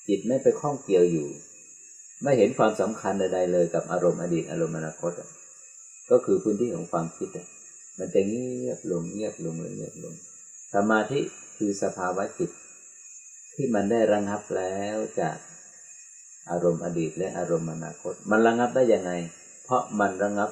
[0.09, 1.29] จิตไม่ไปข้องเกี่ยวอยู่
[2.23, 5.12] ไม่เห็นความสำคัญใดๆเลยกับอารมณ์อดีตอารมณ์อนาคต
[6.11, 7.29] ก็คือพื้นที่ของความคิด
[7.99, 10.15] มันจะเงียบลงเงียบลงเงียบลง
[10.75, 11.21] สมาธิ
[11.57, 12.51] คือสภาวะจิต
[13.55, 15.37] ที่มันได้ระงับแล้วจาก
[16.51, 19.12] อารมณ์อดีตและอารมณ์อนาคต มันระงับได้ยังไง
[19.65, 20.51] เพราะมันระงับ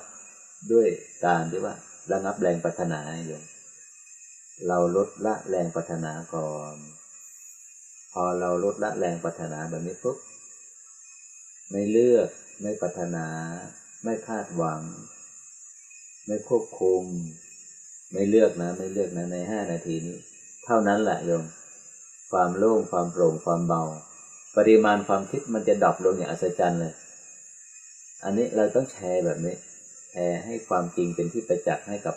[0.73, 0.87] ด้วย
[1.25, 1.75] การที่ว่า
[2.13, 3.41] ระงับแรงปัฒนาอยู่
[4.69, 6.77] เราลดละแรงปัฒนาก่อน
[8.13, 10.17] พอเราลดละแรงปัฒนาแบบนี้ปุ๊บ
[11.71, 12.29] ไม่เลือก
[12.61, 13.27] ไม่ปัฒนา
[14.05, 14.81] ไม่คาดหวัง
[16.27, 17.05] ไม่ควบคุม
[18.13, 20.19] ไม่เลือกนะ ไม่เลือกนะในห้านาทีนี้
[20.65, 21.45] เท่านั้นแหละโยม
[22.33, 23.83] ความโล่งความโปร่งความเบา
[24.57, 26.93] ปริมาณความคิดมันจะดับลงอย่างอัศจรรย์เลย
[28.25, 29.55] อันนี้เราต้องแชร์แบบนี้
[30.11, 32.15] แชร์ให้ความจริงเป็นที่ประจักษ์ให้กับ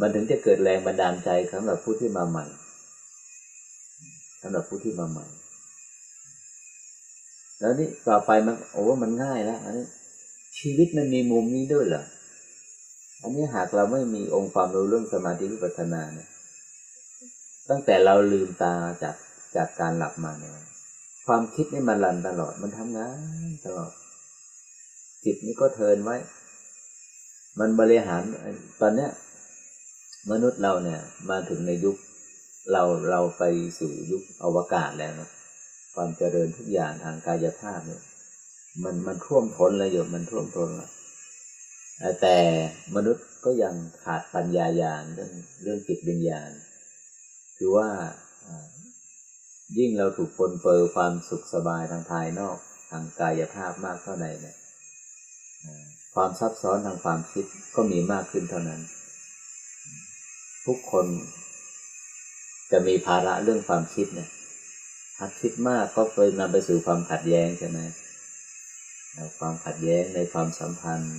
[0.00, 2.44] มันถึงจะเกิดแรงบันดาลใจสำหรับผู้ที่มาใหม่
[4.42, 5.26] สำหรับผู้ที่มาใหม่
[7.60, 9.86] แล้วนี่ต่อไปมัน โอ้มันง่ายแล้วอันนี้
[10.58, 12.04] ชีวิตมันมีมุมนี้ด้วยเหรอ
[13.22, 16.28] อันนี้หากเราไม่มีองค์ความรู้เรื่องสมาธิวิปัสสนาเนี่ย
[17.68, 19.16] ตั้งแต่เราลืมตาจาก
[19.56, 20.52] จากการหลับมาเนี่ย
[21.26, 23.18] ความคิดนี่มันรันตลอด มันทำงาน
[23.66, 23.90] ตลอด
[25.24, 26.16] จิตนี่ก็เทินไว้
[27.60, 28.22] มันบริหาร
[28.80, 29.10] ตอนเนี้ย
[30.30, 31.00] มนุษย์เราเนี่ย
[31.30, 31.96] มาถึงในยุค
[32.72, 33.42] เราเราไป
[33.78, 35.30] สู่ยุคอวกาศแล้วนะ
[35.94, 38.02] ความเจริญทุกอย่างทางกายภาพเนี่ย
[38.84, 42.36] มันมันท่วมท้นเลยอยู่มันท่วมท้นแล้วแต่
[42.96, 43.74] มนุษย์ก็ยัง
[44.04, 45.32] ขาดปัญญาญาณเรื่อง
[45.62, 46.50] เรื่องจิตวิญญาณ
[47.56, 47.88] คือว่า
[49.78, 52.58] ยิ่งเราถูกปนเปื้อความสุขสบายทางภายนอก
[52.90, 54.56] ทางกายภาพมากเท่าใดเนี่ย
[56.14, 57.44] ความซับซ้อนทางความคิด
[57.74, 58.80] ก็มีมากขึ้นเท่านั้น
[60.66, 61.06] ทุกคน
[62.72, 64.28] จะมีภาระเรื่องความคิดเนี่ย
[65.18, 67.78] หากคิดมากก็ไปนำไปสู่ความขัดแย้งใช่ไหม
[69.38, 71.16] ความขัดแย้งในความสัมพันธ์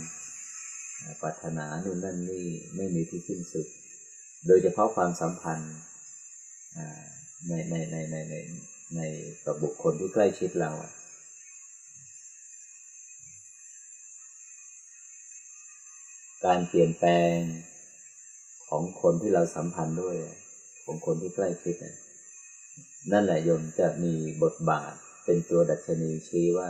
[1.22, 3.68] ปรารถนานู่นนั่นนี่ไม่มีที่สิ้นสุด
[4.48, 5.76] โดยเฉพาะความสัมพันธ์
[7.46, 8.36] ในในในในใน
[8.96, 9.00] ใน
[9.46, 10.72] กับบุคคลที่ใกล้ชิดเรา
[16.46, 17.36] การเปลี่ยนแปลง
[18.70, 20.16] ของคนที่เราสัมพันธ์ด้วย
[20.86, 21.76] ของคนที่ใกล้ชิด
[23.12, 24.94] นั่นแหละโยมจะมีบทบาท
[25.26, 26.70] เป็นตัวดัชนีชี้ว่า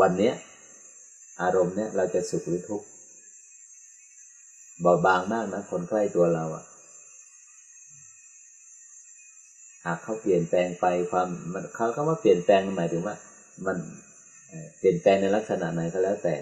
[0.00, 0.34] วันเนี้ย
[1.42, 2.86] อารมณ์เนี้ยเราจะสุขหรือทุกข์
[4.82, 13.16] เบาบางมากนะคนใกล้ตัวเราอะหากเขาเปลี่ยนแปลงไปความมันเขาคำว่าเปลี่ยนแปลงหมายถึงว่า
[13.66, 13.76] มัน
[14.78, 16.36] เปลี่ยนแปลงในลักษณะไหนก็แล้วแต่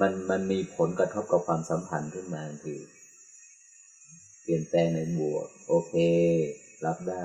[0.00, 2.76] มันมันมีผลกระทบกับความสัมพันธ์ขึ้นมาทันที
[4.42, 5.92] เปลี่ยนแปลงในบวกโอเค
[6.84, 7.24] รับได้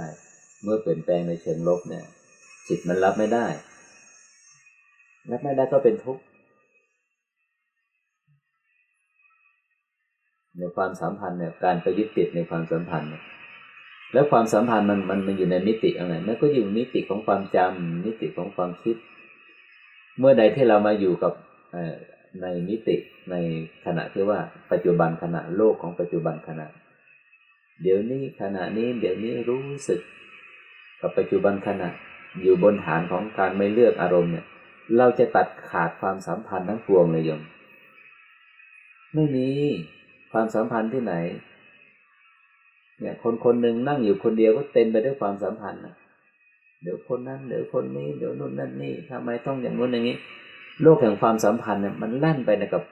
[0.64, 2.06] เมื่อเปลี่ยนแปลงในเชิงลบเนี่ย
[2.68, 3.48] จิตมันรับไม่ได้
[5.32, 6.24] รับไม่ได้ก็เป็นทุกข์
[10.58, 13.24] ในความสัมพันธ์เนี่ยการไปยึดติดในความสัมพันธ์เนี่ย
[14.14, 18.96] แล้วความสัมพันธ์มันมันมันอยู่ในมิติอะไรมันก็อยู่มิติของความจำมิติของความคิด
[20.20, 21.34] เมื่อใดที่เรามาอยู่กับ
[22.42, 22.96] ในมิติ
[23.32, 23.36] ใน
[23.86, 24.40] ขณะที่ว่า
[24.72, 26.68] ปัจจุบันขณะโลกของปัจจุบันขณะ
[27.82, 30.00] เดี๋ยวนี้ขณะนี้เดี๋ยวนี้รู้สึก
[31.02, 31.90] กับปัจจุบันขณะ
[32.42, 34.46] อยู่บนฐานของการไม่เลือกอารมณ์เนี่ย
[34.98, 37.42] เราจะตัดขาดความสัมพันธ์ทั้งปวงเลยโยม
[39.14, 39.50] ไม่มี
[40.32, 41.14] ความสัมพันธ์ที่ไหน
[43.00, 45.96] เนี่ยคนคนหนึ่งนั่งอยู่คนเดียวก็เต็มไปด้วยความสัมพันธ์นะ
[46.84, 50.18] เดี๋ยวคนนั้นเดี๋ยวคนนี้เดี๋ยวนู่นนั่นนี่ทำไมต้องอย่างนู้นอย่างนี้
[50.82, 52.84] โลกแห่งความสัมพันธ์เนี่ยมันลั่นไปนะกับ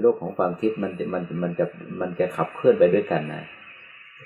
[0.00, 1.66] โลกของความคิดมันจะมันมันจะ
[2.00, 3.42] มันจะขับเคลื่อนไปด้วยกันนะ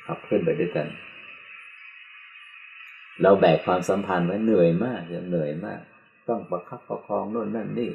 [0.06, 0.86] ขับเคลื่อนไปด้วยกัน
[3.22, 5.80] เราแบกความสัมพันธ์ไว้เหนื่อยมากเหนื่อยมาก
[6.28, 7.90] ต้องประคับประคองโน่นนั่นนี่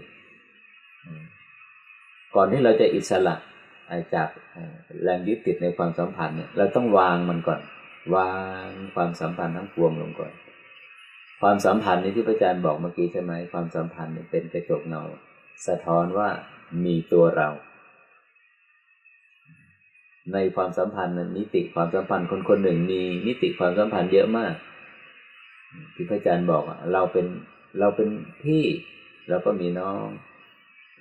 [2.35, 3.35] ก่อนที่เราจะอิสระ
[4.13, 4.27] จาก
[5.03, 7.59] แรงยึดติดในความสัมพันธ์เนี่ยเราต้องวางมันก่อน
[8.15, 8.33] วา
[8.63, 10.33] งความสัมพันธ์ทั้งปวงลงก่อน
[11.41, 15.03] ความสัมพันธ์นี้ที่พระอาจารย์บอกเมื่อกี้ใช่ไหมความสัมพันธ์เนี่ยเป็นกระจกเงา
[15.67, 16.29] สะท้อนว่า
[16.85, 17.49] มีตัวเรา
[20.33, 24.53] ในความสัมพันธ์นิติความสัมพันธ์คนคนหนึ่งมีนิติความสัมพันธ์เยอะมาก
[25.95, 27.25] ที่พระอาจารย์บอกเราเป็น
[27.79, 28.09] เราเป็น
[28.43, 28.63] พี่
[29.29, 30.05] เราก็มีน้อง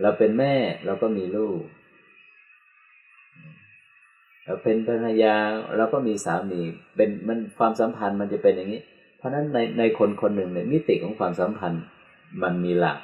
[0.02, 0.54] เราเป็นแม่
[0.86, 1.60] เราก็มีลูก
[4.62, 5.36] เป็นภรรยา
[5.76, 6.60] แล้วก็มีสามี
[6.96, 8.80] เป็นมันความสัมพันธ์มันจะเป็นอย่างนี้
[9.18, 11.82] เพราะฉะนั้นในในคนคนหนึ่งเนี่ยมิติของความสัมพันธ์
[12.42, 13.00] มันมีหลาก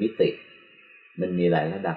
[0.00, 0.28] มิติ
[1.20, 1.96] มันมีหลายระดับ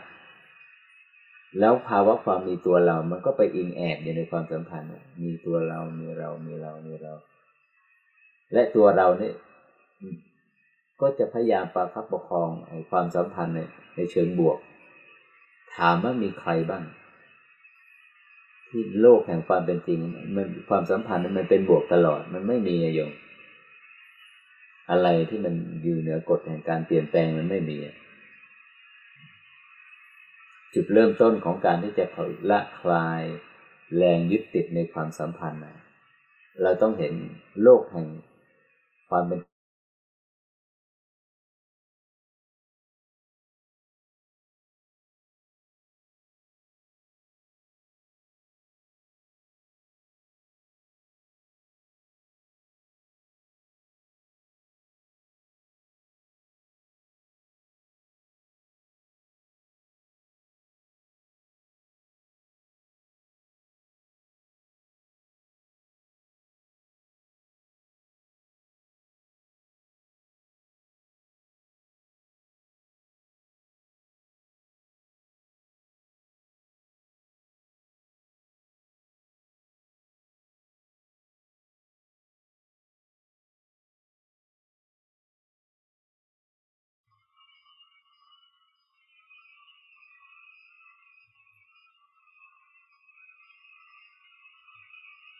[1.59, 4.89] แล้วภาวะความมีตัวเรา มันก็ไปอิงแอบอยู่ในความสัมพันธ์
[5.23, 7.13] มีตัวเรามีเรามีเรามีเรา
[8.53, 9.33] และตัวเราเนี่ย
[11.01, 12.49] ก็จะพยายามประคับประคอง
[12.89, 13.59] ความสัมพันธ์ใน
[13.95, 14.57] ในเชิงบวก
[15.75, 16.83] ถามว่ามีใครบ้าง
[18.69, 19.99] ที่โลกแห่งความเป็นจริง
[20.35, 23.11] มันความสัมพันธ์มันเป็นบวกตลอด มันไม่มีโยม
[24.91, 25.53] อะไรที่มัน
[25.83, 27.77] อยู่เหนือกฎแห่งการเปลี่ยนแปลงมันไม่มี
[30.73, 32.05] จุดเริ่มต้นของการที่จะ
[32.51, 33.21] ละคลาย
[33.97, 35.61] แรงยึดติดในความสัมพันธ์
[36.61, 37.13] เราต้องเห็น
[37.63, 38.07] โลกแห่ง
[39.09, 39.39] ความเป็น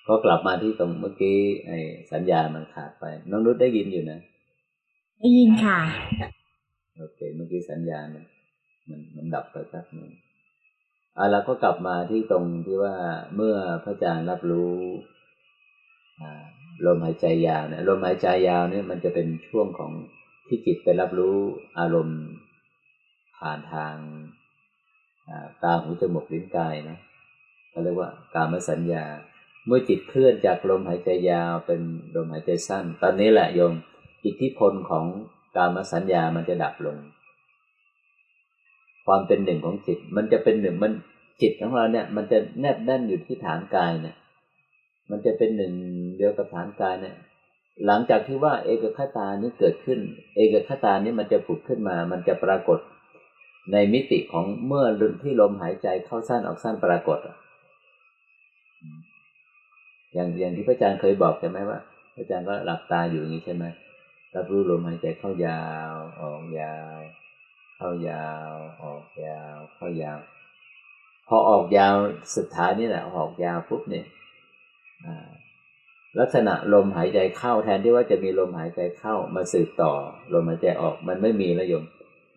[0.10, 1.80] พอกลับมาที่ตรงเมื่อกี้ไอ้
[2.12, 4.20] สัญญามันขาดไป น้องนุชได้ยินอยู่นะ
[5.20, 5.80] ได้ยินค่ะ
[6.98, 8.24] โอเคเมื่อกี้สัญญาณมัน
[8.90, 10.12] มันมันดับไปสักหนึ่ง
[11.18, 12.96] อะเราก็กลับมาที่ตรงที่ว่า
[13.36, 14.74] เมื่อพระอาจารย์รับรู้
[16.22, 16.44] อ่า
[16.86, 19.92] ลมหายใจยาวเนี่ยลมหายใจยาวเนี่ยมันจะเป็นช่วงของ
[20.48, 21.38] ที่จิตไปรับรู้
[21.80, 22.22] อารมณ์
[23.38, 23.96] ผ่านทาง
[25.64, 26.98] ตาหูจมูกลิ้นกายนะ
[27.70, 29.06] เขาเรียกว่าการมสัญญา
[29.68, 31.82] เมื่อจิตเคลื่อนจากลมหายใจยาวเป็น
[32.16, 33.74] ลมหายใจสั้น ตอนนี้แหละโยม
[34.26, 35.06] อิทธิพลของ
[35.56, 36.98] กามสัญญามันจะดับลง
[39.06, 40.94] ความเป็นหนึ่งของจิต มันจะเป็นหนึ่งมัน
[41.42, 44.16] จิตของเราเนี่ย มันจะแนบแน่นอยู่ที่ฐานกายเนี่ย
[45.10, 45.74] มันจะเป็นหนึ่ง
[46.18, 47.16] เดียวกับฐานกายเนี่ย
[47.86, 50.00] หลังจากที่ว่าเอกคตานี้เกิดขึ้น
[50.36, 52.80] เอกคตานี้มันจะผุดขึ้นมา มันจะปรากฏ
[53.72, 54.86] ในมิติของเมื่อ
[55.24, 57.30] ที่ลมหายใจเข้าสั้นออกสั้นปรากฏอ
[60.18, 61.80] ย่างอย่างที่พระอาจารย์เคยบอกใช่ไหมว่า
[62.14, 63.66] พระอาจารย์ก็หลับตาอยู่อย่างนี้ใช่ไหม
[64.36, 65.64] รับรู้ลมหายใจเข้ายา
[65.94, 66.98] วออกยาว
[67.78, 68.52] เข้ายาว
[68.84, 70.20] ออกยาว เข้ายาว
[71.28, 71.96] พอออกยาว
[72.36, 74.06] สุดท้ายนี่แหละออกยาวปุ๊บเนี่ย
[76.20, 79.92] ลักษณะลมหายใจเข้าแทนที่ว่าจะมีลมหายใจเข้ามาสืบต่อ
[80.34, 81.84] ลมหายใจออกมันไม่มีแล้วโยม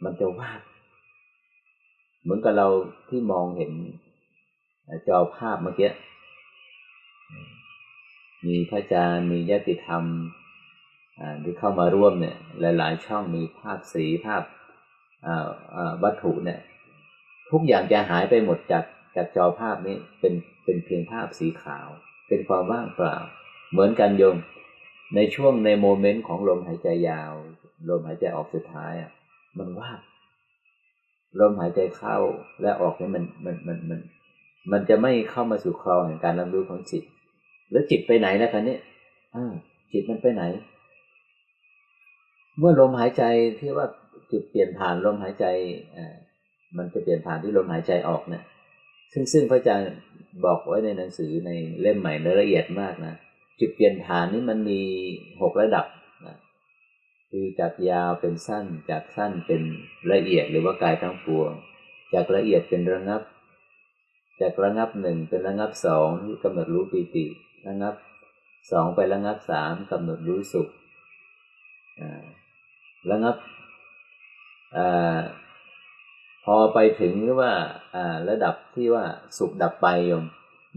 [0.05, 0.61] มันจะวาด
[2.23, 2.69] เหมือนกับเรา
[3.09, 3.73] ที่มองเห็น
[5.09, 5.91] จอภาพเมื่อกี้
[8.49, 10.05] มีพระอาจารย์มีญาติธรรม
[11.43, 12.37] ที่เข้ามาร่วมเนี่ย
[12.79, 14.43] หลายๆช่องมีภาพสีภาพ
[16.03, 16.61] วัตถุเนี่ย
[17.51, 18.85] ทุกอย่างจะหายไปหมดจาก
[19.17, 20.35] จากจอภาพนี้เป็น
[20.65, 21.89] เป็นเพียงภาพสีขาว
[22.29, 23.17] เป็นความว่างเปล่า
[23.71, 24.37] เหมือนกันโยม
[25.15, 27.33] ในช่วงในโมเมนต์ของลมหายใจยาว
[27.89, 29.11] ลมหายใจออกสุดท้ายอะ
[29.59, 29.99] มันว่าง
[31.41, 32.19] ลมหายใจเข้า
[32.63, 34.01] และออกนี่มันมันมันมัน
[34.73, 37.05] มันจะไม่เข้ามาสู่คลองแห่งการรับรู้ของจิต
[37.71, 38.81] แล้วจิตไปไหนแล้วคะเนี่ย
[39.35, 39.53] อ่า
[39.93, 40.43] จิตมันไปไหน
[42.59, 43.23] เมื่อลมหายใจ
[43.61, 43.87] ที่ว่า
[44.31, 45.47] จุดเปลี่ยนผ่านลมหายใจ
[45.97, 46.15] อ่า
[46.77, 48.45] มันจะเปลี่ยนผ่านที่ลมหายใจออกเนี่ย
[49.13, 49.91] ซึ่งซึ่งพระอาจารย์
[50.45, 53.15] บอกไว้ในหนังสือในเล่มใหม่ในละเอียดมากนะ
[53.61, 54.81] จุดเปลี่ยนผ่านนี้มันมี
[55.43, 55.87] หกระดับ
[57.31, 59.63] คือจากยาวเป็นสั้น จากสั้นเป็น
[60.13, 61.51] ละเอียดหรือว่ากายทั้งปวง
[62.15, 63.23] จากละเอียดเป็นระงับ
[64.41, 66.09] จากระงับหนึ่งเป็นระงับสอง
[66.43, 67.25] กำหนดรู้ปีติ
[67.69, 67.95] ระงับ
[68.73, 70.69] สองไประงับสามกำหนดรู้สุข
[73.11, 73.37] ระงับ
[74.77, 74.79] อ
[76.45, 77.53] พอไปถึงหรือว่า
[78.29, 79.05] ระดับที่ว่า
[79.39, 80.25] สุขดับไปยม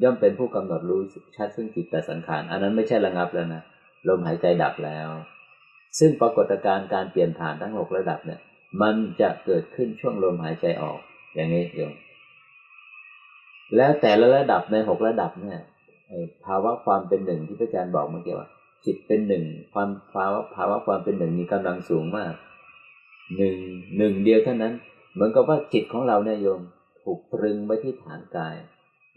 [0.03, 1.01] ย่อมเป็นผู้กำหนดรู้
[1.35, 3.63] ชัดซึ่งจิตแต่สังขาร อันนั้นไม่ใช่ระงับแล้วนะ
[4.07, 5.09] ลมหายใจดับแล้ว
[5.99, 8.39] ซึ่งปรากฏการณ์การเปลี่ยนผ่านทั้งหกระดับเนี่ย
[8.81, 10.99] มันจะเกิดขึ้นช่วงลมหายใจออก
[11.35, 11.93] อย่างนี้โยม
[13.75, 15.61] แล้วแต่ละระดับในหกระดับเนี่ย
[16.45, 18.49] ภาวะความเป็นหนึ่งที่พระอาจารย์บอกเมื่อกี้ว่า
[18.85, 22.33] จิตเป็นหนึ่งความภาวะภาวะความเป็นหนึ่งมีกำลังสูงมาก
[23.37, 23.55] หนึ่ง
[23.97, 24.73] หนึ่งเดียวเท่านั้น
[25.13, 26.61] เหมือนกับว่าจิตของเราเนี่ยโยม
[27.03, 28.55] ถูกตรึงไว้ที่ฐานกาย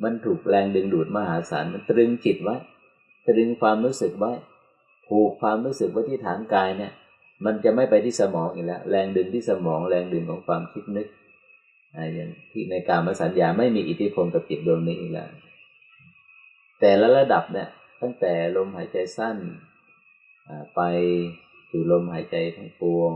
[0.03, 2.57] มันถูกแรงดึงดูดมหาศาลมันตรึงจิตไว้
[3.29, 4.33] ตรึงความรู้สึกไว้
[5.07, 6.93] ผูกความรู้สึกไว้ที่ฐานกายเนี่ย
[7.45, 11.07] มันจะไม่ไปที่สมองอีกแล้ว แรงดึงที่สมอง แรงดึงของความคิดนึก
[12.15, 15.29] อย่างที่ในการมาสัญญาไม่มีอิทธิพลกับจิตดวงนี้อีกแล้ว
[16.81, 17.69] แต่ละระดับเนี่ย
[18.03, 19.37] ตั้งแต่ลมหายใจสั้น
[20.75, 20.81] ไป
[21.71, 23.15] สู่ลมหายใจทั้งปวง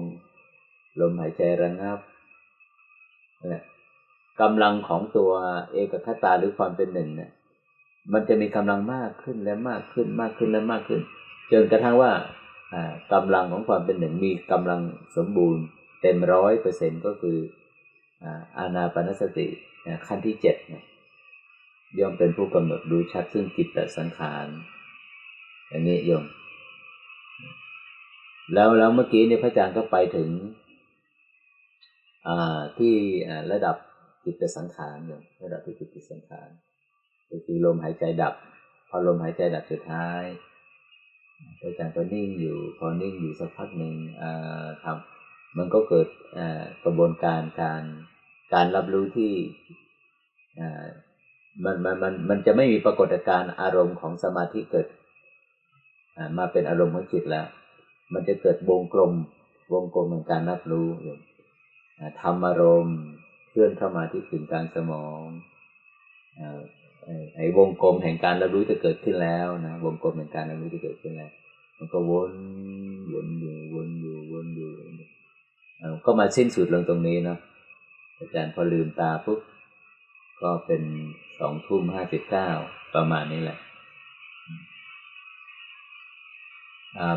[1.01, 1.99] ลมหายใจระงับ
[3.49, 3.63] เนี่ย
[4.41, 5.31] กำลังของตัว
[5.73, 7.31] เอกคตาหรือความเป็นหนึ่งเนี่ย
[8.13, 11.01] มันจะมีกำลังมากขึ้นและมากขึ้นมากขึ้นและมากขึ้น
[11.53, 12.13] จนกระทั่งว่า
[13.13, 14.81] กำลังของความเป็นหนึ่งมีกำลัง
[15.17, 15.65] สมบูรณ์
[16.03, 17.39] เต็มร้อยเปอร์เซ็นก็คือ
[18.59, 19.47] อานาปนสติ
[20.07, 20.57] ขั้นที่เจ็ด
[21.99, 24.47] ย่อมเป็นผู้กำหนดรู้ชัดซึ่งจิตตสังขาร
[25.69, 26.25] อย่างนี้โยม
[28.55, 30.31] แล้วแล้วเมื่อกี้เนี่ยพระอาจารย์ก็ไปถึง
[32.27, 32.95] อ่าที่
[33.53, 33.77] ระดับ
[34.25, 36.49] จิตตสังขารโยมระดับที่จิตสังขาร
[37.47, 38.35] คือลมหายใจดับ
[38.89, 40.23] พอลมหายใจดับสุดท้าย
[41.61, 46.09] พระอาจารย์ก็นิ่งอยู่ พอนิ่งอยู่สักพักหนึ่งอ่าทำมันก็เกิด
[46.39, 47.83] อ่ากระบวนการการ
[48.55, 49.33] การรับรู้ที่
[50.61, 50.87] อ่า
[51.65, 54.87] มันมันมันมันจะไม่มีปรากฏการณ์อารมณ์ของสมาธิเกิด
[56.39, 57.47] มาเป็นอารมณ์ของจิตแล้ว
[58.13, 59.13] มันจะเกิดวงกลม
[59.73, 60.89] วงกลมของการรับรู้
[62.23, 62.99] ทำอารมณ์
[63.49, 65.25] เคลื่อนเข้ามาที่ถึงกลางสมอง
[67.37, 71.31] ไอ้วงกลมแห่งการรับรู้จะเกิดขึ้นแล้วนะวงกลมแห่งการรับรู้จะเกิดขึ้นแล้ว
[71.79, 72.33] มันก็วน
[73.13, 74.71] วนอยู่วนอยู่วนอยู่
[76.05, 77.39] ก็มาสิ้นสุดลงตรงนี้เนาะ
[78.19, 79.41] อาจารย์พอลืมตาปุ๊บ
[80.43, 80.83] ก็เป็น
[81.41, 82.51] สองทุ่มห้าสิบเก้า
[82.95, 83.59] ประมาณนี้แหละ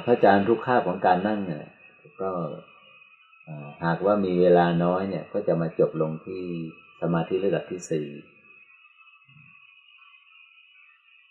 [0.04, 1.66] พระอาจารย์ทุกข้าของการนั่งเนี่ย
[2.22, 2.32] ก็
[3.84, 6.44] หากว่ามีเวลาน้อยเนี่ย ก็จะมาจบลงที่
[7.02, 8.08] สมาธิระดับที่สี่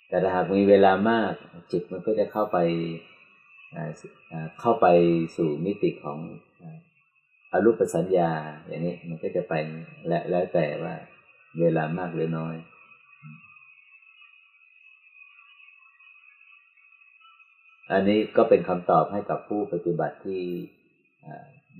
[0.08, 1.32] แต่ถ้าหากมีเวลามาก
[1.72, 2.58] จิตมันก็จะเข้าไป
[4.60, 4.86] เข้าไป
[5.36, 6.18] สู่มิติของ
[7.52, 8.32] อรูปสัญญา
[8.66, 9.54] อย่างนี้มันก็จะไป
[10.08, 10.94] และแล้วแต่ว่า
[11.60, 12.56] เวลามากหรือน้อย
[17.92, 20.42] อันนี้ก็เป็นคำตอบให้กับผู้ปฏิบัติที่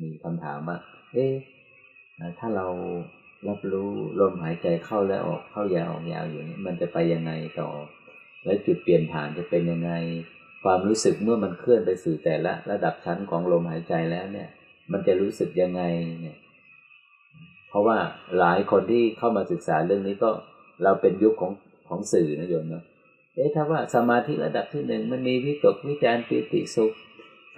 [0.03, 0.79] มีคำถามว่า
[1.13, 1.35] เอ๊ะ
[2.39, 2.67] ถ้าเรา
[3.49, 3.91] รับรู้
[4.21, 7.71] ลมหายใจเข้าและออกเข้ายาวออกยาวอย่างนี้มันจะไปยังไงต่อ
[8.45, 9.93] และจุดเปลี่ยนผ่านจะเป็นยังไง
[10.65, 14.49] ความรู้สึกเมื่อมันเคลื่อนไปสู่แต่ละ ระดับชั้นของลมหายใจแล้วเนี่ย
[14.93, 15.83] มันจะรู้สึกยังไง
[16.21, 16.37] เนี่ย
[17.73, 17.99] เพราะว่า
[18.39, 20.31] หลายคนที่เข้ามาศึกษาเรื่องนี้ก็
[20.83, 21.53] เราเป็นยุคของ
[21.89, 22.85] ของสื่อนะโยมเนาะ
[23.35, 26.93] เอ๊ะถ้าว่าสมาธิระดับที่หนึ่งมันมีวิตกวิจารปิติสุข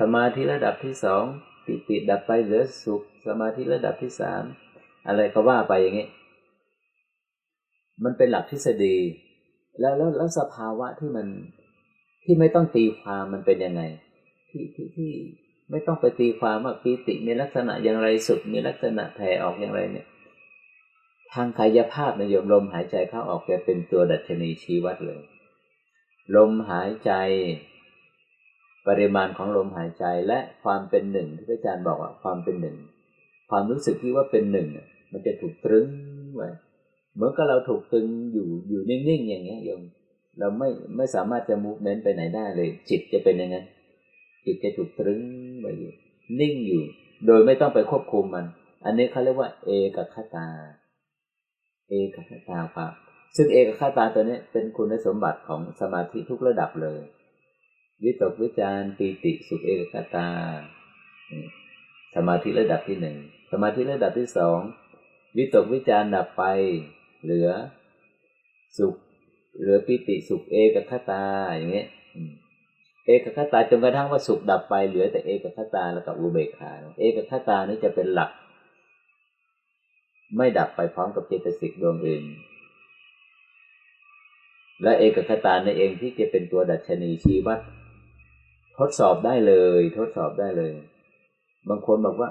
[0.00, 1.24] สมาธิระดับที่สอง
[1.64, 4.42] ปิติดับไปเหลือสุข สมาธิระดับที่สาม
[5.06, 6.08] อะไรก็ว่าไปอย่างนี้
[8.04, 8.96] มันเป็นหลักทฤษฎี
[9.80, 11.26] แล้วแล้วแล้วสภาวะที่มัน
[12.24, 13.82] ที่ไม่ต้องตีความมันเป็นยังไง
[14.50, 15.10] ที่ที่ที่
[15.70, 20.06] ไม่ต้องไปตีความว่าปีติมีลักษณะอย่างไรสุดมีลักษณะแผ่ออกอย่างไรเนี่ย
[21.34, 25.22] ทางกายภาพในโยมลมหายใจเข้าออกจะเป็นตัวดัชนีชี้วัดเลย
[26.36, 27.12] ลมหายใจ
[28.88, 32.76] ปริมาณของลมหายใจและความเป็นหนึ่งที่อาจารย์บอกว่าความเป็นหนึ่ง
[33.50, 34.68] ความรู้สึกที่ว่าเป็นหนึ่ง
[35.12, 35.88] มันจะถูกตรึง
[36.34, 36.48] ไว้
[37.14, 39.82] เหมือนกับเราถูกตึงอยู่อยู่นิ่งๆอย่างเงี้ยโยม
[40.38, 43.66] เราไม่ไม่สามารถจะมูฟเมนต์ไปไหนได้เลย จิตจะเป็นย่างนั้น
[44.44, 45.20] จิตจะถูกตรึง
[45.64, 45.92] ไว้อยู่
[46.40, 46.84] นิ่งอยู่
[47.26, 48.46] โดยไม่ต้องไปควบคุมมัน
[48.84, 50.48] อันนี้เขาเรียกว่า เอกคตา
[51.88, 52.92] เอกคตาครับ
[53.36, 57.00] ซึ่งเอกคตาตัวนี้เป็นคุณสมบัติของสมาธิทุกระดับเลย
[58.04, 60.28] วิตกวิจารปีติสุขเอกคตา
[62.14, 63.16] สมาธิระดับที่หนึ่ง
[63.52, 64.58] สมาธิระดับที่สอง
[65.36, 66.44] วิตกวิจารดับไป
[67.22, 67.50] เหลือ
[68.78, 68.94] สุข
[69.58, 71.88] เหลือปิติสุขเอกคตาอย่างเงี้ย
[73.06, 78.30] เอกคตาจนกระทั่งว่าสุขดับไปเหลือแต่เอกคตาแล้วกับอุเบกขาเอกคตานี้จะเป็นหลัก
[80.36, 82.24] ไม่ดับไปพร้อมกับเจตสิกดวงอื่น
[84.82, 87.60] และเอกคตาในเองที่จะเป็นตัวดัชนีชี้วัด
[88.78, 90.72] ทดสอบได้เลย ทดสอบได้เลย
[91.68, 92.30] บางคนบอกว่า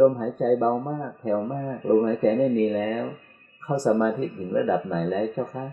[0.00, 3.02] ลมหายใจเบามากแผ่วมากลมหายใจไม่มีแล้ว
[3.62, 5.66] เข้าสมาธิถึงระดับไหนแล้วเจ้าคะ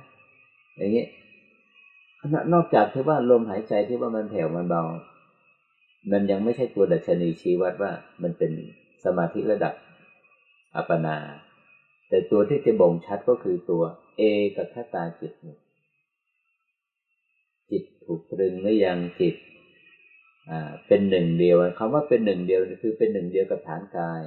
[0.78, 1.06] อย่างนี้
[2.54, 4.84] นอกจากที่ว่าลมหายใจที่ว่ามันแผ่วมันเบา
[6.12, 7.92] มันยังไม่ใช่ตัวดัชนีชี้วัดว่า
[8.24, 8.52] มันเป็น
[9.04, 9.74] สมาธิระดับ
[10.76, 11.18] อัปปนา
[12.10, 13.84] แต่ตัวที่จะบ่งชัดก็คือตัว
[14.18, 14.22] เอ
[14.56, 15.32] กคตาจิต
[17.70, 19.36] จิตถูกตรึงหรือยังจิต
[20.50, 24.22] อ่าเป็นหนึ่งเดียวคำว่าเป็นหนึ่งเดียวคือเป็นหนึ่งเดียวกับฐานกาย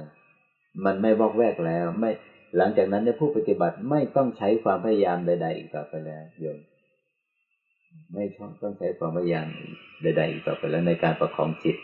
[0.85, 2.11] มันไม่วอกแวกแล้ว ไม่
[2.57, 6.59] หลังจากนั้นเนี่ยผู้ปฏิบัติไม่ต้องใช้ความพยายามใด ๆ อีกต่อไปแล้วโยม
[8.13, 8.23] ไม่
[8.61, 9.47] ต้องใช้ความพยายาม
[10.01, 11.77] ใดๆอีกต่อไปแล้วในการประคองจิต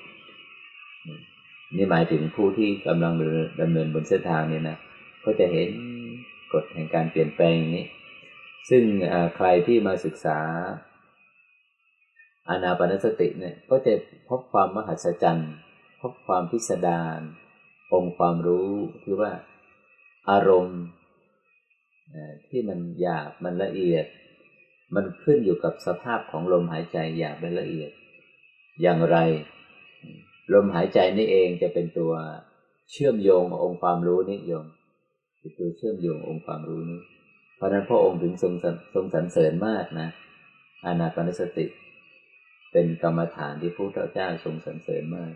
[1.76, 3.14] นี่หมายถึงผู้ที่กำลัง
[3.62, 4.78] ดำเนินบนเส้นทางนี้นะ
[5.26, 5.70] ก็จะเห็น
[6.54, 7.86] กฎแห่งการเปลี่ยนแปลงนี้
[8.70, 8.84] ซึ่ง
[9.36, 10.40] ใครที่มาศึกษา
[12.50, 13.94] อานาปนสติเนี่ยก็จะ
[14.30, 15.54] พบความมหัศจรรย์
[16.02, 17.20] พบความพิสดาร
[17.94, 18.72] องค์ความรู้
[19.04, 19.32] คือว่า
[20.30, 20.82] อารมณ์
[22.50, 24.06] ที่มันหยาบมันละเอียด
[24.96, 27.92] มันขึ้นอยู่กับสภาพของลมหายใจหยาบและเอียด
[28.82, 29.18] อย่างไร
[30.54, 32.14] ลมหายใจนี่เองจะเป็นตัว
[32.92, 34.66] เชื่อมโยงองค์ความรู้นี่โยม
[35.40, 37.00] เป็นตัวเชื่อมโยงองค์ความรู้นี้
[37.56, 38.54] เพราะนั้นพระองค์ถึงทรง
[38.94, 40.10] ทรงสรรเสริญมากนะ
[40.86, 41.66] อานาปนสติ
[42.72, 45.34] เป็นกรรมฐานที่พระพุทธเจ้าทรงสรรเสริญมาก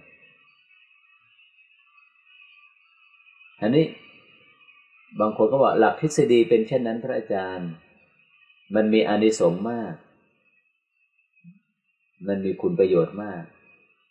[3.61, 3.85] อันนี้
[5.19, 7.71] บางคนก็บอกหลักทฤษฎีเป็นเช่นนั้นพระอาจารย์
[8.75, 9.93] มันมีอานิสงส์มาก
[12.27, 13.41] มันมีคุณประโยชน์มาก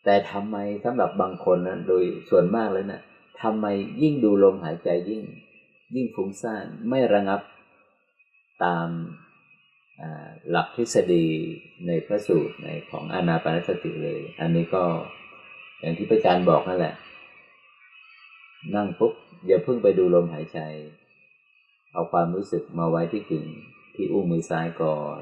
[0.04, 3.00] แต่ทำไมสำหรับบางคนนะโดยส่วนมากเลยนะ่ะ
[3.42, 3.66] ทำไม
[4.02, 5.22] ยิ่งดูลมหายใจยิ่ง
[5.94, 7.40] ยิ่งฟุ้งซ่านไม่ระงับ
[8.64, 8.88] ตาม
[10.50, 11.26] หลักทฤษฎี
[11.86, 14.84] ในพระสูตรในของอนาปานสติเลย อันนี้ก็
[15.80, 16.94] อย่างที่พระอาจารย์บอกนั่นแหละ
[18.74, 19.12] นั่งปุ๊บ
[19.46, 20.58] อย่าเพิ่งไปดูลมหายใจ
[21.92, 23.46] เอาความรู้สึกมาไว้ที่กึ่ง
[24.00, 25.20] ที่อุ้งมือซ้ายก่อน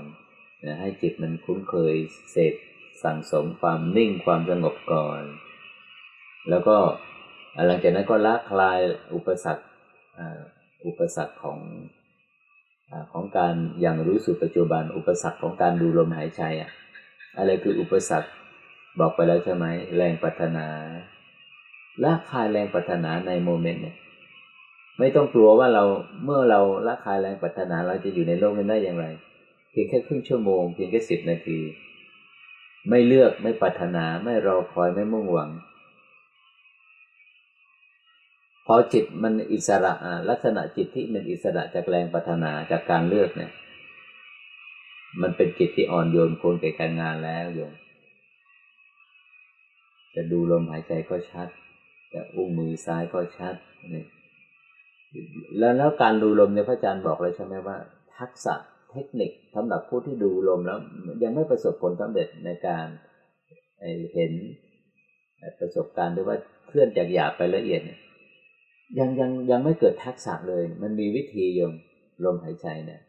[0.64, 1.94] นะให้จิตมันคุ้นเคย
[2.32, 2.54] เสร็จ
[3.04, 5.22] สั่งสมความนิ่งความสงบก่อน
[6.50, 6.76] แล้วก็
[7.66, 8.78] หลังจากนั้นก็ละคลาย
[9.14, 9.64] อุปสรรค
[10.86, 11.58] อุปสรรคของ
[13.12, 16.70] ของการอย่างรู้สึกปัจจุบัน อุปสรรคของการดูลมหายใจอะ
[17.38, 18.30] อะไรคืออุปสรรค
[19.00, 20.66] บอกไปแล้วใช่ไหมแรงปรารถนา
[22.02, 23.96] ละคลายแรงปรารถนาในโมเมนต์เนี่ย
[24.98, 25.84] ไม่ต้องกลัวว่าเรา
[26.24, 29.06] เมื่อเราละคายแรงปรารถนาเราจะอยู่ในโลกนี้ได้อย่างไร
[29.70, 31.58] เพียงแค่ครึ่งชั่วโมงเพียงแค่สิบนาที
[32.88, 35.50] ไม่เลือกไม่ปรารถนาไม่รอคอยไม่มุ่งหวัง
[38.66, 39.92] พอจิตมันอิสระ
[40.28, 43.52] ลักษณะจิตที่มันอิสระจากแรงปรารถนาจากการเลือกเนี่ย
[45.22, 47.72] มันเป็นจิตที่อ่อนโยนคนแก่การงานแล้วโยม
[50.14, 51.48] จะดูลมหายใจก็ชัด
[52.12, 53.54] จะอุ้งมือซ้ายก็ชัด
[53.90, 54.06] เนี่ย
[55.58, 57.76] แล้วแล้วการดูลมเนี่ยพระอาจารย์บอกเลยใช่ไหมว่า
[58.18, 58.54] ทักษะ
[58.92, 60.78] เทคนิคสำหรับผู้ที่ดูลมแล้ว
[61.22, 62.86] ยังไม่ประสบผลสำเร็จในการ
[64.14, 64.32] เห็น
[65.60, 67.98] ประสบการณ์ด้วยว่าเคลื่อนจากหยาบไปละเอียดเนี่ย
[68.98, 71.72] ยังยังยังไม่เกิดทักษะเลย มันมีวิธียม
[72.24, 73.00] ลมหายใจเนี่ย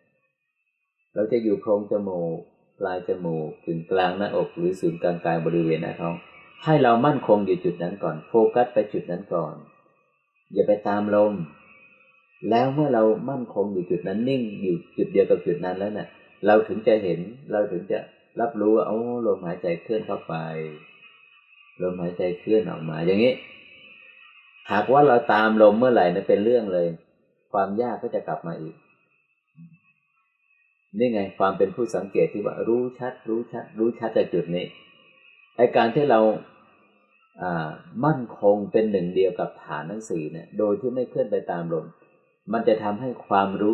[1.16, 2.38] เราจะอยู่โพรงจมูก
[2.80, 6.16] ปลายจมูกถึงกลางหน้าอกหรือศูนย์กลางกายบริเวณหน้าท้อง
[6.66, 9.56] ให้เรามั่นคงอยู่จุดนั้นก่อน โฟกัสไปจุดนั้นก่อน
[10.54, 11.34] อย่าไปตามลม
[12.50, 16.08] แล้วเมื่อเรามั่นคงอยู่จุดนั้นนิ่งอยู่จุดเดียวกับจุดนั้นแล้วเนะ่ย
[16.46, 17.20] เราถึงจะเห็น
[17.52, 18.00] เราถึงจะ
[18.42, 20.36] รับรู้ว่าโอ้ลมหายใจเคลื่อนเข้าไป
[21.84, 23.34] ลมหายใจเคลื่อนออกมา อย่างนี้
[24.72, 26.88] หากว่าเราตามลมเมื่อไหร่นะเป็นเรื่องเลย
[27.54, 28.76] ความยากก็จะกลับมาอีก
[30.98, 34.66] นี่ไงความเป็นผู้สังเกตที่ว่ารู้ชัด รู้ชัด รู้ชัดจากจุดนี้
[35.58, 36.20] ไอการที่เรา
[37.42, 37.70] อ่า
[38.06, 41.86] มั่นคงเป็นหนึ่งเดียวกับฐานทั้งสี่เนี่ย โดยที่ไม่เคลื่อนไปตามลม
[42.54, 43.74] มันจะทำให้ความรู้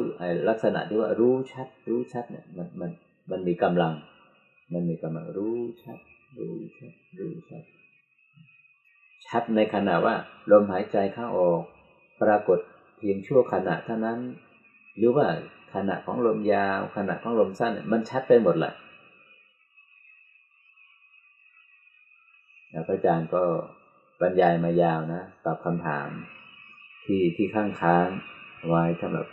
[0.50, 2.92] ลักษณะที่ว่ารู้ชัด รู้ชัดเนี่ยมันมัน
[3.32, 3.94] มันมีกำลัง
[4.74, 6.00] มันมีกำลังรู้ชัด
[6.38, 7.64] รู้ชัด รู้ชัด
[9.28, 10.16] ชัดในขณะว่า
[10.52, 11.64] ลมหายใจเข้าออก
[12.22, 12.60] ปรากฏ
[12.98, 14.20] เพียงชั่วขณะเท่านั้น
[14.98, 15.28] หรือว่า
[15.74, 18.74] ขณะของลมยาว ขณะของลมสั้น มันชัดไปหมดแหละ
[22.88, 23.44] พระอาจารย์ก็
[24.22, 26.08] บรรยายมายาวนะตอบคำถาม
[27.06, 28.08] ที่ที่ข้างค้าง
[28.68, 29.28] ไว้สำหรับ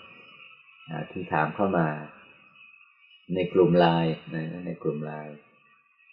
[1.13, 1.87] ที่ถามเข้ามา
[3.35, 4.15] ในกลุ่มไลน์
[4.67, 5.37] ในกลุ่มไลน์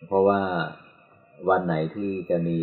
[0.07, 0.41] เพราะว่า
[1.49, 2.59] วันไหนที่จะมี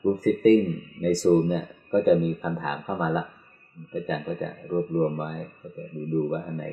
[0.00, 0.60] group sitting
[1.02, 3.24] ในซูมเนี่ย ก็จะมีคำถามเข้ามาละ
[3.92, 6.64] อาจารย์ก็จะรวบรวมไว้ ก็จะดูดูว่าอันไหน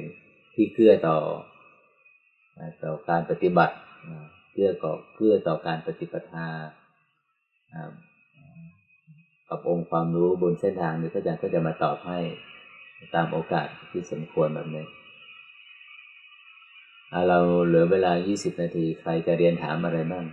[0.53, 1.17] ที่เกื้อต่อ
[2.83, 3.75] ต่อการปฏิบัติ
[4.53, 6.47] เกื้อก่อเกื้อต่อการปฏิปทา
[9.49, 12.19] กับองค์ความรู้บนเส้นทางนี้อาจารย์ก็จะมาตอบให้
[13.15, 14.85] ตามโอกาสที่สมควรแบบนี้
[17.29, 20.25] เราเหลือเวลา 20 นาที ใครจะเรียนถามอะไรบ้าง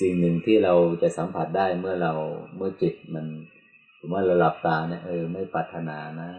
[0.00, 2.12] สิ่งหนึ่งที่เราจะสัมผัสได้เมื่อเรา
[2.56, 3.26] เมื่อจิตมัน
[3.98, 6.30] ผมว่าเราหลับตาเนี่ยเออไม่ปรารถนานะ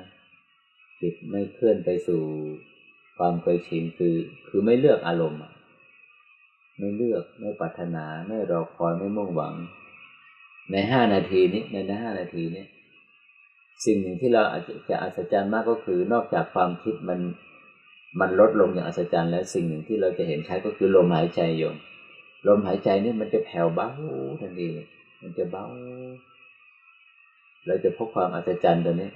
[1.02, 2.22] จิตไม่เคลื่อนไปสู่
[3.18, 4.16] ความเคยชินคือ
[4.48, 5.40] คือไม่เลือกอารมณ์
[6.80, 9.56] ไม่เลือกไม่ปรารถนาไม่รอคอยไม่มุ่งหวัง
[10.72, 12.66] ในห้านาทีนี้ในห้านาทีนี้
[13.86, 17.20] สิ่งหนึ่งที่เราอาจจะอัศจรรย์มากก็คือนอกจากความคิดมัน
[18.20, 21.76] มันลดลงอย่างอัศจรรย์แล้วสิ่งหนึ่งที่เราจะเห็นชัดก็คือลมหายใจโยม
[22.48, 23.90] ลมหายใจนี่มันจะแผ่วเบา
[24.42, 24.70] ทันที
[25.22, 25.66] มันจะเบา
[27.68, 29.10] เราจะพบความอัศจรรย์ตัวนี้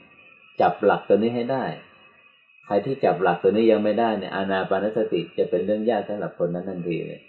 [0.61, 1.65] จับหลักตัวนี้ให้ได้
[2.65, 7.21] ใครที่จับหลักตัวนี้ยังไม่ได้เนี่ยอานาปานสติจะเป็นเรื่องยากสำหรับคนนั้นทันทีเลย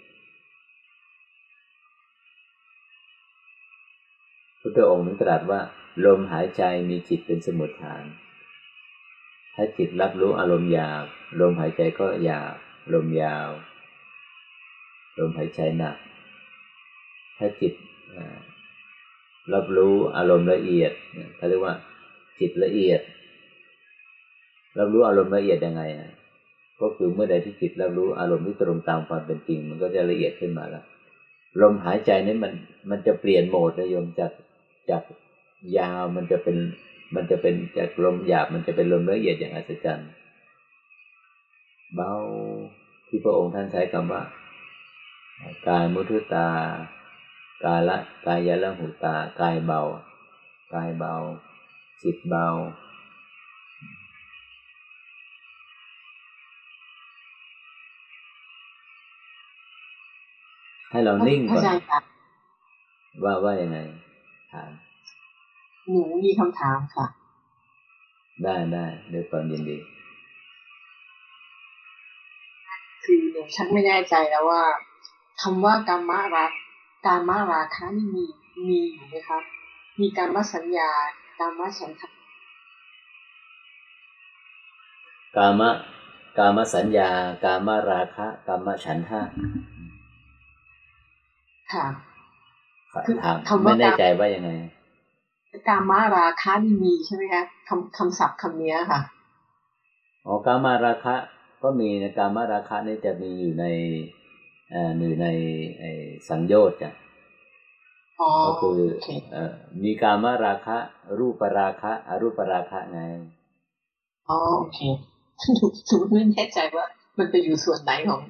[4.59, 5.59] พุทธองค์นึงตรัสว่า
[6.05, 8.03] ลมหายใจมีจิตเป็นสมุทฐาน
[9.55, 11.01] ถ้าจิตรับรู้อารมณ์ยาว
[11.39, 12.51] ลมหายใจก็ยาว
[12.93, 13.49] ลมยาว
[15.21, 15.95] ลมหายใจหนัก
[17.37, 17.73] ถ้าจิต
[19.53, 20.91] รับรู้อารมณ์ละเอียด
[21.35, 21.73] เขาเรียกว่า
[22.39, 23.01] จิตละเอียด
[24.79, 26.09] รับรู้อารมณ์ละเอียดยังไงอะ
[26.81, 30.83] ก็คือเมื่อใดที่จิตรับรู้อารมณ์ที่ตรงตามความเป็นจริง มันก็จะละเอียดขึ้นมาแล้ว
[31.61, 32.51] ลมหายใจนี้มัน
[32.89, 34.31] มันจะเปลี่ยนโหมดนะโยมจาก
[34.89, 35.01] จาก
[35.77, 36.57] ยาวมันจะเป็น
[37.15, 40.09] มันจะเป็นจากลมหยาบมันจะเป็นลมละเอียดอย่างอัศจรรย์
[41.95, 42.11] เบา
[43.07, 44.21] ที่พระองค์ท่านใช้คำว่า
[45.67, 46.49] กายมุทุตา
[47.65, 49.81] กายละกายยะละหูตา กายเบา
[50.73, 51.13] กายเบา
[52.01, 52.47] จิตเบา
[60.91, 61.99] ให้เรานิ่งพระก่อนอาจารย์ค่ะ
[63.23, 63.77] ว่าว่ายังไง
[64.51, 64.71] ถาม
[65.89, 67.05] หนูมีคำถามค่ะ
[68.43, 69.77] ได้ได้ด้วยความยินดี
[73.03, 74.61] คือหนูชักไม่แน่ใจแล้วว่า
[75.41, 76.51] คำว่ากรรมรัก
[77.05, 78.25] การมาราคะนี่มี
[78.67, 79.43] มีอยู่ไหมครับ
[80.01, 80.89] มีการมาสัญญา
[81.39, 82.09] การมาฉันทะ
[85.37, 85.69] กามะ
[86.37, 87.09] กามสัญญา
[87.43, 89.21] กามราคะ กามฉันทะ
[91.73, 91.85] ค่ะ
[93.05, 94.51] คือถามคำว่าไม่แน่ใจว่ายังไง
[95.69, 98.99] การมาราคะนี่มีใช่ไหมคะคำคำศัพท์คำเนี้ยค่ะ
[100.25, 101.15] อ๋อกามาราคะ
[101.63, 103.65] ก็มีนะกามาราคะนี่จะมีอยู่ใน
[104.20, 105.27] เอ่ออยู่ใน
[105.79, 105.91] ไอ้
[106.29, 106.91] สังโยชน์จ้ะ
[108.21, 109.53] อ๋อก็คือโอเคเอ่อ
[109.83, 110.77] มีกามาราคะ
[111.19, 112.99] รูปราคะอรูปราคะไง
[114.29, 114.79] อ๋อโอเค
[115.55, 116.85] หนูหนูไม่แน่ใจว่า
[117.17, 118.21] มันไปอยู่ส่วนไหนของ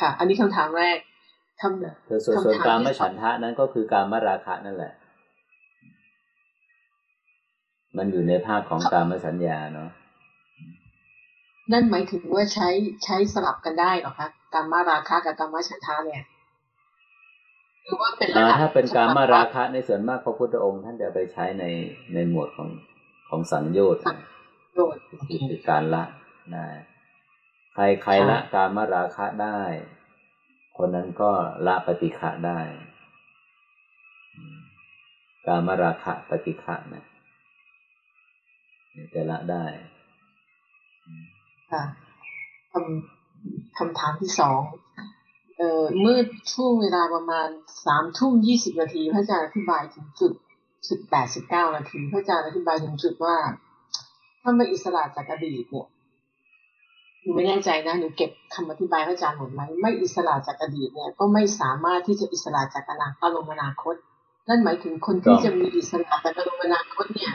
[0.00, 0.98] ค่ะ อันนี้คำถามแรก
[1.60, 4.92] คำส่วนส่วนคำถามส่วนกามที่สองฉันทะนั้นก็คือกามราคะนั่นแหละ
[7.96, 9.90] มันอยู่ในภาคของกามสัญญาเนาะ
[11.72, 12.68] นั่นหมายถึงว่าใช้
[13.04, 16.24] ใช้สลับกันได้เหรอคะการมาราคะกับการมาฉันทะเนี่ย
[17.84, 21.64] หรือว่าเป็นระอ่าดับถ้าเป็นกามาราสภวะคะในส่วนมากพระพุทธองค์ ท่านจะไปใช้ใน
[22.14, 22.68] ในหมวดของ
[23.28, 24.18] ของสังโยชน์สัง
[24.74, 26.04] โดดโอเคคือคือการละ
[26.54, 26.64] นะ
[27.74, 29.60] ใครใครค่ะละกามราคะได้
[30.76, 31.30] คนนั้นก็
[31.66, 32.60] ละปฏิฆะได้
[34.36, 34.58] อืม
[35.46, 37.04] กามราคะปฏิฆะนะ
[39.14, 39.64] จะละได้
[41.72, 41.82] ค่ะ
[42.72, 44.60] คำคำถามที่สอง
[45.56, 46.18] เอ่อเมื่อ
[46.52, 47.48] ช่วงเวลาประมาณ
[47.86, 50.32] สามทุ่มยี่สิบนาทีพระอาจารย์อธิบายถึงจุด
[50.88, 53.36] สิบแปดสิบเก้านาทีพระอาจารย์อธิบายถึงจุดว่า
[54.42, 55.86] ถ้าไม่อิสระจากอดีตเนี่ย
[57.22, 63.94] หนูไม่แน่ใจนะหนูเก็บคำอธิบายพระอาจารย์หมดไหมไม่อิสระจากอดีตเนี่ย ก็ไม่สามารถที่จะอิสระจากอนาอารมณ์อนาคต
[64.48, 67.32] นั่นหมายถึงคนที่จะมีอิสระจากอารมณ์อนาคตเนี่ย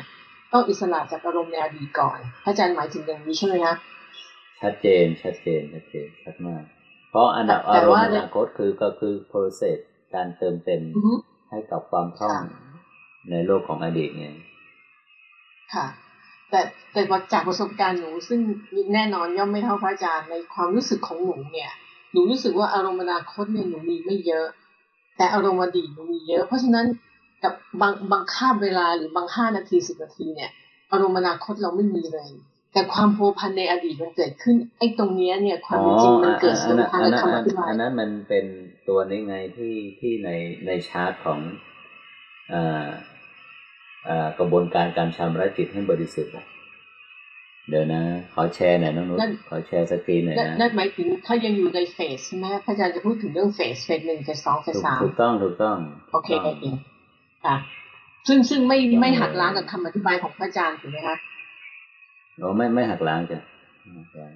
[0.51, 3.75] ต้องอิสระจากอารมณ์ในอดีตก่อนพระอาจารย์หมายถึงอย่างนี้ใช่ไหมคะ
[4.61, 6.63] ชัดเจน ชัดเจน ชัดเจน ชัดมาก
[7.09, 9.77] เพราะอันดับแต่อารมว่าณ์อนาคตคือก็คือ process
[10.15, 11.13] การเติมเต็มอือฮึ
[11.49, 12.41] ให้กับความคล่องค่ะ
[13.31, 14.27] ในโลกของอดีตไง
[15.73, 15.85] ค่ะ
[16.49, 16.61] แต่
[16.93, 18.39] แต่ว่าจากประสบการณ์หนู ซึ่ง
[18.93, 21.71] แน่นอนย่อมไม่เท่าพระอาจารย์ในความรู้สึกของหนูเนี่ย
[22.11, 24.47] หนูรู้สึกว่าอารมณ์อนาคตเนี่ยหนูมีไม่เยอะ
[25.17, 26.85] แต่อารมณ์อดีตหนูมีเยอะ เพราะฉะนั้น
[27.43, 30.51] กับบางบางคาบเวลาหรือบางห้านาทีสิบนาทีเนี่ย
[30.91, 32.29] อารมณ์อนาคตเราไม่มีเลย
[32.75, 38.45] แต่ความโผพันในอดีตมันเกิดขึ้น ไอ้ตรงเนี้ยเนี่ยความเป็นจริงมันเกิดอัส่วนนั้นทางอันในนั้นคำอธิบายอันนั้นมันเป็น
[38.89, 40.29] ตัวนี้ไงที่ที่ใน
[40.65, 41.39] ในชาร์ตของ
[42.53, 42.87] อ่า
[44.07, 46.45] อ่ากระบวนการการชำระจิตให้บริสุทธิ์อะ
[47.69, 48.01] เดี๋ยวนะ
[48.33, 55.77] ขอแชร์หน่อยน้องนุชนั่นขอแชร์สกรีนหน่อยนั่นนะนั่นหมายถึงถ้ายังอยู่ในเฟสใช่ไหมพระอาจารย์จะพูดถึงเรื่องเฟสเฟสหนึ่งเฟสสองเฟสถูกสามถูกต้องถูกต้อง
[56.13, 56.65] โอเคถูโอกต้งเค
[57.45, 57.55] ค่ะ
[58.27, 61.15] ซึ่งซึ่งไม่ต้องไม่หักล้างกับคำอธิบายของพระอาจารย์ถูกไหมคะ
[62.39, 63.39] โอ้ไม่ไม่หักล้างจ้ะ
[63.81, 64.31] ไม่หักล้าง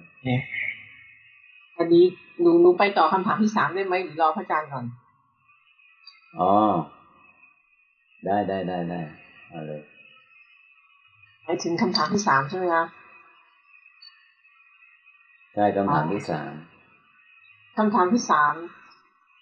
[1.78, 2.04] อันนี้
[2.40, 4.84] หนูหนูไปต่อคำถามที่สามได้ไหมหรือรอพระอาจารย์ก่อน
[6.38, 6.52] อ๋อ
[8.26, 9.00] ได้ได้ได้ได้
[9.48, 9.80] เอาเลย
[11.44, 12.84] หมายถึงคำถามที่สามใช่ไหมคะ
[15.54, 16.52] ใช่คำถามที่สาม
[17.76, 18.54] คำถามที่สาม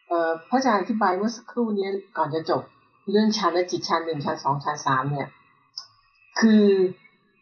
[0.08, 2.62] เอ่อพระอาจารย์อธิบายเมื่อสักครู่นี้ก่อนจะจบ
[3.10, 5.28] เรื่องฌานและจิตฌานหนึ่งฌานสองฌานสามเนี่ย
[6.40, 6.64] คือ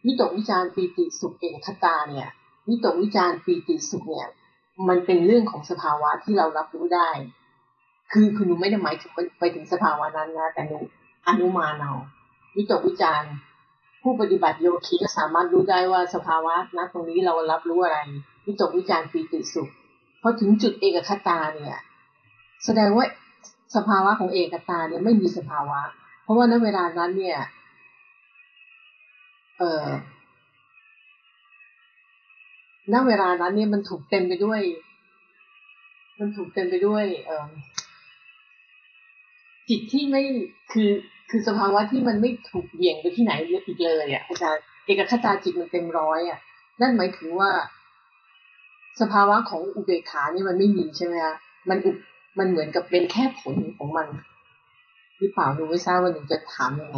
[0.07, 2.29] วิตกวิจารณ์ปีติสุขเอกคตาเนี่ย
[2.69, 4.29] วิตกวิจารณ์ปีติสุขเนี่ย
[4.87, 7.09] มันเป็นเรื่องของสภาวะที่เรารับรู้ได้
[8.11, 10.77] คือคือหนูไม่ได้หมายถึงไปถึงสภาวะนั้นนะแต่หนู
[11.27, 11.93] อนุมานเอา
[12.55, 13.31] วิตกวิจารณ์
[14.01, 17.99] ผู้ปฏิบัติโยคีก็สามารถรู้ได้ว่าสภาวะณตรงนี้เรารับรู้อะไร
[18.45, 19.69] วิตกวิจารณ์ปีติสุข
[20.21, 21.77] พอถึงจุดเอกคตาเนี่ย
[22.65, 23.05] แสดงว่า
[23.75, 25.81] สภาวะของเอกตาเนี่ยไม่มีสภาวะ
[26.23, 27.39] เพราะว่าณเวลานั้นเนี่ย
[29.57, 29.87] เอ่อ
[32.93, 34.61] ณเวลานั้นเนี่ยมันถูกเต็มไปด้วย
[36.19, 37.49] มันถูกเต็มไปด้วย เอ่อ
[39.69, 40.23] จิตที่ไม่
[40.71, 40.89] คือ
[41.29, 43.33] คือสภาวะที่มันไม่ถูกเบี่ยงไปที่ไหน
[43.67, 46.39] อีกเลยอะอาจารย์เอกคตาจิตมันเต็มร้อยอะ
[46.81, 47.51] นั่นหมายถึงว่า
[49.01, 51.35] สภาวะของอุเบกขานี่มันไม่มีใช่ไหมคะ
[51.69, 51.91] มันอุ
[52.39, 54.07] มันเหมือนกับเป็นแค่ผลของมัน
[55.17, 56.97] หรือเปล่าหนูไม่ทราบว่าหนูจะถามยังไง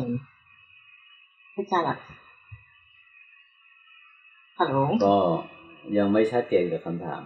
[1.56, 1.98] อาจารย์อะ
[4.60, 5.15] ฮัลโหลก็
[5.98, 7.23] ยังไม่ชัดเจนกับคำถาม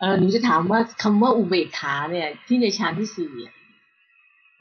[0.00, 3.54] เออหนูจะถามว่าคำว่าอุเบกขาเนี่ย ที่ในฌานที่สี่อะ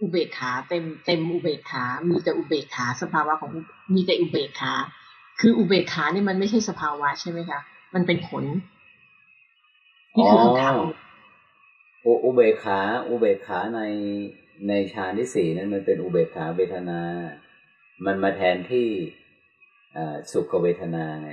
[0.02, 3.52] อุเบกขาเต็มเต็มอุเบกขา มีแต่อุเบกขาสภาวะของ
[3.96, 4.74] มีแต่อุเบกขา
[5.40, 7.60] คืออุเบกขาเนี่ยมันไม่ใช่สภาวะใช่ไหมคะ
[7.94, 8.44] มันเป็นผล
[10.18, 10.84] นี่คือคำถามอ๋อผ
[12.06, 13.82] อุอุเบกขาอุเบกขาใน
[14.68, 17.02] ในฌานที่สี่นั้นมันเป็นอุเบกขาเวทนา
[18.06, 19.17] มันมาแทนที่อ่า
[20.32, 21.32] สุขเวทนาไง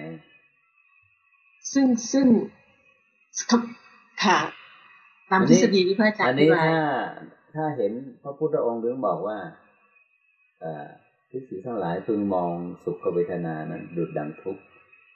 [1.73, 2.27] ซึ่งซึ่ง
[4.25, 4.39] ค่ะ
[5.31, 6.79] ตามทฤษฎีที่พระอาจารอัย์นอธินี้บายถ้า
[7.55, 7.93] ถ้าเห็น
[8.23, 9.39] พระพุทธองค์ถึงบอกว่า
[10.61, 10.87] เอ่อ
[11.31, 12.51] ทุกสิ่งทั้งหลายพึงมอง
[12.85, 14.63] สุขเวทนานั้นดุดดังทุกข์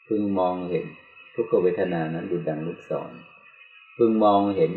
[0.09, 0.87] พึงมองเห็น
[1.35, 3.13] ทุกขเวทนานั้นดุดดังลูกศร
[3.97, 4.73] พึงมองเห็น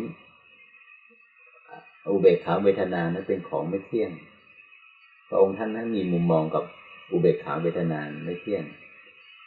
[2.09, 4.11] อุเบกขาเวทนานั้นเป็นของไม่เที่ยง
[5.27, 6.63] พระองค์ท่านนั้นมีมุมมองกับ
[7.11, 8.63] อุเบกขาเวทนาไม่เที่ยง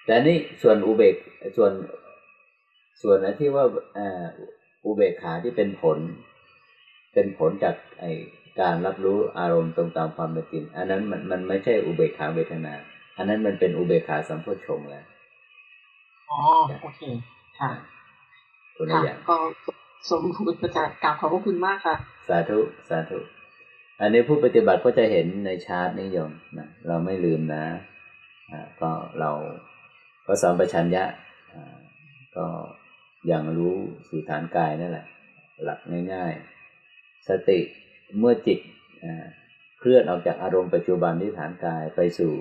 [0.06, 1.14] แต่นี่ส่วนอุเบก
[1.56, 1.72] ส่วน
[3.02, 3.64] ส่วนนั้นที่ว่า
[3.94, 4.24] เอ่อ
[4.84, 5.98] อุเบกขาที่เป็นผล
[7.14, 8.04] เป็นผลจากไอ
[8.60, 12.74] การรับรู้อารมณ์ตรงตามความเป็นจริงอันนั้นมันมันไม่ใช่อุเบกขาเวทนา
[13.16, 15.04] อันนั้นมันเป็นอุเบกขาสัมโพชฌงค์แล้ว
[16.30, 16.40] อ๋อ
[16.82, 17.00] โอเค
[17.60, 17.70] ค่ะ
[18.76, 19.36] คนละค่ะอย่างก็
[20.10, 21.96] สมบูรณ์ประจักษ์กราบขอบพระคุณมากค่ะ
[22.28, 22.58] สาธุ
[22.88, 23.18] สาธุ
[24.00, 27.64] อันนี้ผู้ปฏิบัติก็จะเห็นในชาร์ตนิยมนะเราไม่ลืมนะ
[28.52, 28.90] อ่าก็
[29.20, 29.30] เรา
[30.26, 31.04] ก็สอนประชัญญะ
[31.54, 31.76] อ่า
[32.36, 32.46] ก็
[33.26, 33.76] อย่างรู้
[34.08, 35.06] สู่ฐานกายนั่นแหละ
[35.64, 35.78] หลัก
[36.14, 37.58] ง่ายๆ สติ
[38.18, 38.58] เมื่อจิต
[39.78, 42.32] เคลื่อนออกจากอารมณ์ปัจจุบันที่ฐานกายไปสู่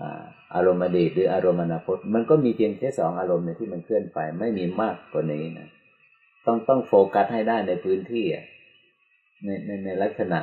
[0.00, 0.22] อา
[0.54, 5.68] อารมณ์อดีตหรืออารมณ์อนาคตมันก็มีเพียงแค่สองอารมณ์เนี่ยที่มันเคลื่อนไปไม่มีมากกว่านี้นะ
[6.46, 8.44] ต้องต้องโฟกัสให้ได้ในพื้นที่อะ
[9.44, 10.38] ในในในลักษณะ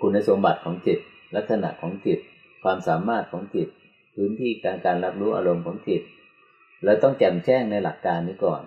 [0.00, 0.98] คุณสมบัติของจิต
[1.36, 2.18] ลักษณะของจิต
[2.62, 3.68] ความสามารถของจิต
[4.14, 6.02] พื้นที่การการรับรู้อารมณ์ของจิต
[6.84, 8.62] เราต้องแจ่มแจ้งในหลักการนี้ก่อน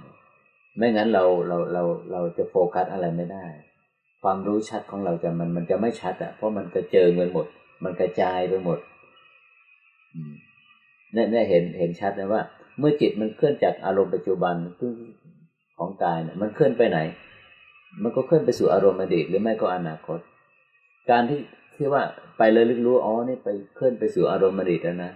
[0.78, 3.46] ไม่งั้นเราเราเราเราจะโฟกัสอะไรไม่ได้
[4.24, 7.46] ความรู้ชัดของเราจะมันมันจะไม่ชัดอะ เพราะมันกระเจิงไปหมด
[7.84, 8.80] มันกระจายไปหมด
[11.14, 12.42] เนี่ยเนี่ยเห็นเห็นชัดนะว่า
[12.80, 14.56] เมื่อจิตมันเคลื่อนจากอารมณ์ปัจจุบัน
[15.78, 17.00] ของกายเนี่ยมันเคลื่อนไปไหน
[18.04, 20.20] มันก็เคลื่อนไปสู่อารมณ์อดีตหรือไม่ก็อนาคต
[21.12, 21.40] การที่
[21.76, 22.04] ที่ว่า
[22.38, 25.12] ไปเลยลึกรู้อ๋อนี่ไปเคลื่อนไปสู่อารมณ์อดีตแล้วนะ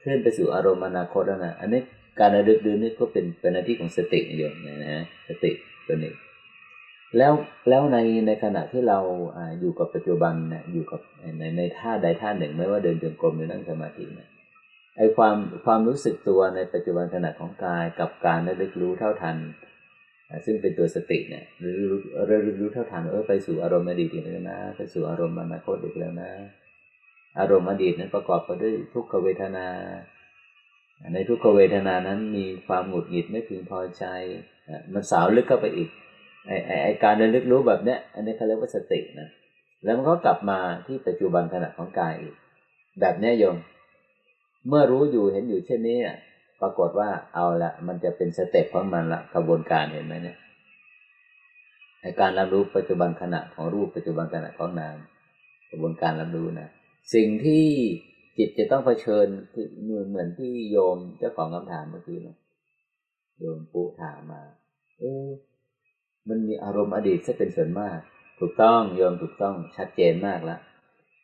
[0.00, 1.80] เคลื่อนไปสู่อารมณ์อนาคตแล้วนะอันนี้
[2.20, 5.50] การระลึกดูนี่ก็เป็นเป็นหน้าที่ของสติอยู่นะฮะสติ
[5.86, 6.12] ตัวนี้
[7.16, 7.32] แล้ว
[7.68, 8.98] แล้วในในขณะที่เรา
[9.36, 11.00] อ่าอยู่กับปัจจุบันนี่ยอยู่กับ
[11.38, 14.28] ในในท่าใดท่าหนึ่ง ไม่ว่าเดินจงกรมหรือนั่งสมาธินี่ย
[14.96, 19.36] ไอความความรู้สึกตัวในปัจจุบันขณะของกายกับการระลึกรู้เท่าทัน
[20.46, 26.30] ซึ่งเป็นตัวสติเนี่ยหรือรู้รู้เท่าทันเออไปสู่อารมณ์อดีตอีกแล้วนะไปสู่อารมณ์อนาคตอีกแล้วนะ
[27.40, 29.66] อารมณ์อดีตนั้นประกอบไปด้วยทุกขเวทนา
[31.14, 34.04] ในทุกขเวทนานั้นมีความหงุดหงิดไม่พึงพอใจ
[34.92, 35.88] มันสาวลึกเข้าไปอีก
[36.46, 39.28] ไอไอไอการระลึกรู้แบบเนี้ยอันนี้เขาเรียกว่าสตินะ
[39.84, 42.34] แล้วมันก็กลับมาที่ปัจจุบันขณะของกายอีก
[43.00, 43.56] แบบเนี้ยโยม
[44.68, 46.16] เมื่อรู้อยู่เห็นอยู่เช่นนี้อะ
[46.60, 50.38] ปรากฏว่าเอาละมันจะเป็น step ของมันละกระบวนการเห็นไหมเนี่ย
[52.02, 54.96] ไอการรับรู้ปัจจุบันขณะของรูปปัจจุบันขณะของนาม
[55.70, 56.68] กระบวนการรับรู้นะ
[57.14, 57.66] สิ่งที่
[58.38, 59.68] จิตจะต้องเผชิญคือ
[60.08, 62.36] เหมือนที่โยมเจ้าของคำถามเมื่อกี้นะ
[63.38, 64.42] โยมปูถามมา
[64.98, 65.12] เอ๊
[66.28, 67.98] มันมีอารมณ์อดีตซะเป็นส่วนมาก
[68.38, 70.60] ถูกต้องโยมถูกต้องชัดเจนมากแล้ว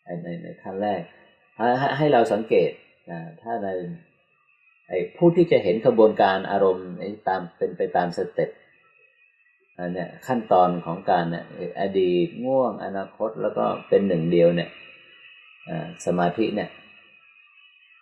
[0.04, 1.00] ในในในขั้นแรก
[1.56, 2.70] ให้ให้ให้เราสังเกต
[3.10, 3.68] นะถ้าใน
[4.88, 6.88] ไอ้ผู้ที่จะเห็นกระบวนการอารมณ์
[7.28, 8.50] ตามเป็นไปตามสเต็ป
[9.78, 11.44] อันเนี้ยขั้นตอนของการเนี่ย
[11.80, 14.70] อดีตง่วง อนาคตแล้วก็เป็นหนึ่งเดียวเนี่ย
[16.06, 16.68] สมาธิเนี่ย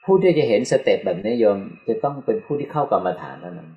[0.04, 3.70] ผู้ที่จะเห็นสเต็ปแบบนี้โยมจะต้องเป็นผู้ที่เข้ากรรมฐานเท่านั้น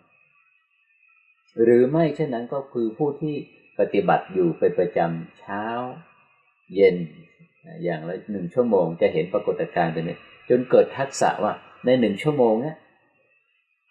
[1.61, 3.35] หรือไม่เช่นนั้นก็คือผู้ที่
[3.79, 5.65] ปฏิบัติอยู่เป็นประจำเช้า
[6.75, 6.95] เย็น
[7.83, 10.17] อย่างละหนึ่งชั่วโมงจะเห็นปรากฏการณ์ตัวนี้
[10.49, 11.53] จนเกิดทักษะว่า
[11.85, 12.75] ในหนึ่งชั่วโมงเนี้ย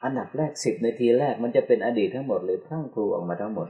[0.04, 3.68] อันดับแรกสิบนาทีแรกมันจะเป็นอดีตทั้งหมดเลยพรั่งพรูออกมาทั้งหมด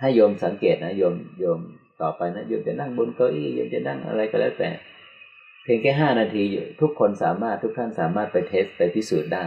[0.00, 1.60] ให้โยมสังเกตนะโยมโยม
[2.00, 4.70] ต่อไปนะโยมจะนั่งบนเก้าอี้โยมจะนั่งอะไรก็แล้วแต่
[5.62, 6.42] เพียงแค่ห้านาที
[6.80, 9.44] ทุกคนสามารถทุกท่านสามารถไปเทสไปพิสูจน์ได้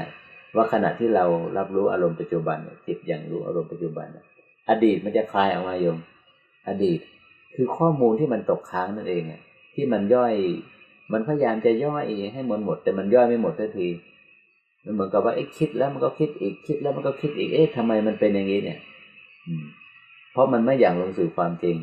[0.56, 1.26] ว่าขณะที่เรา
[1.58, 2.58] รับรู้อารมณ์ปัจจุบัน
[2.88, 4.08] จิตย่างรู้อารมณ์ปัจจุบัน
[4.70, 5.98] อดีตมันจะคลายออกมาโยม
[6.68, 7.00] อดีต
[7.56, 9.24] คือข้อมูลที่มันตกค้างนั่นเอง
[9.76, 10.34] ที่มันย่อย
[11.14, 13.88] มันพยายามจะย่อยให้หมดหมด แต่มันย่อยไม่หมดสักที
[14.84, 18.80] มันเหมือนกับว่าไอ้คิดแล้วมันก็คิดอีกคิดแล้วมันก็คิดอีกเอ๊ะทำไมมันเป็นอย่างนี้เนี่ย
[19.48, 19.66] อืม
[20.32, 21.78] เพราะมันไม่อย่างลงสู่ความจริง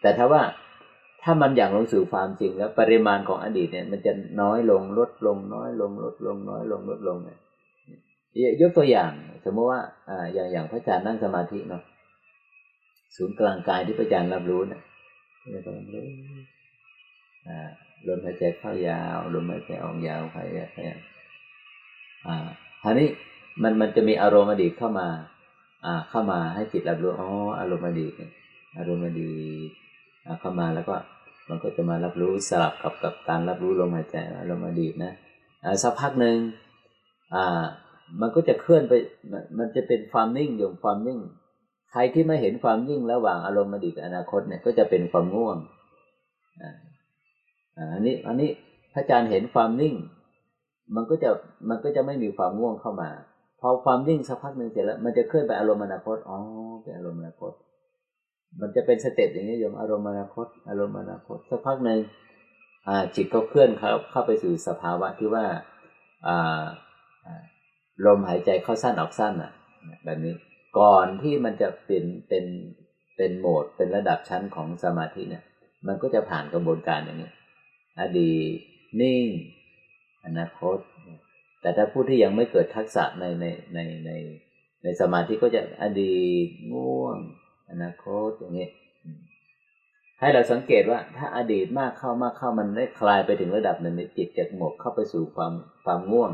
[0.00, 0.42] แต่ถ้าว่า
[1.22, 7.38] ถ้ามันอย่างลงสู่ความจริง แล้วปริมาณของอดีตเนี่ย มันจะน้อยลงลดลงน้อยลงลดลงน้อยลงลดลงเนี่ย
[8.60, 9.10] ยกตัวอย่าง
[9.44, 11.82] สมมติว่าอ่าอย่างอย่างพระอาจารย์นั่งสมาธิเนาะ
[13.16, 14.82] ศูนย์กลางกายที่พระอาจารย์รับรู้เนี่ย
[15.50, 16.04] เราก็รู้
[17.48, 17.58] อ่า
[18.06, 20.80] ลมหายใจเข้ายาวลมหายใจออกยาวหายใจ
[22.26, 22.36] อ่า
[22.82, 23.08] คราวนี้
[23.62, 25.08] มันมันจะมีอารมณ์อดีตเข้ามา
[25.84, 28.12] อ่า เข้ามาให้จิตรับรู้อ๋ออารมณ์อดีต
[28.78, 29.32] อารมณ์อดี
[29.68, 29.70] ต
[30.40, 30.94] เข้ามาแล้วก็
[31.48, 35.12] มันก็จะมารับรู้สลับกับกับการรับรู้ลมหายใจอารมณ์อดีตนะ
[35.82, 36.36] สักพักหนึ่ง
[37.34, 37.62] อ่า
[38.20, 38.92] มันก็จะเคลื่อนไป
[39.58, 41.20] มันจะเป็นความนิ่งอยู่ความนิ่ง
[41.92, 45.56] ใครที่ไม่เห็นความนิ่งระหว่างอารมณ์อดีตกับอนาคตเนี่ยก็จะเป็นความง่วง
[46.62, 46.72] อ่า
[47.94, 48.50] อันนี้อันนี้
[48.92, 49.94] พระอาจารย์เห็นความนิ่ง
[50.94, 51.30] มันก็จะ
[51.68, 53.10] มันก็จะไม่มีความง่วงเข้ามา
[53.60, 56.38] พอความนิ่งสักพักหนึ่งเสร็จแล้ว มันจะเคลื่อนไปอารมณ์อนาคตอ๋อ
[56.82, 57.52] เป็นอารมณ์อนาคต
[58.60, 61.98] มันจะเป็นสเต็ปอย่างนี้โยมอารมณ์อนาคต อารมณ์อนาคตสักพักหนึ่ง
[63.14, 65.44] จิตก็เคลื่อนเข้าเข้าไปสู่สภาวะที่ว่า
[68.06, 69.52] ลมหายใจเข้าสั้นออกสั้นอะ
[70.04, 70.34] แบบนี้
[70.78, 72.44] ก่อนที่มันจะเป็นเป็น
[73.16, 75.44] เป็นโหมดเป็นระดับชั้นของสมาธิเนี่ย
[75.86, 77.30] มันก็จะผ่านกระบวนการอย่างนี้
[78.00, 78.58] อดีต
[79.00, 79.24] นิ่ง
[80.24, 80.78] อนาคต
[81.60, 83.44] แต่ถ้าผู้ที่ยังไม่เกิดทักษะในใน
[83.74, 84.10] ในใน
[84.82, 87.16] ในสมาธิก็จะอดีตง่วง
[87.70, 88.68] อนาคตอย่างนี้
[90.20, 95.52] ให้เราสังเกตว่า ถ้าอดีตมากเข้ามากเข้ามันได้คลายไปถึงระดับหนึ่งจิตจะหมกเข้าไปสู่ความ
[95.84, 96.30] ความง่วง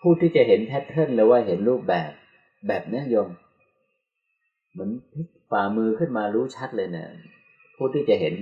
[0.00, 2.10] ผู้ที่จะเห็น pattern หรือว่าเห็นรูปแบบ
[2.68, 3.28] แบบนี้โยม
[4.72, 4.90] เหมือน
[5.50, 7.08] ฝ่ามือขึ้นมารู้ชัดเลยเนี่ย
[7.76, 8.34] ผู้ที่จะเห็น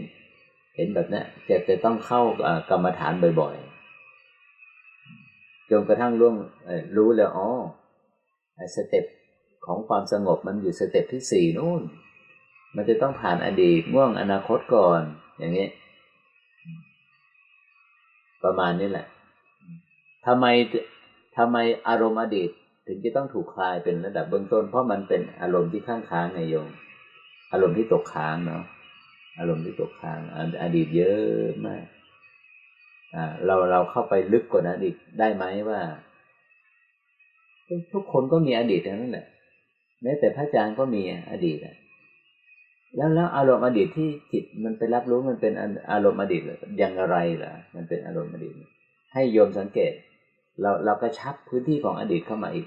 [0.76, 2.20] เห็นแบบนี้จะจะต้องเข้า
[2.70, 6.34] กรรมฐานบ่อยๆจนกระทั่งล่วง
[6.96, 7.48] รู้แล้วอ๋อ
[8.76, 9.04] step
[9.66, 11.82] ของความสงบมันอยู่ step ที่สี่นู่น
[12.76, 15.00] มันจะต้องผ่านอดีตง่วงอนาคตก่อน
[15.38, 15.68] อย่างนี้
[18.44, 19.06] ประมาณนี้แหละ
[20.26, 20.46] ทำไม
[21.36, 21.56] ทำไม
[21.88, 22.50] อารมณ์อดีต
[22.86, 26.68] ถึงจะต้องถูกคลายเป็นระดับเบื้องต้น เพราะมันเป็นอารมณ์ที่ข้างค้างในโยม
[27.52, 28.62] อารมณ์ที่ตกค้างเนาะ
[29.38, 30.20] อารมณ์ที่ตกค้าง
[30.62, 31.84] อดีตเยอะมาก
[33.14, 35.80] อ่าเราเราเข้าไปลึกกว่านั้นอีกได้ไหมว่า
[37.92, 39.26] ทุกคนก็มีอดีตนั่นแหละ
[40.02, 41.58] แม้แต่พระอาจารย์ก็มีอดีต
[42.96, 45.52] แล้วแล้วอารมณ์อดีตที่จิตมันไปรับรู้มันเป็น
[45.92, 46.42] อารมณ์อดีต
[46.78, 48.52] อย่างไรล่ะ มันเป็นอารมณ์อดีต
[49.12, 49.92] ให้โยมสังเกต
[50.60, 52.66] เราเราก็ชับพื้นที่ของอดีตเข้ามาอีก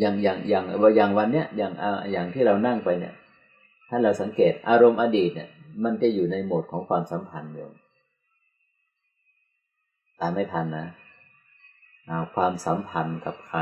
[0.00, 0.64] อย่างอย่างอย่าง
[0.96, 1.72] อย่างวันเนี้ยอย่าง
[2.12, 3.14] อย่างที่เรานั่งไปเนี่ย
[3.94, 5.48] ถ้าเราสังเกตอารมณ์อดีตเนี่ย
[5.84, 7.72] มันจะอยู่ในโหมดของความสัมพันธ์โยม
[10.20, 10.86] ตามไม่ทันนะ
[12.34, 13.60] ความสัมพันธ์กับใคร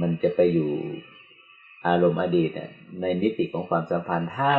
[0.00, 0.72] มันจะไปอยู่
[1.86, 2.50] อารมณ์อดีต
[3.00, 4.52] ในนิติของความสัมพันธ์ ถ้า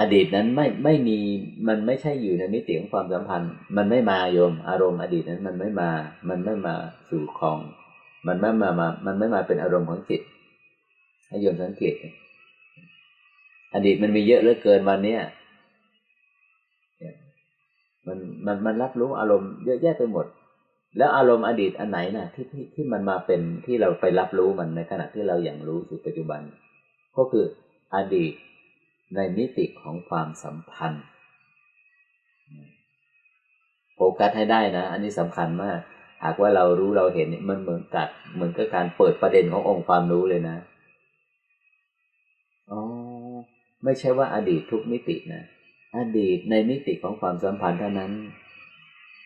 [0.00, 1.18] อดีตนั้นไม่ไม่มี
[1.68, 5.90] มันไม่ใช่อยู่ในมิติของความสัมพันธ์ มันไม่มาโยม อารมณ์อดีตนั้นมันไม่มา
[6.28, 6.74] มันไม่มา
[7.08, 7.58] สู่ของ
[8.26, 10.22] มันไม่มามา มันไม่มาเป็นอารมณ์ของจิต
[11.36, 11.94] ให้โยมสังเกต
[13.74, 15.20] อดีตมันมีเยอะเหลือเกินวันเนี้ย
[18.06, 20.26] มันมันมันรับรู้อารมณ์เยอะแยะไปหมด
[20.98, 26.40] แล้วอารมณ์อดีตอันไหนนะ่ะ ที่ที่ที่มันมาเป็นที่เราไปรับรู้มันในขณะที่เราอย่างรู้สู่ปัจจุบัน
[27.16, 27.44] ก็คือ
[27.94, 28.32] อดีต
[29.16, 31.04] ในมิติของความสัมพันธ์
[33.94, 35.78] โฟกัสให้ได้นะ อันนี้สำคัญมาก
[36.24, 40.56] หากว่าเรารู้เราเห็นมันเหมือนกับเหมือนกับการเปิดประเด็นขององค์ความรู้เลยนะ
[43.86, 45.42] ไม่ใช่ว่าอดีตทุกมิตินะ
[45.96, 48.12] อดีตในมิติของความสัมพันธ์เท่านั้น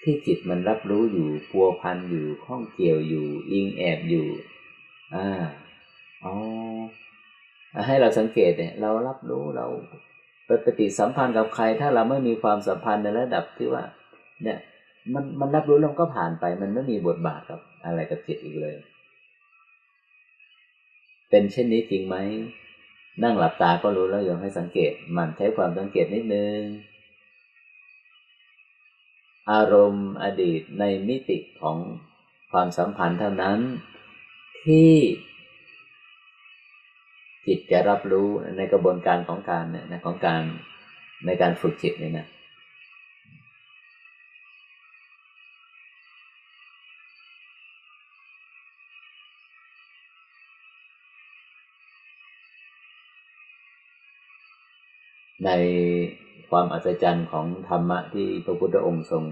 [0.03, 4.27] ที่จิตมันรับรู้อยู่พัวพันอยู่ข้องเกี่ยวอยู่ อิงแอบอยู่
[5.15, 5.29] อ่า
[6.25, 6.35] อ๋อ
[7.87, 9.67] ให้เราสังเกตเนี่ย เรารับรู้เรา
[10.65, 13.83] ปฏิสัมพันธ์กับใคร ถ้าเราไม่มีความสัมพันธ์ในระดับที่ว่า
[14.43, 14.59] เนี่ย
[15.15, 18.75] มันมันรับรู้แล้วก็ผ่านไป มันไม่มีบทบาทกับอะไรกับจิตอีกเลย
[21.31, 22.17] เป็นเช่นนี้จริงไหม
[23.23, 26.61] นั่งหลับตาก็รู้แล้วยังให้สังเกต มันใช้ความสังเกตนิดนึง
[29.53, 31.79] อารมณ์อดีตในมิติของ
[32.53, 33.59] ความสัมพันธ์เท่านั้น
[34.65, 34.93] ที่
[37.47, 40.43] จิตจะรับรู้ในกระบวนการของการเนี่ยของการ
[41.27, 42.27] ในการฝึกจิตเนี่ยนะ
[55.45, 55.51] ใน
[56.51, 59.25] ความอัศจรรย์ของธรรมะที่พระพุทธองค์ทรง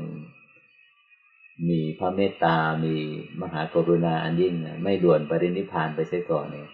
[1.68, 2.94] มีพระเมตตา มี
[3.42, 6.68] มหากรุณาอันยิ่ง ไม่ด่วนปรินิพานไปเสียก่อนเนี่ย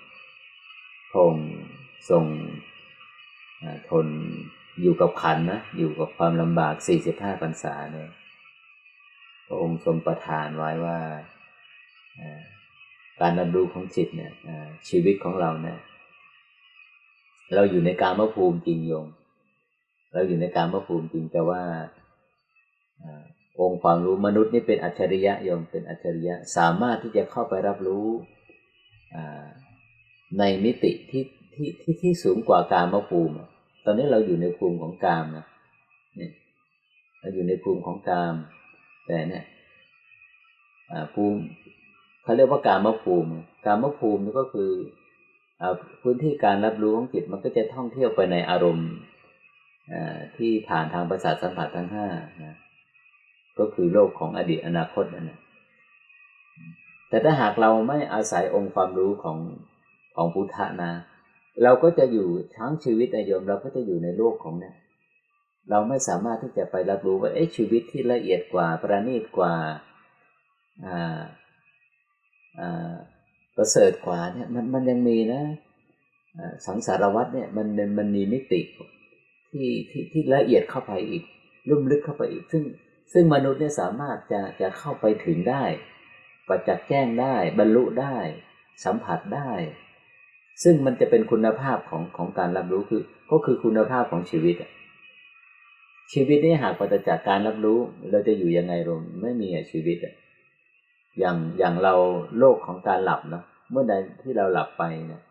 [1.13, 1.35] พง
[2.11, 2.25] ทรง
[3.91, 4.07] ทน
[4.83, 8.11] อยู่กับขันนะ อยู่กับความลำบากสี่สิบห้าพรรษาเนี่ย
[9.47, 10.99] พระองค์ทรงประทานไว้ว่า
[13.21, 14.33] การนับดูของจิตเนี่ย
[14.89, 15.79] ชีวิตของเราเนี่ย
[17.55, 19.07] เราอยู่ในการมภูมิจริงยง
[20.15, 21.63] เราอยู่ในการมภูมิจริงแต่ว่า
[23.61, 28.07] องค์ความรู้มนุษย์นี่เป็นอัจฉริยะยมเป็นอัจฉริยะสามารถที่จะเข้าไปรับรู้
[30.39, 31.25] ในมิติที่
[31.55, 33.35] ที่ที่ที่สูงกว่าการมภูมิ
[33.85, 35.47] ตอนนี้เราอยู่ในภูมิของกามนะ
[36.17, 36.33] เนี่ย
[37.21, 38.35] เราอยู่ในภูมิของกาม
[39.07, 39.45] แต่เนี่ย
[41.15, 41.41] ภูมิ
[42.23, 43.31] เขาเรียกว่าการมภูมิ
[43.67, 44.71] การมภูมินี่ก็คือ
[46.03, 48.91] พื้นที่การรับรู้ของจิตมันก็จะท่องเที่ยวไปในอารมณ์
[50.37, 52.07] ที่ผ่านทางประสาทสัมผัสทั้งห้า
[52.43, 52.57] นะ
[53.59, 55.41] ก็คือโลกของอดีตอนาคตนั่นแหละ
[57.09, 59.39] แต่ถ้าหากเราไม่อาศัยองค์ความรู้ของ
[60.15, 60.93] ของพุทธนะ
[61.63, 64.77] เราก็จะอยู่ทั้งชีวิตนายโยมเราก็จะอยู่ในโลกของเนี่ย
[65.71, 69.55] เราไม่สามารถที่จะไปรับรู้ว่าเอ๊ะชีวิตที่ละเอียดกว่าประณีตกว่า
[70.87, 71.21] อ่า
[72.61, 72.95] อ่า
[73.57, 75.43] ประเสริฐกว่าเนี่ยมันมันยังมีนะ
[76.67, 77.67] สังสารวัตเนี่ยมัน
[77.99, 78.61] มันมีมิติ
[79.55, 81.23] ที่ที่ที่ละเอียดเข้าไปอีก
[81.69, 82.63] ลุ่มลึกเข้าไปอีก ซึ่ง
[83.13, 85.65] ซึ่งมนุษย์เนี่ยสามารถจะจะเข้าไปถึงได้
[86.49, 88.17] ประจักษ์แจ้งได้ บรรลุได้
[88.85, 89.51] สัมผัสได้
[90.63, 94.55] ซึ่งมันจะเป็นคุณภาพของของการรับรู้คือ ก็คือคุณภาพของชีวิต
[96.13, 97.79] ชีวิตนี้หากปราศจากการรับรู้
[98.11, 100.15] เราจะอยู่ยังไงลงไม่มีชีวิตอะ
[101.19, 101.95] อย่างอย่างเรา
[102.39, 105.23] โลกของการหลับเนาะเมื่อใดที่เราหลับไปเนี่ย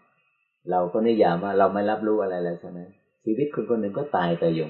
[0.71, 2.79] เราก็นิยามว่าเราไม่รับรู้อะไรแล้วใช่ไหม
[3.25, 4.69] ชีวิตคนคนหนึ่งก็ตายไปอยู่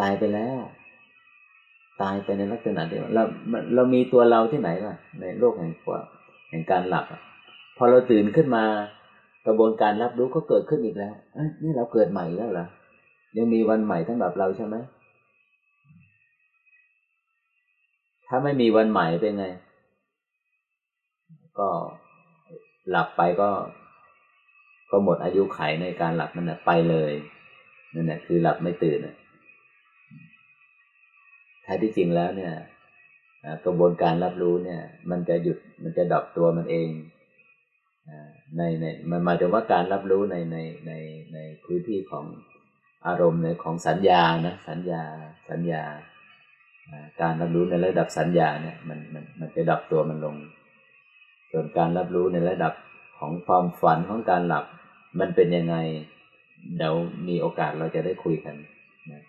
[0.00, 0.60] ตายไปแล้ว
[2.02, 3.22] ตายไปในลักษณะเดียวเรา
[3.74, 6.04] เรามีตัวเราที่ไหนล่ะ ในโลกแห่งความ
[6.50, 7.04] แห่งการหลับ
[7.76, 8.64] พอเราตื่นขึ้นมา
[9.46, 12.66] กระบวนการรับรู้ก็เกิดขึ้นอีกแล้วอนี่เราเกิดใหม่แล้วเหรอ
[13.36, 14.76] ยังมีวันใหม่สำหรับเราใช่ไหม
[18.28, 19.46] ถ้าไม่มีวันใหม่เป็นไง
[21.58, 21.68] ก็
[22.90, 23.50] หลับไปก็
[24.90, 27.12] ก็หมดอายุไขในการหลับนั่นะไปเลย
[27.94, 28.98] นั่นแหละคือหลับไม่ตื่น
[31.62, 32.52] แท้ที่จริงแล้วเนี่ย
[33.64, 36.90] กระบวนการรับรู้เนี่ย มันจะหยุดมันจะดับตัวมันเอง
[38.56, 40.56] ในในมันหมายถึงว่าการรับรู้ในใน
[40.86, 40.92] ใน
[41.32, 42.24] ในพื้นที่ของ
[43.06, 45.02] อารมณ์ในของสัญญานะสัญญา
[45.50, 45.82] สัญญา
[47.20, 50.36] การรับรู้ในระดับสัญญาเนี่ยมันมันมันจะดับตัวมันลง
[51.50, 52.72] ส่วนการรับรู้ในระดับ
[53.18, 54.64] ของความฝันของการหลับ
[55.20, 55.76] มันเป็นยังไง
[56.78, 56.94] เดี๋ยว
[57.28, 58.54] มีโอกาสเราจะได้คุยกัน
[59.12, 59.22] นะ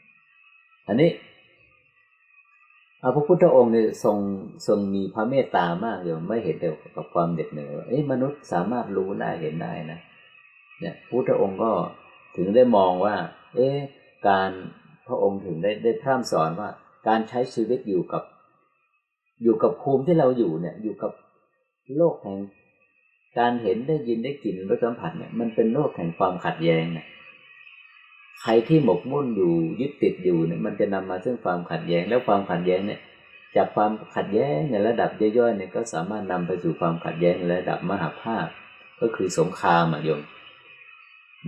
[0.88, 1.10] อันนี้
[3.02, 4.18] พระพุทธองค์เนี่ยทรง
[4.68, 10.00] ทรงมีพระเมตตามากอยู่ไม่เห็นแต่กับความเด็ดเหนือเอ้มนุษย์สามารถรู้ได้เห็นได้นะ
[10.80, 11.72] เนี่ยพุทธองค์ก็
[12.38, 13.16] ถึงได้มองว่า
[13.56, 13.70] เอ๊
[14.28, 14.52] การ
[15.08, 16.70] พระองค์ถึงได้ได้พร่ำสอนว่า
[17.08, 18.24] การใช้ชีวิตอยู่กับ
[19.44, 21.12] อยู่กับภูมิที่เราอยู่เนี่ย อยู่กับ
[21.98, 22.38] โลกแห่ง
[23.40, 27.06] การเห็นได้ยินได้กลิ่นรสสัมผัสเนี่ยมันเป็นโลกแห่งความขัดแย้งน่ะ
[28.42, 33.02] ใครที่หมกมุ่นอยู่ยึดติดอยู่เนี่ยมันจะนำมาซึ่งความขัดแย้งแล้วความขัดแย้งเนี่ย
[33.56, 38.48] จากความขัดแย้งในระดับย่อยๆเนี่ยก็สามารถนำไปสู่ความขัดแย้งในระดับมหาภาค
[39.02, 40.22] ก็คือสงครามอะโยม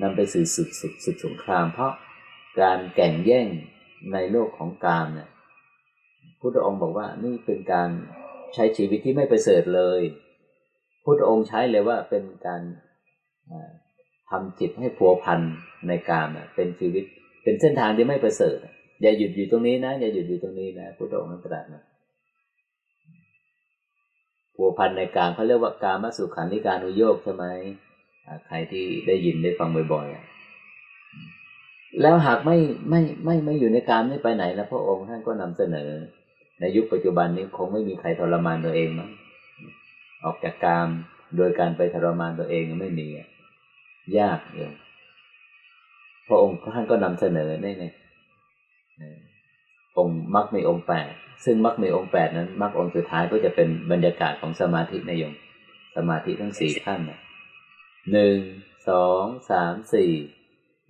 [0.01, 1.93] นำไปสู่ศึกศึกศึกสงคราม เพราะ
[2.61, 3.47] การแข่งแย่ง
[4.13, 5.29] ในโลกของกามเนี่ย
[6.39, 7.89] พุทธองค์บอกว่านี่เป็นการ
[8.53, 10.01] ใช้ชีวิตที่ไม่ประเสริฐเลย
[11.03, 12.61] พุทธองค์ใช้เลยว่าเป็นการ
[14.29, 15.41] ทำจิตให้ผัวพัน
[15.87, 17.03] ในกามเป็นชีวิต
[17.43, 18.57] เป็นเส้นทางที่ไม่ประเสริฐ
[19.01, 21.83] อย่าหยุดอยู่ตรงนี้นะ อย่าหยุดอยู่ตรงนี้นะพุทธองค์ตรัสนะ
[24.55, 27.45] ผัวพันในกามเขาเรียกว่าการมาสุขันธิการุโยกใช่ไหม
[28.47, 32.57] ใครที่ได้ยินได้ฟังบ่อยๆแล้วหากไม่
[32.89, 35.89] ไม่ไม่ไม่อยู่ในกามนี่ไปไหนแล้วพระองค์ท่านก็นำเสนอ
[36.59, 39.09] ในยุคปัจจุบันนี้คงไม่มีใครทรมานตัวเองมั้ง
[40.25, 40.87] ออกจากกาม
[41.37, 43.07] โดยการไปทรมานตัวเองไม่มี
[44.19, 44.71] ยากเอง
[46.27, 47.83] พระองค์ท่านก็นำเสนอในใน
[49.97, 51.11] องค์มรรคมีองค์แปด
[51.45, 55.33] ซึ่งมรรคมีองค์แปดนั้นมรรคองค์สุดท้ายก็จะเป็นบรรยากาศของสมาธินยม
[55.95, 56.99] สมาธิทั้งสี่ขั้น
[58.11, 58.37] หนึ่ง
[58.89, 60.11] สองสามสี่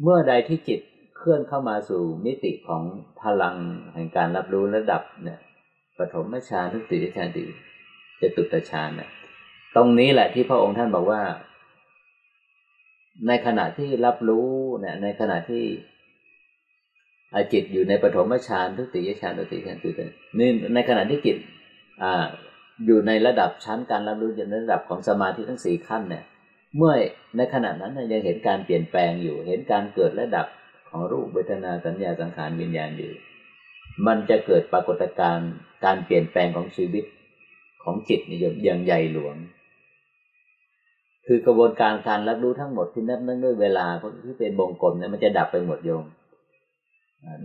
[0.03, 0.79] เมื่อใดที่จิต
[1.17, 2.83] เคลื่อนเข้ามาสู่มิติของ
[3.21, 3.55] พลัง
[3.93, 5.39] แห่งการรับรู้ระดับเนี่ย
[5.97, 7.43] ปฐมฌานทุติยฌานติ
[8.21, 9.09] จตุตฌานเนี่ย
[9.75, 11.21] ตรงนี้แหละที่พระองค์ท่านบอกว่า
[13.27, 14.49] ในขณะที่รับรู้
[14.79, 15.63] เนี่ยในขณะที่
[17.33, 19.93] อจิตอยู่ในปฐมฌานทุติยฌานตติยฌานจุด
[20.39, 21.37] นี่ในขณะที่จิต
[22.03, 22.25] อ่า
[22.85, 26.23] อยู่ในระดับชั้นการรับรู้อยู่ในระดับของสมาธิทั้งสี่ขั้นเนี่ย
[26.77, 26.93] เมื่อ
[27.37, 30.45] ในขณะนั้นยังเห็นการเปลี่ยนแปลงอยู่ เห็นการเกิดระดับ
[30.89, 33.11] ของรูปเวทนาสัญญาสังขารวิญญาณอยู่
[34.07, 35.51] มันจะเกิดปรากฏการณ์
[35.85, 37.05] การเปลี่ยนแปลงของชีวิต
[37.83, 39.35] ของจิตนี่อย่างใหญ่หลวง
[41.27, 43.85] คือกระบวนการการรับรู้ทั้งหมดที่นับนั่งด้วยเวลา
[44.25, 46.05] ที่เป็นวงกลมเนี่ยมันจะดับไปหมดโยม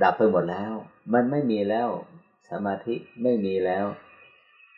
[0.03, 0.73] ดับไปหมดแล้ว
[1.15, 1.89] มันไม่มีแล้ว
[2.51, 3.85] สมาธิไม่มีแล้ว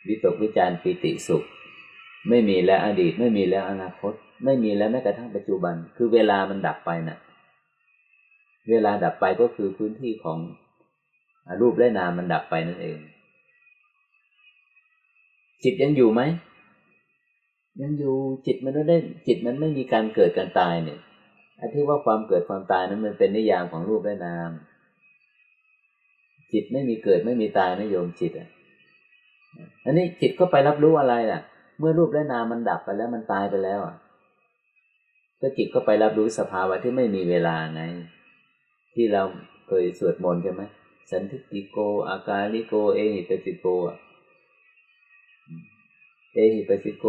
[0.07, 1.43] วิตกวิจารปิติสุข
[2.29, 4.13] ไม่มีแล้วอดีต ไม่มีแล้วอนาคต
[4.43, 7.17] ไม่มีแล้วแม้กระทั่งปัจจุบัน คือเวลามันดับไปนะ่ะ
[8.69, 10.39] เวลาดับไปก็คือพื้นที่ของ
[11.61, 12.97] รูปและนามมันดับไปนั่นเอง
[15.63, 16.21] จิตยังอยู่ไหม
[17.81, 18.15] ยังอยู่
[18.45, 18.97] จิตมันไม่ได้
[19.27, 20.99] จิตมันไม่มีการเกิดการตายเนี่ย
[21.57, 24.49] ไอ้ที่ว่าความเกิดความตายนั้นมันเป็นนิยามของรูปและนาม
[26.53, 28.49] จิตไม่มีเกิดไม่มีตายนะโยมจิตอะ
[29.85, 31.41] อันนี้จิตก็ไปรับรู้อะไรล่ะ
[31.79, 33.95] เมื่อรูปและนามมันดับไปแล้วมันตายไปแล้วอะ
[35.41, 37.81] ก็จิตก็ไปรับรู้สภาวะที่ไม่มีเวลาไง
[38.95, 39.23] ที่เรา
[39.67, 40.61] เคยสวดมนต์ใช่ไหม
[41.09, 41.77] สันทิติโก
[42.09, 43.97] อาการลิโก เอหิปติโกอะ
[46.35, 47.05] เอหิปัสสิโก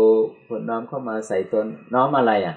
[0.46, 2.56] ผลน้อมเข้ามาใส่ตนน้อมอะไรอะ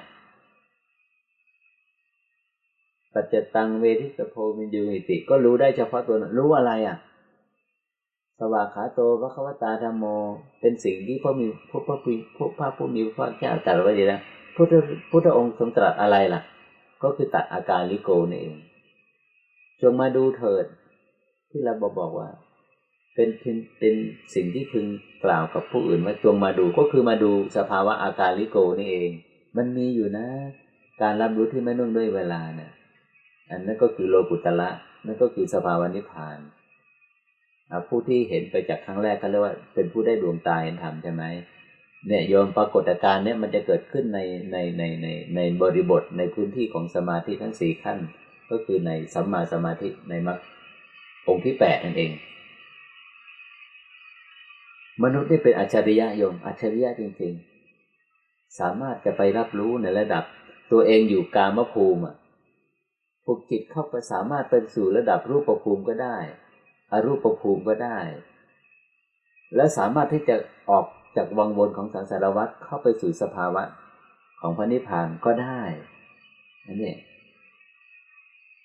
[3.13, 6.97] ปัจจตังเวทิสโพมินยูหิติ ก็รู้ได้เฉพาะตัวนั้นรู้อะไรอะ
[8.39, 10.05] สวากขาโตพระคัตาธรรมโม
[10.61, 14.17] เป็นสิ่งที่พระมีพระพระผู้พระผู้มีพระเจ้าตรัสไว้ดีแล้
[14.55, 14.73] พุทธ
[15.09, 16.41] พุทธองค์ทรงตรัสอะไรล่ะ
[17.03, 18.55] ก็คือตัดอาการลิโกนี่เอง
[19.81, 20.65] จงมาดูเถิด
[21.49, 22.29] ที่เราบอกบอกว่า
[23.15, 23.29] เป็น
[23.79, 23.93] เป็น
[24.35, 24.85] สิ่งที่พึง
[25.25, 29.11] กล่าวกับผู้อื่นว่าจงมาดูก็คือมาดูสภาวะอาการลิโกนี่เอง
[29.57, 30.27] มันมีอยู่นะ
[31.01, 32.71] การรับรู้ที่ไม่นุ่งด้วยเวลาเนะ่ย
[33.49, 34.69] อันนั้นก็คือโลกุตละ
[35.05, 36.39] นั่นก็คือสภาวะนิพพาน
[37.87, 41.23] ผู้ที่เห็นไปจากครั้งแรกก็เรียกว่า เป็นผู้ได้ดวงตาเห็นธรรมใช่ไหม
[42.07, 44.19] เนี่ยโยมปรากฏการณ์เนี่ยมันจะเกิดขึ้นใน
[44.51, 47.97] ในในในในบริบทในพื้นที่ของสมาธิทั้งสี่ขั้น
[48.51, 50.39] ก็คือในสัมมาสมาธิในมรรค
[51.27, 52.11] องค์ที่แปดนั่นเอง
[55.03, 57.33] มนุษย์นี่เป็นอัจฉริยะโยม อัจฉริยะจริง
[57.95, 60.23] ๆ สามารถจะไปรับรู้ในระดับ
[60.71, 62.01] ตัวเองอยู่กามภูมิ
[63.23, 66.17] ผูกจิตเข้าไปสามารถไปสู่ระดับรูปภูมิก็ได้
[66.91, 67.97] อรูปภูมิก็ได้
[69.55, 70.35] และสามารถที่จะ
[70.69, 70.85] ออก
[71.15, 73.63] จากวังวนของสังสารวัฏเข้าไปสู่สภาวะ
[74.39, 75.61] ของพระนิพพานก็ได้
[76.65, 76.93] อันนี้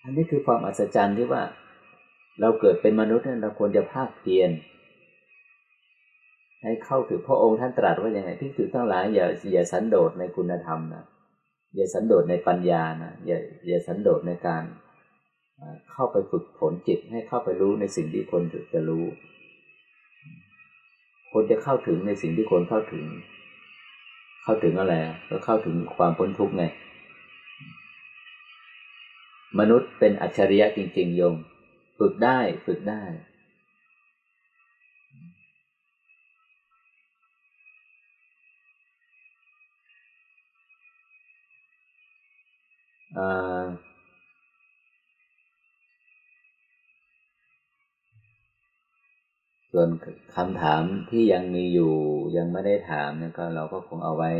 [0.02, 1.42] อันนี้คือความอัศจรรย์ที่ว่า
[2.40, 4.50] เราเกิดเป็นมนุษย์เนี่ยเราควรจะภาคเพียร
[6.64, 11.04] ให้เข้าถึงพระองค์ท่านตรัสว่าอย่างไงที่สุดทั้งหลายอย่าอย่าสันโดษในคุณธรรมนะ
[11.74, 14.62] อย่าสันโดษในปัญญานะอย่าอย่าสันโดษในการ
[15.92, 18.42] เข้าไปฝึกฝนจิตให้เข้าไปรู้ในสิ่งที่คน
[18.72, 19.04] จะรู้
[21.32, 23.04] คนจะเข้าถึงในสิ่งที่คนเข้าถึง
[24.42, 24.94] เข้าถึงอะไร
[25.28, 26.64] ก็เข้าถึงความพ้นทุกข์ไง
[29.58, 31.36] มนุษย์เป็นอัจฉริยะจริงๆโยม
[31.98, 33.02] ฝึกได้ฝึกได้
[43.14, 49.88] ส่วน
[50.36, 51.92] คำถามที่ยังมีอยู่
[52.36, 54.30] ยังไม่ได้ถามเนี่ยก็เราก็คงเอาไว้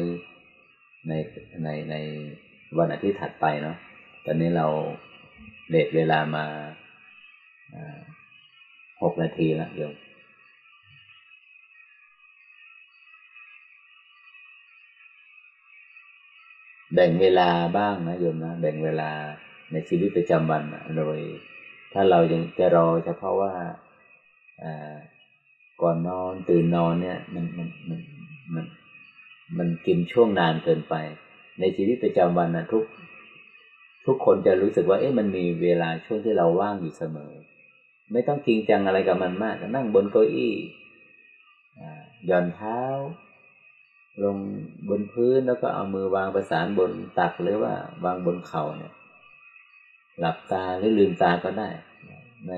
[1.09, 1.13] ใน
[1.65, 1.95] ในใน
[2.79, 3.77] วันอาทิตย์ถัดไปเนาะ
[4.25, 4.67] ตอนนี้เรา
[5.71, 6.45] เลทเวลามา
[9.03, 9.95] หกนาทีแล้วโยม
[16.95, 19.11] แบ่งเวลาบ้างนะโยมนะแบ่งเวลา
[19.73, 20.63] ในชีวิตประจำวัน
[20.99, 21.19] โดย
[21.93, 23.53] ถ้าเรายังจะรอเฉพาะว่า
[25.83, 28.01] ก่อนนอนตื่นนอนเนี่ยมันมันมัน
[28.55, 28.67] มัน
[29.59, 30.95] มันกินช่วงนานเกินไป
[31.61, 32.85] ในชีวิตประจำวันนะทุก
[34.07, 37.33] ทุกคนจะรู้สึกว่าเอ๊ะมันมีเวลาช่วงที่เราว่างอยู่เสมอ
[38.13, 40.55] ไม่ต้องจริงจังอะไรกับมันมากนั่งบนเก้าอี้
[42.27, 42.81] หย่อนเท้า
[44.23, 44.37] ลง
[44.89, 47.75] บนพื้นแล้วก็เอามือวางประสานบนตักหรือว่า
[48.05, 48.93] วางบนเข่าเนี่ย
[50.19, 51.69] หลับตาหรือลืมตาก็ได้
[52.49, 52.53] ใน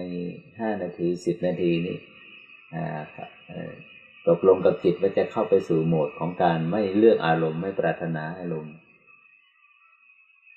[0.58, 1.96] ห้านาทีสิบนาทีนี้
[4.28, 8.74] ตกลงกับจิตว่าจะเข้าไปสู่โหมดของการไม่เลือกอารมณ์ไม่ปรารถนาอารมณ์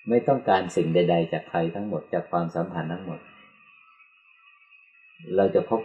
[0.10, 3.20] ไม่ต้องการสิ่งใด ๆ จากใครทั้งหมดจากความสัมพันธ์ทั้งหมด
[5.36, 5.82] เราจะพบ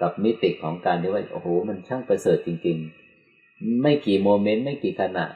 [0.00, 3.11] กับมิติของการที่ว่าโอ้โหมันช่างประเสริฐจริง ๆ
[3.82, 5.26] ไม่กี่โมเมนต์ไม่กี่ขณะ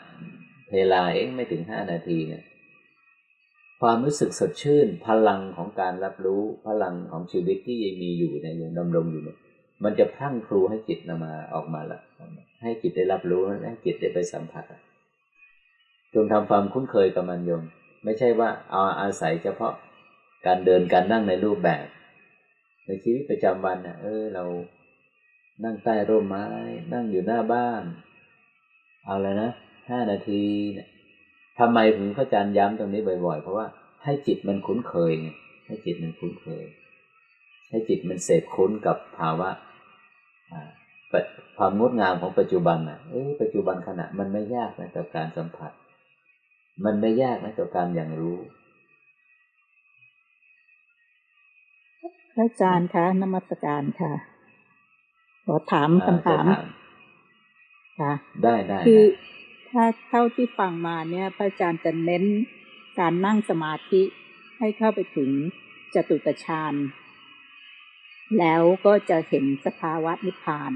[0.74, 2.42] เวลาเองไม่ถึงห้านาทีเนี่ย
[3.80, 9.38] ความรู้สึกสดชื่น พลังของการรับรู้พลังของชีวิตที่ยังมีอยู่เนี่ยยังดำรงอยู่เนี่ย
[9.84, 12.00] มันจะพรั่งครูให้จิตนำมาออกมาละ
[12.62, 14.64] ให้จิตได้รับรู้ให้จิตได้ไปสัมผัส
[16.14, 17.62] จงทำความคุ้นเคยกับมันโยม
[18.04, 19.72] ไม่ใช่ว่าเอาอาศัยเฉพาะ
[20.46, 21.86] การเดินการนั่งในรูปแบบ
[22.86, 24.44] ในชีวิตประจำวันเนี่ยเออเรา
[25.64, 26.46] นั่งใต้ร่มไม้
[26.92, 27.82] นั่งอยู่หน้าบ้าน
[29.06, 29.50] เอาเลยนะ
[29.90, 30.42] ห้านาที
[30.72, 30.88] เนี่ย
[31.58, 33.66] ทำไมถึงพระอาจารย์ย้ำตรงนี้บ่อย ๆ เพราะว่า
[34.04, 35.28] ให้จิตมันคุ้นเคยไง
[35.66, 36.64] ให้จิตมันคุ้นเคย
[37.70, 39.50] ให้จิตมันเสพคุ้นกับภาวะ
[41.58, 45.72] ความงดงามของปัจจุบันนะเอ้ปัจจุบันขณะมันไม่ยากนะต่อการสัมผัส
[46.84, 48.38] มันไม่ยากนะต่อการอย่างรู้
[52.38, 54.12] อาจารย์คะนมัสการค่ะ
[55.46, 56.46] ขอถามคำถาม
[58.00, 58.12] ค่ะ
[58.42, 59.02] ได้ได้คือ
[59.70, 62.24] ถ้าเท่าที่ฟังมาเนี่ยพระอาจารย์จะเน้น
[63.00, 64.02] การนั่งสมาธิ
[64.58, 65.30] ให้เข้าไปถึง
[65.94, 66.74] จตุตฌาน
[68.38, 70.72] แล้วก็จะเห็นสภาวะนิพพาน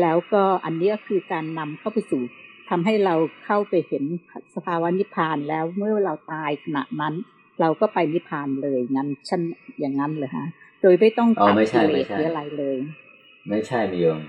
[0.00, 2.22] แล้วก็อันนี้ก็คือการนำเข้าไปสู่
[2.70, 3.14] ทำให้เรา
[3.44, 4.04] เข้าไปเห็น
[4.54, 7.14] สภาวะนิพพานแล้วเมื่อเราตายขณะนั้น
[7.60, 9.40] เราก็ไปนิพพานเลยงั้นฉัน
[9.80, 10.46] อย่างนั้นเลยฮะ
[10.82, 12.76] โดยไม่ต้องตัดกิเลสหรืออะไรเลย
[13.48, 14.20] ไม่ใช่มิโยม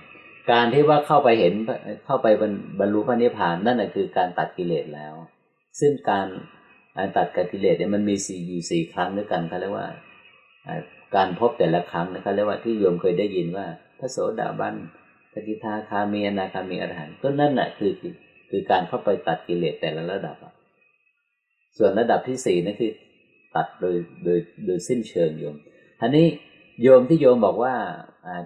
[0.52, 1.54] การที่ว่าเข้าไปเห็น
[2.06, 2.28] เข้าไป
[2.80, 5.14] บรรลุพระนิพพานนั่นแหะคือการตัดกิเลสแล้ว
[5.80, 6.28] ซึ่งการ
[6.98, 9.88] การตัดกิเลสเนี่ยมันมีสี่อยู่สี่ครั้งด้วยกันเขาเรียกว่า
[11.16, 13.66] การพบแต่ละครั้งนะครับเรียกว่าที่โยมเคยได้ยินว่า
[14.00, 14.76] พระโสดาบัน
[15.34, 17.92] ปฏิทาคามีอนาคามีอรหันต์ก็นั่นแหละคือ
[18.50, 20.36] คือการเข้าไปตัดกิเลสแต่ละระดับ
[21.78, 22.92] ส่วนระดับที่สี่นั่นคือ
[23.56, 23.96] ตัดโดย
[24.26, 25.56] โดยโดยสิ้นเชิงโยม
[26.00, 26.28] ทีนี้
[26.82, 27.74] โยมที่โยมบอกว่า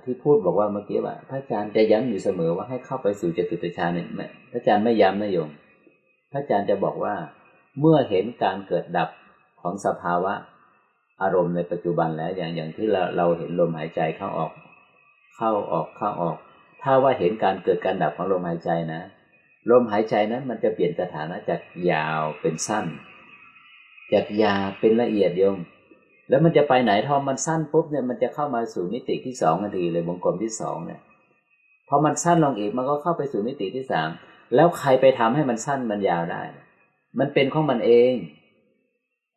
[0.04, 5.50] ที่พูดบอกว่าเมื่อกี้ว่า พระอาจารย์จะย้ำอยู่เสมอว่าให้เข้าไปสู่จตุตฌานเนี่ยพระอาจารย์ไม่ย้ำนะโยม
[6.32, 7.16] พระอาจารย์จะบอกว่า
[7.80, 9.10] เมื่อเห็นการเกิดดับ
[9.62, 10.34] ของสภาวะ
[11.22, 14.52] อารมณ์ในปัจจุบันแล้วอย่างอย่างที่เราเราเห็นลมหายใจเข้าออก
[15.38, 16.38] เข้าออกเข้าออก
[16.82, 19.02] ถ้าว่าเห็นการเกิดการดับของลมหายใจนะ
[19.72, 21.62] ลมหายใจนั้นมันจะเปลี่ยนสถานะจาก
[21.92, 22.86] ยาวเป็นสั้น
[24.14, 25.58] จากยาเป็นละเอียดโยม
[26.30, 31.02] แล้วมันจะไปไหนทอมันสั้นปุ๊บเนี่ยมันจะเข้ามาสู่มิติที่สองนทีเลยวงกลมที่สองเนี่ย
[31.90, 34.10] พอมันสั้นลงอีกมันก็เข้าไปสู่มิติที่สาม
[34.56, 36.42] แล้วใครไปทำให้มันสั้นมันยาวได้
[37.20, 38.14] มันเป็นของมันเอง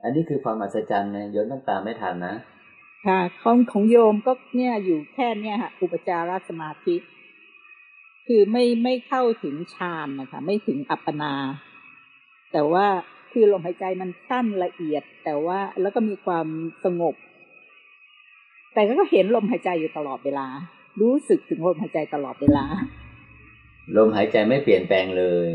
[0.02, 2.35] อันนี้คือความอัศจรรย์นะโยมต้องตามไม่ทันนะ
[3.06, 6.97] ค่ะของของโยมก็เนี่ยอยู่แค่เนี่ยค่ะอุปจารสมาธิ
[8.27, 11.32] คือไม่ไม่เข้าถึงฌานนะคะไม่ถึงอัปปนา
[12.52, 12.86] แต่ว่า
[13.32, 16.46] คือลมหายใจมันสั้นละเอียด แต่ว่าแล้วก็มีความ
[16.84, 17.14] สงบ
[18.74, 20.46] แต่ก็เห็นลมหายใจอยู่ตลอดเวลา
[21.00, 22.64] รู้สึกถึงลมหายใจตลอดเวลา
[23.96, 25.48] ลมหายใจไม่เปลี่ยนแปลงเลย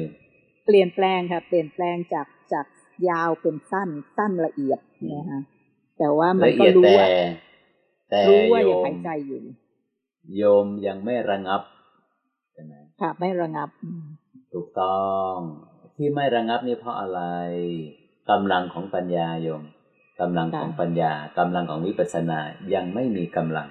[0.66, 2.66] เปลี่ยนแปลงค่ะ เปลี่ยนแปลงจากจาก
[3.10, 4.80] ยาวเป็นสั้นสั้นละเอียด
[5.14, 5.42] นะคะ
[5.98, 7.08] แต่ว่ามันก็รู้ว่า
[8.30, 9.42] รู้ว่ายังหายใจอยู่
[10.38, 11.62] โยมยังไม่ระงับ
[12.54, 13.70] ใช่ไหมค่ะไม่ระงับ
[14.54, 15.02] ถูกต้อ
[15.34, 15.36] ง
[15.98, 17.22] ที่ไม่ระงับนี่เพราะอะไร
[18.30, 19.64] กำลังของปัญญาโยม
[20.22, 22.40] กำลังของปัญญากำลังของวิปัสสนา
[22.74, 23.68] ยังไม่มีกำลัง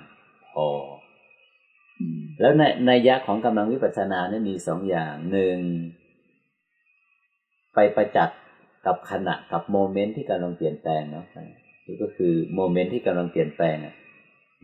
[0.53, 0.69] พอ
[2.41, 5.57] แล้วในนัยยะของกำลังวิปัสสนาเนี่ยมีสองอย่างหนึ่ง
[7.75, 8.39] ไปประจักษ์
[8.87, 11.27] กับขณะกับ moment ที่กำลังเปลี่ยนแปลงเนาะ
[11.87, 13.95] นี่ก็คือ moment ที่กำลังเปลี่ยนแปลงอะ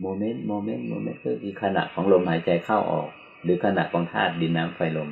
[0.01, 3.09] moment moment moment ก็คือขณะของลมหายใจเข้าออก
[3.43, 5.09] หรือขณะของธาตุดินน้ำไฟลม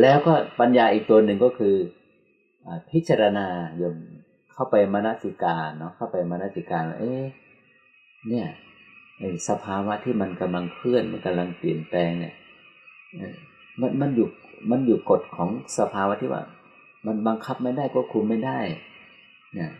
[0.00, 1.74] แล้วก็ปัญญาอีกตัวหนึ่งก็คือ
[2.90, 3.46] พิจารณา
[3.78, 3.96] โยม
[4.52, 7.22] เข้าไปมนสิการเนาะเข้าไปมนสิการเอ๊ะ
[8.28, 8.46] เนี่ย
[9.48, 12.34] สภาวะที่มันกำลังเคลื่อนมันกำลังเปลี่ยนแปลงเนี่ย
[13.80, 14.28] มันมันอยู่
[14.70, 15.48] มันอยู่กฎของ
[15.78, 16.42] สภาวะที่ว่า
[17.06, 18.58] มันบังคับไม่ได้ควบคุมไม่ได้
[19.54, 19.70] เนี่ย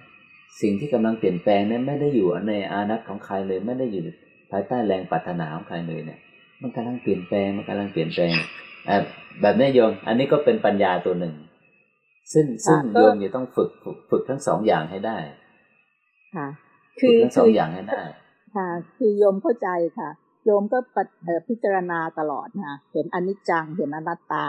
[0.61, 4.03] สิ่งที่กำลังเปลี่ยนแปลงเนั้นไม่ได้อยู่ในอานัตของใครเลย ไม่ได้อยู่
[4.51, 6.19] ภายใต้แรงปรารถนาของใครเลยเนี่ย
[6.61, 8.35] มันกำลังเปลี่ยนแปลงมันกำลังเปลี่ยนแปลง
[9.41, 11.35] แบบนี้โยมอันนี้ก็เป็นปัญญาตัวหนึ่ง
[12.33, 15.19] ซึ่งซึ่งโยมจะต้องฝึกฝึกฝึกทั้งสองอย่างให้ได้
[16.37, 16.49] ค่ะ
[17.01, 18.03] คือทั้งสองอย่างให้ได้
[18.57, 19.69] ค่ะ คือโยมเข้าใจ
[19.99, 20.11] ค่ะ
[20.45, 20.79] โยมก็
[21.49, 24.45] พิจารณาตลอดนะเห็นอนิจจังเห็นอนัตตา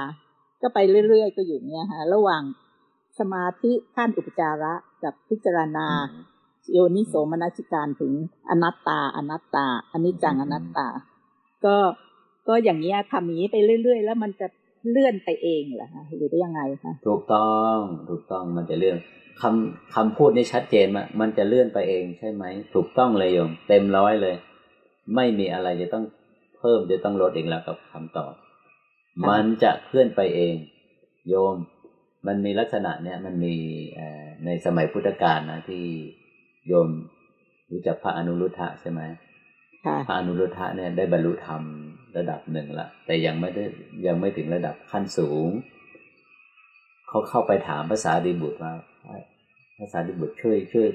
[0.62, 2.44] ก็ไปเรื่อยๆก็อยู่เนี้ยค่ะระหว่าง
[3.20, 4.74] สมาธิขั้นอุปจาระ
[5.04, 5.88] กับพิจารณา
[6.72, 8.14] โยนิโสมนัสิการถึง
[8.50, 10.88] อนัตตา อนัตตาอนิจจังอนัตตา
[11.66, 11.76] ก็
[12.48, 14.48] ก็อย่างนี้ทำนี้ไปเรื่อย ๆ แล้วมันจะ
[14.90, 17.76] เลื่อนไปเองเหรอคะหรือได้ยังไงคะถูกต้อง
[18.10, 18.98] ถูกต้องมันจะเลื่อน
[19.42, 22.44] คำคำพูดนี่ชัดเจนมากมันจะเลื่อนไปเองใช่ไหม
[22.76, 24.36] ถูกต้องเลยโยมเต็มร้อยเลย
[25.16, 26.06] ไม่มีอะไรจะต้อง
[26.58, 28.34] เพิ่มจะต้องลดเองแล้วกับคำตอบ
[29.30, 30.56] มันจะเคลื่อนไปเอง
[31.30, 31.56] โยม
[32.28, 33.56] มันมีลักษณะเนี่ยมันมี
[34.46, 35.86] ในสมัยพุทธกาลนะที่
[36.68, 36.90] โยม
[37.72, 39.02] รู้จักพระอนุรุทธะใช่ไหม
[40.08, 41.62] พระอนุรุทธะเนี่ยได้บรรลุธรรม
[42.18, 43.64] ระดับหนึ่งละ แต่ยังไม่ได้
[44.08, 45.50] ยังไม่ถึงระดับขั้นสูง
[47.08, 48.74] เขาเข้าไปถามภาษาดิบุตรว่า
[49.80, 50.88] ภาษาดิบุตรช่วยช่วย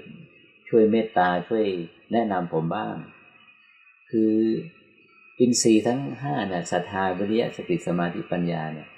[0.69, 1.65] ช่วยเมตตาช่วย
[2.12, 2.95] แนะนำผมบ้าง
[4.11, 4.32] คือ
[5.40, 8.89] อินทรีย์ทั้งห้าเนี่ยศรัทธาวิริยะสติสมาธิปัญญาเนี่ย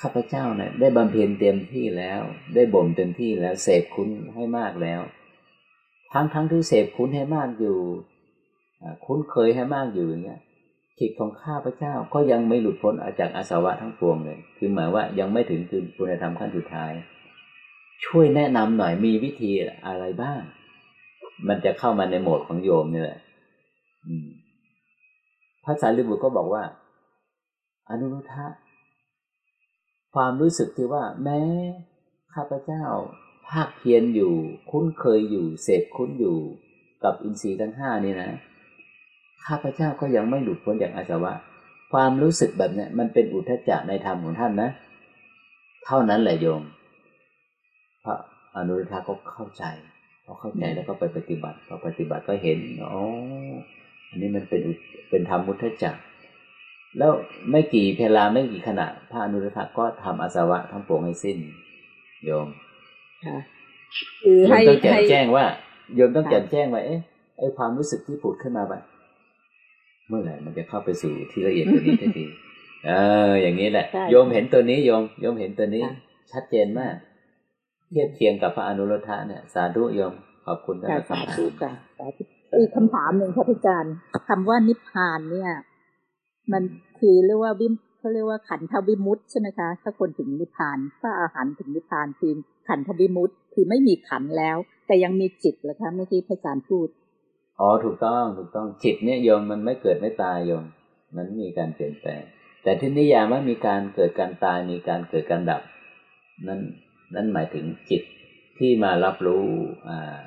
[0.00, 2.20] ข้าพเจ้าเนี่ยได้บำเพ็ญเต็มที่แล้ว
[2.54, 5.00] ได้บ่มเต็มที่แล้วเสพคุณให้มากแล้ว
[6.12, 7.76] ทั้งทั้งที่เสพคุณให้มากอยู่
[9.04, 10.40] คุ้นเคยให้มากอยู่อย่างเงี้ย
[11.00, 16.92] จิตของข้าพเจ้าก็ยังไม่หลุดพ้นจากอาสวะทั้งปวงเลย คือหมายว่ายังไม่ถึงคือคุณธรรมขั้นสุดท้าย
[18.04, 19.50] ช่วยแนะนำหน่อยมีวิธี
[19.86, 20.40] อะไรบ้าง
[21.48, 23.18] มันจะเข้ามาในโหมดของโยมนี่แหละ
[25.64, 26.64] พระสารีบุตรก็บอกว่า
[27.88, 28.46] อนุรุทธะ
[30.14, 31.40] ความรู้สึกที่ว่า แม้
[32.34, 32.84] ข้าพเจ้า
[33.48, 34.34] ภาคเพียรอยู่
[34.70, 36.38] คุ้นเคยอยู่เสพคุ้นอยู่
[37.04, 38.30] กับอินทรีย์ทั้งห้านี่นะ
[39.46, 41.32] ข้าพเจ้าก็ยังไม่หลุดพ้นจากอาสวะ
[41.92, 44.70] ความรู้สึกแบบนี้มันเป็นอุทจจะในธรรมของท่านนะ
[45.84, 46.62] เท่านั้นแหละโยม
[48.04, 48.16] พระ
[48.56, 49.64] อนุรุทธะก็เข้าใจ
[50.24, 53.02] พอเข้าใจแล้วก็ไปปฏิบัติพอปฏิบัติก็เห็นอ๋อ
[54.08, 54.62] อันนี้มันเป็น
[55.10, 55.94] เป็นธรรมมุทจัก
[56.98, 57.12] แล้ว
[57.50, 61.38] ไม่กี่เพลาไม่กี่ขณะ พระอนุรุทธะก็ทำอาสวะทั้งปวงให้สิ้น
[62.24, 62.48] โยม
[63.26, 63.38] ค่ะ
[64.24, 65.44] คือให้ต้องแจ้งแจ้งว่า
[65.94, 67.00] โยมต้องแจ้งแจ้งว่าเอ๊ะ
[67.38, 68.82] ไอความรู้สึกที่ผุดขึ้นมาแบบ
[70.08, 72.26] เมื่อไหร่มันจะเข้าไปสู่ที่ละเอียดตัวนี้ทันที
[72.86, 72.92] เอ
[73.28, 75.84] อ อย่างนี้แหละ โยมเห็นตัวนี้โยมโยมเห็นตัวนี้
[76.32, 76.94] ชัดเจนมาก
[77.90, 80.14] เทียบเทียงกับพระอนุรุทธะเนี่ย สาธุโยม
[80.46, 81.72] ขอบคุณท่านสาธุค่ะ
[82.58, 83.94] อีกคำถามหนึ่งครับอาจารย์
[84.28, 85.50] คำว่านิพพานเนี่ย
[86.52, 86.62] มัน
[86.98, 92.32] คือเรียกว่าวิมเขาเรียกว่าขันธวิมุตใช่ไหมคะ ถ้าคนถึงนิพพานพระอาหารถึงนิพพานคือ
[92.68, 94.56] ขันธวิมุตคือไม่มีขันแล้ว
[94.86, 96.88] แต่ยังมีจิตเหรอคะเมื่อกี้พระอาจารย์พูด
[97.60, 100.64] อ๋อถูกต้องถูกต้องจิตเนี่ยโยมมันไม่เกิดไม่ตายโยม
[101.16, 102.22] มันมีการเปลี่ยนแปลง
[102.62, 105.62] แต่ที่นิยามว่ามีการเกิดการตายมีการเกิดการดับ
[106.46, 106.60] นั้น
[107.14, 108.02] นั้นหมายถึงจิต
[108.58, 109.46] ที่มารับรู้
[109.88, 110.18] อ่า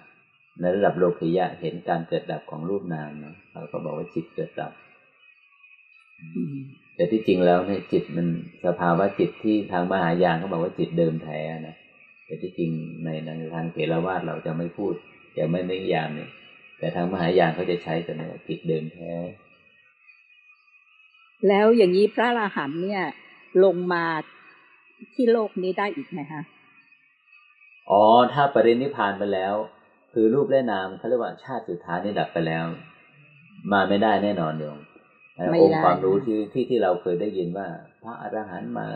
[0.60, 4.72] ในระดับโลกิยะเห็นการเกิดดับของรูปนามเนาะเราก็บอกว่าจิตเกิดดับ
[6.96, 8.28] แต่ที่จริงแล้วเนี่ยจิตมัน
[8.66, 11.76] สภาวะจิตที่ทางมหายานเขาบอกว่าจิตเดิมแท้นะ
[12.26, 12.72] แต่ที่จริง
[13.04, 13.10] ใน
[13.56, 14.94] ทางเถรวาทเราจะไม่พูด
[15.38, 16.30] จะไม่นิยามเนี่ย
[16.82, 19.12] แต่ทางมหายานเขาจะใช้แต่เนี่ยจิตเดิมแท้
[21.48, 23.04] แล้วอย่างนี้พระอราหันต์เนี่ย
[23.64, 24.06] ลงมา
[25.14, 26.42] ที่โลกนี้ได้อีกไหมคะ
[27.92, 28.04] อ๋อ
[28.34, 29.54] ถ้าปรินิพานไปแล้ว
[30.12, 32.66] คือรูปและนามเขาเรียกว่าชาติสุดท้ายนี่ดับไปแล้ว
[33.72, 34.78] มาไม่ได้แน่นอนโยม
[35.62, 37.68] องค์ความรู้ที่ที่ที่เราเคยได้ยินว่า
[38.04, 38.88] พระอรหันต์มา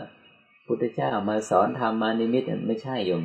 [0.66, 3.24] พุทธเจ้ามาสอนธรรมมานิมิตไม่ใช่โยม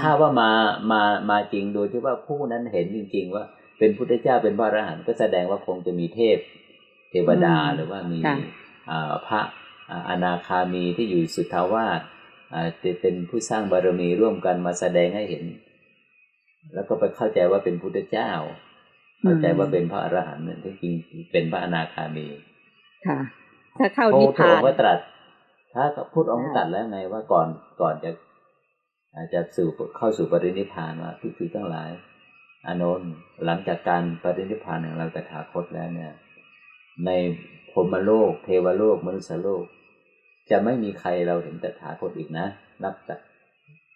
[0.00, 0.50] ถ้าว่ามา
[0.92, 3.44] มามาจริงโดยที่ว่าผู้นั้นเห็นจริง ๆ ว่า
[3.78, 6.38] เป็นพุทธเจ้าเป็นพระอรหันต์ก็แสดงว่าคงจะมีเทพ
[7.10, 8.18] เทวดาหรือว่ามี
[9.28, 9.40] พระ
[10.08, 12.00] อนาคามีที่อยู่สุทธาวาส
[12.82, 15.44] จะเป็นผู้สร้างบารมีร่วมกันมาแสดงให้เห็น
[16.74, 18.30] แล้วก็ไปเข้าใจว่าเป็นพุทธเจ้า
[19.22, 20.94] เข้าใจว่าเป็นพระอรหันต์นั่นที่จริง
[21.32, 22.26] เป็นพระอนาคามี
[23.06, 23.18] ค่ะ
[23.78, 24.98] ถ้าเข้านิพพานก็ตรัส
[25.74, 27.48] ถ้าพูดองค์ตรัสแล้วไงว่าก่อน
[27.80, 28.10] ก่อนจะ
[29.14, 31.90] อาจจะสู่เข้าสู่ปรินิพพานว่าทุกทีทั้งหลาย
[32.66, 33.12] อานนท์
[33.44, 36.12] หลังจากการปฏินิพพานของเราตถาคตแล้วเนี่ย
[37.06, 37.10] ใน
[37.72, 39.64] พรมโลก เทวโลกมนุษยโลก
[40.50, 42.46] จะไม่มีใครเราเห็นตถาคตอีกนะ
[42.82, 43.20] นับจาก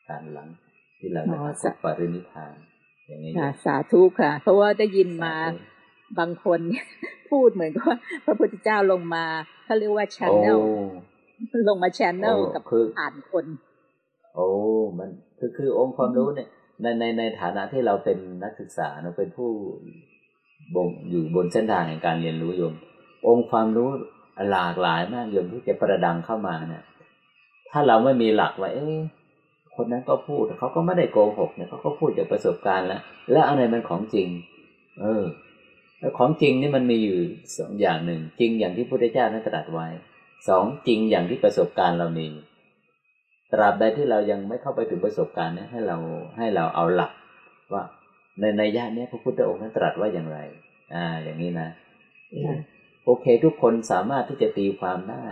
[0.08, 0.48] การหลัง
[0.98, 2.54] ที่เราตถาคตปรินิพพาน
[3.06, 3.32] อย่างนี้
[3.64, 5.34] สาธุค่ะ เพราะว่าได้ยินมา
[6.18, 6.60] บางคน
[7.30, 9.24] พูดเหมือนกับว่าพระพุทธเจ้าลงมา
[9.64, 10.58] เขาเรียกว่าชแนล
[11.68, 12.62] ลงมาชแนลกับ
[12.98, 13.46] อ่านคน
[14.34, 14.46] โอ้
[14.98, 16.48] มันคือคือองค์ความรู้เนี่ย
[16.82, 19.50] ในในในฐานะที่เราเป็นนักศึกษาเราเป็นผู้
[20.74, 22.74] บงอยู่บนเส้นทางแห่งการเรียนรู้โยม
[23.26, 23.88] องค์ความรู้
[24.50, 26.84] หลากหลายมากโยมที่จะประดังเข้ามาเนี่ย
[27.70, 28.96] ถ้าเราไม่มีหลักว่าเอ๊ะ
[29.76, 33.00] คนนั้นก็พูดเขาก็ไม่ได้โกหกเนี่ยเขาก็พูดจากประสบการณ์แล้ว
[33.32, 34.28] แล้วอะไรมันของจริง
[35.00, 35.24] เออ
[36.00, 37.18] แล้วของจริงนี่มันมีอยู่
[37.58, 39.86] สองอย่างหนึ่ง จริงอย่างที่พระพุทธเจ้านั้นตรัสไว้
[40.48, 42.26] สองจริงอย่างที่ประสบการณ์เรามี
[43.52, 45.96] ตราบใดที่เรายังไม่เข้าไปถึงประสบการณ์นี้ให้เรา
[46.38, 47.12] ให้เราเอาหลัก
[47.72, 47.82] ว่า
[48.40, 50.38] ในในญาตินี้พระพุทธองค์นั้นตรัสว่าอย่างไร
[50.94, 51.68] อ่า อย่างนี้นะ
[53.04, 55.26] โอเค ทุกคนสามารถที่จะตีความได้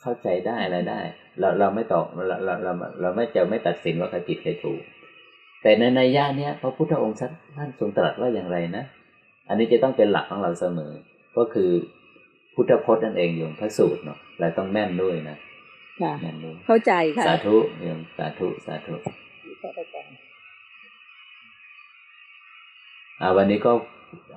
[0.00, 1.00] เข้าใจได้อะไรได้
[1.38, 4.80] เราเราไม่ตอบเราเราเราเราไม่จะไม่ตัดสินว่าใครผิดใครถูก
[5.62, 7.18] แต่ในในญาตินี้พระพุทธองค์
[7.56, 8.84] ท่านทรงตรัสว่าอย่างไรนะ
[9.48, 10.92] อันนี้จะต้องเป็นหลักของเราเสมอ
[11.36, 11.70] ก็คือ
[12.54, 15.36] พุทธพจน์นั่นเองอยู่พระสูตรเนาะและต้องแม่นด้วยนะ
[16.02, 16.14] ค่ะ
[16.66, 18.94] เข้าใจค่ะ สาธุโยมสาธุ สาธุ
[23.20, 23.72] อ่าวันนี้ก็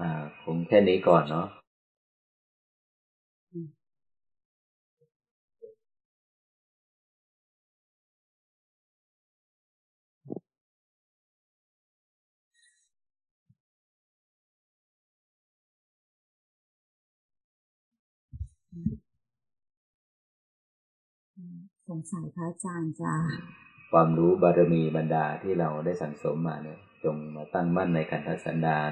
[0.01, 1.47] อ่าคงแค่นี้ก่อนเนาะ
[21.97, 23.15] งสัยพระอาจารย์จ้า
[23.91, 28.91] ความรู้บารมีบรรดาที่เราได้สั่งสมมาเนี่ย จงมาตั้งมั่นในขันธสันดาน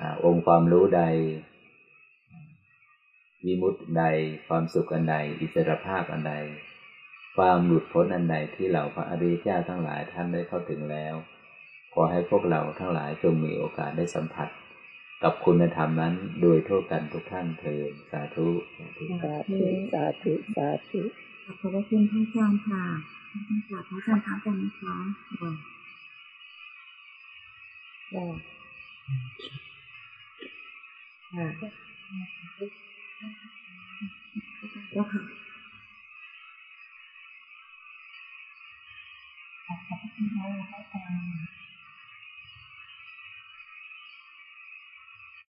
[0.00, 1.02] อองค์ความรู้ใด
[3.46, 4.04] วิมุตติใด
[4.48, 6.34] ความสุขอันใด อิสรภาพอันใด
[7.36, 11.14] ความหลุดพ้นอันใดที่เหล่าพระอริยเจ้าทั้งหลายท่านได้เข้าถึงแล้ว
[11.92, 14.48] ขอให้พวกเราทั้งหลายจงมีโอกาสได้สัมผัส
[15.22, 21.00] กับคุณธรรมนั้นโดยทั่วกันทุกท่านเถิดสาธุสาธุสาธุสาธุสาธุ
[21.44, 22.82] ขอบพระคุณพระอาจารย์ค่ะ
[23.68, 24.94] ขอบพระอาจารย์ครันนะคะ
[31.30, 31.46] ค่ะ
[34.92, 35.22] แล้วค่ะ
[39.66, 41.51] ขอบคุณพระอาจารย์